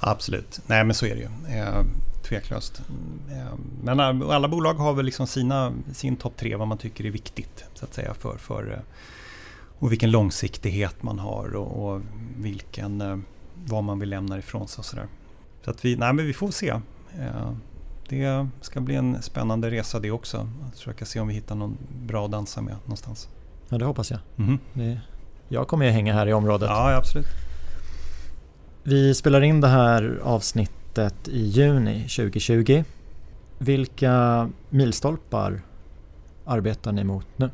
Absolut, 0.00 0.60
nej 0.66 0.84
men 0.84 0.94
så 0.94 1.06
är 1.06 1.14
det 1.14 1.20
ju. 1.20 1.58
Eh, 1.58 1.82
tveklöst. 2.28 2.82
Eh, 3.30 3.54
men 3.82 4.00
eh, 4.00 4.28
alla 4.28 4.48
bolag 4.48 4.74
har 4.74 4.92
väl 4.92 5.04
liksom 5.04 5.26
sina, 5.26 5.72
sin 5.92 6.16
topp 6.16 6.36
tre 6.36 6.56
vad 6.56 6.68
man 6.68 6.78
tycker 6.78 7.06
är 7.06 7.10
viktigt 7.10 7.64
så 7.74 7.84
att 7.84 7.94
säga 7.94 8.14
för, 8.14 8.36
för 8.38 8.72
eh, 8.72 8.78
och 9.78 9.92
vilken 9.92 10.10
långsiktighet 10.10 11.02
man 11.02 11.18
har 11.18 11.56
och, 11.56 11.94
och 11.94 12.02
vilken, 12.36 13.24
vad 13.66 13.84
man 13.84 13.98
vill 13.98 14.08
lämna 14.08 14.38
ifrån 14.38 14.68
sig 14.68 14.78
och 14.78 14.84
sådär. 14.84 15.06
Så 15.64 15.70
att 15.70 15.84
vi, 15.84 15.96
nej, 15.96 16.12
men 16.12 16.26
vi 16.26 16.32
får 16.32 16.50
se. 16.50 16.74
Det 18.08 18.48
ska 18.60 18.80
bli 18.80 18.94
en 18.94 19.22
spännande 19.22 19.70
resa 19.70 20.00
det 20.00 20.10
också. 20.10 20.48
Att 20.66 20.76
försöka 20.76 21.04
se 21.04 21.20
om 21.20 21.28
vi 21.28 21.34
hittar 21.34 21.54
någon 21.54 21.76
bra 22.06 22.24
att 22.24 22.30
dansa 22.30 22.60
med 22.60 22.76
någonstans. 22.84 23.28
Ja, 23.68 23.78
det 23.78 23.84
hoppas 23.84 24.10
jag. 24.10 24.20
Mm. 24.38 24.58
Det, 24.72 25.00
jag 25.48 25.68
kommer 25.68 25.84
ju 25.84 25.90
hänga 25.90 26.14
här 26.14 26.26
i 26.26 26.32
området. 26.32 26.68
Ja, 26.68 26.96
absolut. 26.96 27.26
Vi 28.82 29.14
spelar 29.14 29.40
in 29.40 29.60
det 29.60 29.68
här 29.68 30.20
avsnittet 30.22 31.28
i 31.28 31.40
juni 31.40 32.00
2020. 32.00 32.84
Vilka 33.58 34.48
milstolpar 34.70 35.60
arbetar 36.44 36.92
ni 36.92 37.04
mot 37.04 37.26
nu? 37.36 37.50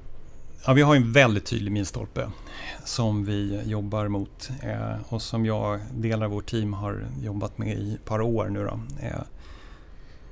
Ja, 0.66 0.72
vi 0.72 0.82
har 0.82 0.96
en 0.96 1.12
väldigt 1.12 1.46
tydlig 1.46 1.72
milstolpe 1.72 2.30
som 2.84 3.24
vi 3.24 3.60
jobbar 3.64 4.08
mot 4.08 4.50
eh, 4.62 4.96
och 5.08 5.22
som 5.22 5.46
jag, 5.46 5.80
delar 5.94 6.26
av 6.26 6.32
vårt 6.32 6.46
team, 6.46 6.72
har 6.72 7.06
jobbat 7.22 7.58
med 7.58 7.78
i 7.78 7.94
ett 7.94 8.04
par 8.04 8.20
år 8.20 8.48
nu. 8.48 8.64
Då. 8.64 8.80
Eh, 9.06 9.20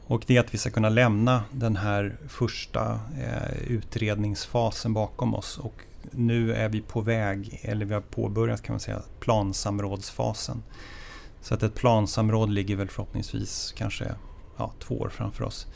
och 0.07 0.25
det 0.27 0.37
är 0.37 0.41
att 0.41 0.55
vi 0.55 0.59
ska 0.59 0.71
kunna 0.71 0.89
lämna 0.89 1.45
den 1.53 1.77
här 1.77 2.17
första 2.29 3.01
eh, 3.21 3.63
utredningsfasen 3.67 4.95
bakom 4.95 5.35
oss 5.35 5.59
och 5.59 5.75
nu 6.11 6.55
är 6.55 6.69
vi 6.69 6.81
på 6.81 7.01
väg, 7.01 7.61
eller 7.63 7.87
vi 7.87 7.95
har 7.95 8.01
påbörjat 8.01 8.63
kan 8.63 8.73
man 8.73 8.81
säga, 8.81 9.03
plansamrådsfasen. 9.21 10.63
Så 11.41 11.55
att 11.55 11.63
ett 11.63 11.75
plansamråd 11.75 12.51
ligger 12.51 12.77
väl 12.77 12.89
förhoppningsvis 12.89 13.75
kanske 13.77 14.15
ja, 14.57 14.73
två 14.79 14.99
år 14.99 15.09
framför 15.09 15.45
oss. 15.45 15.67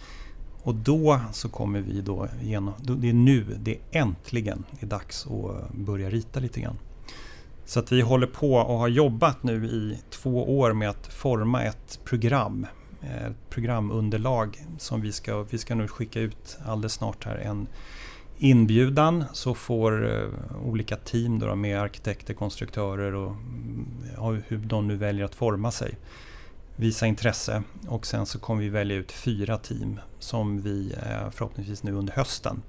Och 0.62 0.74
då 0.74 1.20
så 1.32 1.48
kommer 1.48 1.80
vi 1.80 2.00
då 2.00 2.28
genom, 2.42 2.74
det 2.78 3.08
är 3.08 3.12
nu, 3.12 3.56
det 3.60 3.74
är 3.74 4.00
äntligen 4.00 4.64
är 4.80 4.86
dags 4.86 5.26
att 5.26 5.74
börja 5.74 6.10
rita 6.10 6.40
lite 6.40 6.60
grann. 6.60 6.78
Så 7.64 7.80
att 7.80 7.92
vi 7.92 8.00
håller 8.00 8.26
på 8.26 8.54
och 8.54 8.78
har 8.78 8.88
jobbat 8.88 9.42
nu 9.42 9.66
i 9.66 9.98
två 10.10 10.58
år 10.58 10.72
med 10.72 10.90
att 10.90 11.06
forma 11.06 11.62
ett 11.62 12.00
program. 12.04 12.66
Ett 13.06 13.50
programunderlag 13.50 14.64
som 14.78 15.00
vi 15.00 15.12
ska, 15.12 15.42
vi 15.42 15.58
ska 15.58 15.74
nu 15.74 15.88
skicka 15.88 16.20
ut 16.20 16.58
alldeles 16.66 16.92
snart 16.92 17.24
här. 17.24 17.36
En 17.36 17.66
inbjudan 18.38 19.24
så 19.32 19.54
får 19.54 20.14
eh, 20.14 20.28
olika 20.64 20.96
team 20.96 21.38
då 21.38 21.54
med 21.54 21.80
arkitekter, 21.80 22.34
konstruktörer 22.34 23.14
och 23.14 23.30
mm, 23.30 24.42
hur 24.46 24.58
de 24.58 24.88
nu 24.88 24.96
väljer 24.96 25.24
att 25.24 25.34
forma 25.34 25.70
sig 25.70 25.98
visa 26.76 27.06
intresse 27.06 27.62
och 27.88 28.06
sen 28.06 28.26
så 28.26 28.38
kommer 28.38 28.62
vi 28.62 28.68
välja 28.68 28.96
ut 28.96 29.12
fyra 29.12 29.58
team 29.58 30.00
som 30.18 30.60
vi 30.62 30.92
eh, 30.92 31.30
förhoppningsvis 31.30 31.82
nu 31.82 31.92
under 31.92 32.12
hösten 32.12 32.62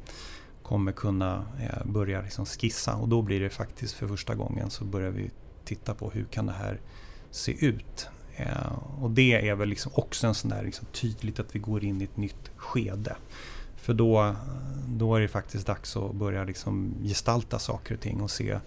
kommer 0.63 0.91
kunna 0.91 1.45
börja 1.85 2.21
liksom 2.21 2.45
skissa 2.45 2.95
och 2.95 3.09
då 3.09 3.21
blir 3.21 3.39
det 3.39 3.49
faktiskt 3.49 3.93
för 3.93 4.07
första 4.07 4.35
gången 4.35 4.69
så 4.69 4.85
börjar 4.85 5.11
vi 5.11 5.31
titta 5.65 5.93
på 5.93 6.09
hur 6.09 6.23
kan 6.23 6.45
det 6.45 6.51
här 6.51 6.79
se 7.31 7.65
ut. 7.65 8.09
Eh, 8.37 9.01
och 9.01 9.11
det 9.11 9.49
är 9.49 9.55
väl 9.55 9.69
liksom 9.69 9.91
också 9.95 10.27
en 10.27 10.35
sån 10.35 10.49
där 10.49 10.63
liksom 10.63 10.87
tydligt 10.91 11.39
att 11.39 11.55
vi 11.55 11.59
går 11.59 11.83
in 11.83 12.01
i 12.01 12.03
ett 12.03 12.17
nytt 12.17 12.51
skede. 12.55 13.15
För 13.75 13.93
då, 13.93 14.35
då 14.87 15.15
är 15.15 15.21
det 15.21 15.27
faktiskt 15.27 15.67
dags 15.67 15.97
att 15.97 16.15
börja 16.15 16.43
liksom 16.43 16.95
gestalta 17.03 17.59
saker 17.59 17.95
och 17.95 18.01
ting 18.01 18.21
och 18.21 18.31
se 18.31 18.59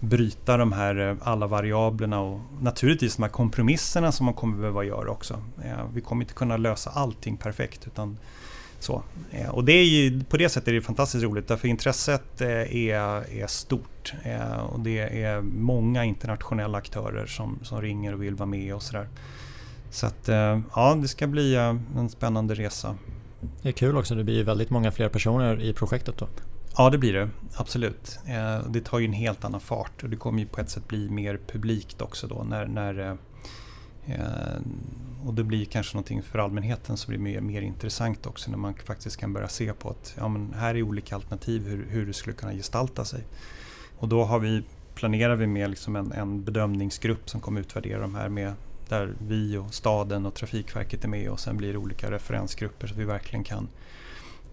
bryta 0.00 0.56
de 0.56 0.72
här 0.72 1.08
eh, 1.08 1.16
alla 1.20 1.46
variablerna 1.46 2.20
och 2.20 2.40
naturligtvis 2.60 3.16
de 3.16 3.22
här 3.22 3.30
kompromisserna 3.30 4.12
som 4.12 4.26
man 4.26 4.34
kommer 4.34 4.58
behöva 4.58 4.84
göra 4.84 5.10
också. 5.10 5.42
Eh, 5.64 5.86
vi 5.94 6.00
kommer 6.00 6.22
inte 6.22 6.34
kunna 6.34 6.56
lösa 6.56 6.90
allting 6.90 7.36
perfekt 7.36 7.86
utan 7.86 8.18
så. 8.82 9.02
Och 9.50 9.64
det 9.64 9.72
är 9.72 9.84
ju, 9.84 10.24
på 10.24 10.36
det 10.36 10.48
sättet 10.48 10.68
är 10.68 10.72
det 10.72 10.80
fantastiskt 10.80 11.24
roligt 11.24 11.48
därför 11.48 11.68
intresset 11.68 12.40
eh, 12.40 12.76
är, 12.76 13.32
är 13.40 13.46
stort. 13.46 14.14
Och 14.70 14.80
det 14.80 15.22
är 15.22 15.40
många 15.40 16.04
internationella 16.04 16.78
aktörer 16.78 17.26
som, 17.26 17.58
som 17.62 17.82
ringer 17.82 18.14
och 18.14 18.22
vill 18.22 18.34
vara 18.34 18.46
med 18.46 18.74
och 18.74 18.82
sådär. 18.82 19.08
Så 19.90 20.06
att 20.06 20.28
eh, 20.28 20.60
ja, 20.74 20.94
det 21.02 21.08
ska 21.08 21.26
bli 21.26 21.56
en 21.96 22.08
spännande 22.08 22.54
resa. 22.54 22.96
Det 23.62 23.68
är 23.68 23.72
kul 23.72 23.96
också, 23.96 24.14
det 24.14 24.24
blir 24.24 24.34
ju 24.34 24.42
väldigt 24.42 24.70
många 24.70 24.92
fler 24.92 25.08
personer 25.08 25.60
i 25.60 25.72
projektet 25.72 26.18
då. 26.18 26.28
Ja, 26.76 26.90
det 26.90 26.98
blir 26.98 27.12
det. 27.12 27.28
Absolut. 27.54 28.18
Eh, 28.26 28.70
det 28.70 28.80
tar 28.80 28.98
ju 28.98 29.04
en 29.04 29.12
helt 29.12 29.44
annan 29.44 29.60
fart 29.60 30.02
och 30.02 30.10
det 30.10 30.16
kommer 30.16 30.40
ju 30.40 30.46
på 30.46 30.60
ett 30.60 30.70
sätt 30.70 30.88
bli 30.88 31.10
mer 31.10 31.40
publikt 31.46 32.02
också 32.02 32.26
då 32.26 32.44
när, 32.48 32.66
när 32.66 32.98
eh, 33.00 33.14
eh, 34.14 34.60
och 35.24 35.34
det 35.34 35.44
blir 35.44 35.64
kanske 35.64 35.96
någonting 35.96 36.22
för 36.22 36.38
allmänheten 36.38 36.96
som 36.96 37.10
blir 37.10 37.18
mer, 37.18 37.40
mer 37.40 37.62
intressant 37.62 38.26
också 38.26 38.50
när 38.50 38.58
man 38.58 38.74
faktiskt 38.74 39.16
kan 39.16 39.32
börja 39.32 39.48
se 39.48 39.72
på 39.72 39.90
att 39.90 40.14
ja, 40.18 40.28
men 40.28 40.54
här 40.54 40.74
är 40.74 40.82
olika 40.82 41.14
alternativ 41.14 41.68
hur, 41.68 41.86
hur 41.90 42.06
det 42.06 42.12
skulle 42.12 42.36
kunna 42.36 42.52
gestalta 42.52 43.04
sig. 43.04 43.24
Och 43.98 44.08
då 44.08 44.24
har 44.24 44.38
vi, 44.38 44.62
planerar 44.94 45.36
vi 45.36 45.46
med 45.46 45.70
liksom 45.70 45.96
en, 45.96 46.12
en 46.12 46.44
bedömningsgrupp 46.44 47.30
som 47.30 47.40
kommer 47.40 47.60
utvärdera 47.60 48.00
de 48.00 48.14
här 48.14 48.28
med 48.28 48.52
där 48.88 49.14
vi 49.26 49.56
och 49.56 49.74
staden 49.74 50.26
och 50.26 50.34
Trafikverket 50.34 51.04
är 51.04 51.08
med 51.08 51.30
och 51.30 51.40
sen 51.40 51.56
blir 51.56 51.72
det 51.72 51.78
olika 51.78 52.10
referensgrupper 52.10 52.86
så 52.86 52.94
att 52.94 53.00
vi 53.00 53.04
verkligen 53.04 53.44
kan 53.44 53.68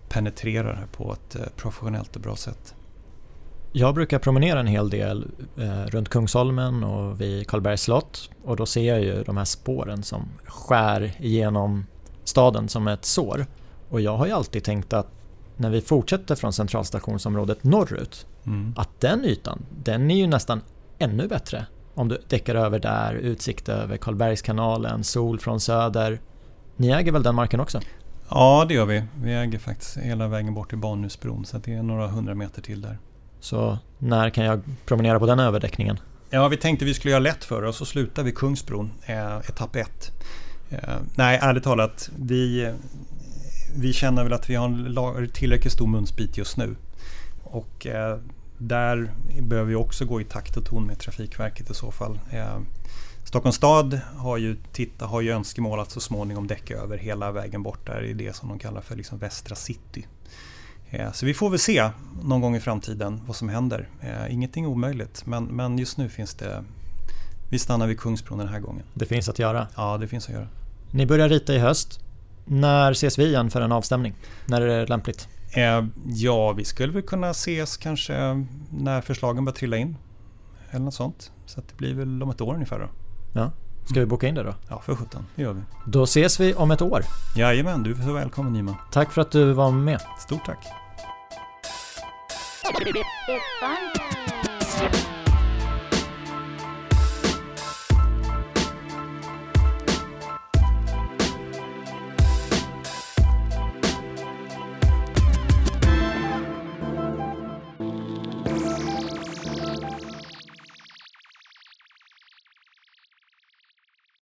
penetrera 0.09 0.71
det 0.71 0.77
här 0.77 0.87
på 0.87 1.13
ett 1.13 1.35
eh, 1.35 1.45
professionellt 1.55 2.15
och 2.15 2.21
bra 2.21 2.35
sätt. 2.35 2.75
Jag 3.71 3.95
brukar 3.95 4.19
promenera 4.19 4.59
en 4.59 4.67
hel 4.67 4.89
del 4.89 5.27
eh, 5.57 5.85
runt 5.85 6.09
Kungsholmen 6.09 6.83
och 6.83 7.21
vid 7.21 7.47
Karlbergs 7.47 7.81
slott 7.81 8.29
och 8.43 8.55
då 8.55 8.65
ser 8.65 8.93
jag 8.93 9.01
ju 9.01 9.23
de 9.23 9.37
här 9.37 9.45
spåren 9.45 10.03
som 10.03 10.29
skär 10.45 11.11
igenom 11.19 11.85
staden 12.23 12.69
som 12.69 12.87
ett 12.87 13.05
sår. 13.05 13.45
Och 13.89 14.01
jag 14.01 14.17
har 14.17 14.25
ju 14.25 14.31
alltid 14.31 14.63
tänkt 14.63 14.93
att 14.93 15.07
när 15.57 15.69
vi 15.69 15.81
fortsätter 15.81 16.35
från 16.35 16.53
centralstationsområdet 16.53 17.63
norrut, 17.63 18.27
mm. 18.45 18.73
att 18.77 18.89
den 18.99 19.25
ytan, 19.25 19.65
den 19.83 20.11
är 20.11 20.15
ju 20.15 20.27
nästan 20.27 20.61
ännu 20.99 21.27
bättre 21.27 21.65
om 21.93 22.07
du 22.07 22.21
däckar 22.27 22.55
över 22.55 22.79
där, 22.79 23.13
utsikt 23.13 23.69
över 23.69 23.97
Karlbergskanalen, 23.97 25.03
sol 25.03 25.39
från 25.39 25.59
söder. 25.59 26.19
Ni 26.75 26.89
äger 26.89 27.11
väl 27.11 27.23
den 27.23 27.35
marken 27.35 27.59
också? 27.59 27.79
Ja, 28.29 28.65
det 28.67 28.73
gör 28.73 28.85
vi. 28.85 29.03
Vi 29.21 29.33
äger 29.33 29.59
faktiskt 29.59 29.97
hela 29.97 30.27
vägen 30.27 30.53
bort 30.53 30.69
till 30.69 30.77
Banhusbron 30.77 31.45
så 31.45 31.57
det 31.57 31.73
är 31.73 31.83
några 31.83 32.07
hundra 32.07 32.35
meter 32.35 32.61
till 32.61 32.81
där. 32.81 32.97
Så 33.39 33.77
när 33.97 34.29
kan 34.29 34.45
jag 34.45 34.61
promenera 34.85 35.19
på 35.19 35.25
den 35.25 35.39
överdäckningen? 35.39 35.99
Ja, 36.29 36.47
vi 36.47 36.57
tänkte 36.57 36.85
vi 36.85 36.93
skulle 36.93 37.11
göra 37.11 37.19
lätt 37.19 37.43
för 37.43 37.63
oss 37.63 37.81
och 37.81 37.87
sluta 37.87 38.23
vid 38.23 38.37
Kungsbron, 38.37 38.91
eh, 39.05 39.37
etapp 39.37 39.75
1. 39.75 40.11
Eh, 40.69 40.79
nej, 41.15 41.39
ärligt 41.41 41.63
talat, 41.63 42.09
vi, 42.19 42.73
vi 43.75 43.93
känner 43.93 44.23
väl 44.23 44.33
att 44.33 44.49
vi 44.49 44.55
har 44.55 44.65
en 44.65 45.29
tillräckligt 45.29 45.73
stor 45.73 45.87
munsbit 45.87 46.37
just 46.37 46.57
nu. 46.57 46.75
Och 47.43 47.87
eh, 47.87 48.17
där 48.57 49.11
behöver 49.41 49.69
vi 49.69 49.75
också 49.75 50.05
gå 50.05 50.21
i 50.21 50.23
takt 50.23 50.57
och 50.57 50.65
ton 50.65 50.87
med 50.87 50.99
Trafikverket 50.99 51.69
i 51.69 51.73
så 51.73 51.91
fall. 51.91 52.19
Eh, 52.31 52.59
Stockholms 53.23 53.55
stad 53.55 53.99
har 54.17 54.37
ju, 54.37 54.57
titta, 54.71 55.05
har 55.05 55.21
ju 55.21 55.31
önskemål 55.31 55.79
att 55.79 55.91
så 55.91 55.99
småningom 55.99 56.47
däcka 56.47 56.77
över 56.77 56.97
hela 56.97 57.31
vägen 57.31 57.63
bort 57.63 57.87
där 57.87 58.03
i 58.03 58.13
det 58.13 58.35
som 58.35 58.49
de 58.49 58.59
kallar 58.59 58.81
för 58.81 58.95
liksom 58.95 59.17
Västra 59.17 59.55
city. 59.55 60.05
Eh, 60.89 61.11
så 61.11 61.25
vi 61.25 61.33
får 61.33 61.49
väl 61.49 61.59
se 61.59 61.89
någon 62.23 62.41
gång 62.41 62.55
i 62.55 62.59
framtiden 62.59 63.21
vad 63.27 63.35
som 63.35 63.49
händer. 63.49 63.89
Eh, 64.01 64.33
ingenting 64.33 64.67
omöjligt 64.67 65.25
men, 65.25 65.43
men 65.43 65.77
just 65.77 65.97
nu 65.97 66.09
finns 66.09 66.33
det 66.33 66.63
vi 67.49 67.59
stannar 67.59 67.87
vid 67.87 67.99
Kungsbron 67.99 68.37
den 68.37 68.47
här 68.47 68.59
gången. 68.59 68.83
Det 68.93 69.05
finns 69.05 69.29
att 69.29 69.39
göra? 69.39 69.67
Ja, 69.75 69.97
det 69.97 70.07
finns 70.07 70.27
att 70.27 70.33
göra. 70.33 70.47
Ni 70.91 71.05
börjar 71.05 71.29
rita 71.29 71.53
i 71.53 71.59
höst. 71.59 71.99
När 72.45 72.91
ses 72.91 73.19
vi 73.19 73.25
igen 73.25 73.49
för 73.49 73.61
en 73.61 73.71
avstämning? 73.71 74.13
När 74.45 74.61
är 74.61 74.67
det 74.67 74.85
lämpligt? 74.85 75.27
Eh, 75.55 75.85
ja, 76.07 76.51
vi 76.51 76.65
skulle 76.65 76.93
väl 76.93 77.01
kunna 77.01 77.29
ses 77.29 77.77
kanske 77.77 78.45
när 78.69 79.01
förslagen 79.01 79.45
börjar 79.45 79.55
trilla 79.55 79.77
in. 79.77 79.97
Eller 80.69 80.85
något 80.85 80.93
sånt. 80.93 81.31
Så 81.45 81.61
det 81.61 81.77
blir 81.77 81.93
väl 81.93 82.23
om 82.23 82.29
ett 82.29 82.41
år 82.41 82.53
ungefär 82.53 82.79
då. 82.79 82.89
Ja. 83.33 83.51
Ska 83.89 83.99
vi 83.99 84.05
boka 84.05 84.27
in 84.27 84.35
det 84.35 84.43
då? 84.43 84.55
Ja, 84.69 84.81
för 84.85 84.95
sjutton. 84.95 85.25
Det 85.35 85.41
gör 85.41 85.53
vi. 85.53 85.61
Då 85.85 86.03
ses 86.03 86.39
vi 86.39 86.53
om 86.53 86.71
ett 86.71 86.81
år. 86.81 87.01
Jajamän, 87.35 87.83
du 87.83 87.91
är 87.91 87.95
så 87.95 88.13
välkommen 88.13 88.53
Nyman. 88.53 88.75
Tack 88.91 89.11
för 89.11 89.21
att 89.21 89.31
du 89.31 89.53
var 89.53 89.71
med. 89.71 90.01
Stort 90.19 90.45
tack. 90.45 90.59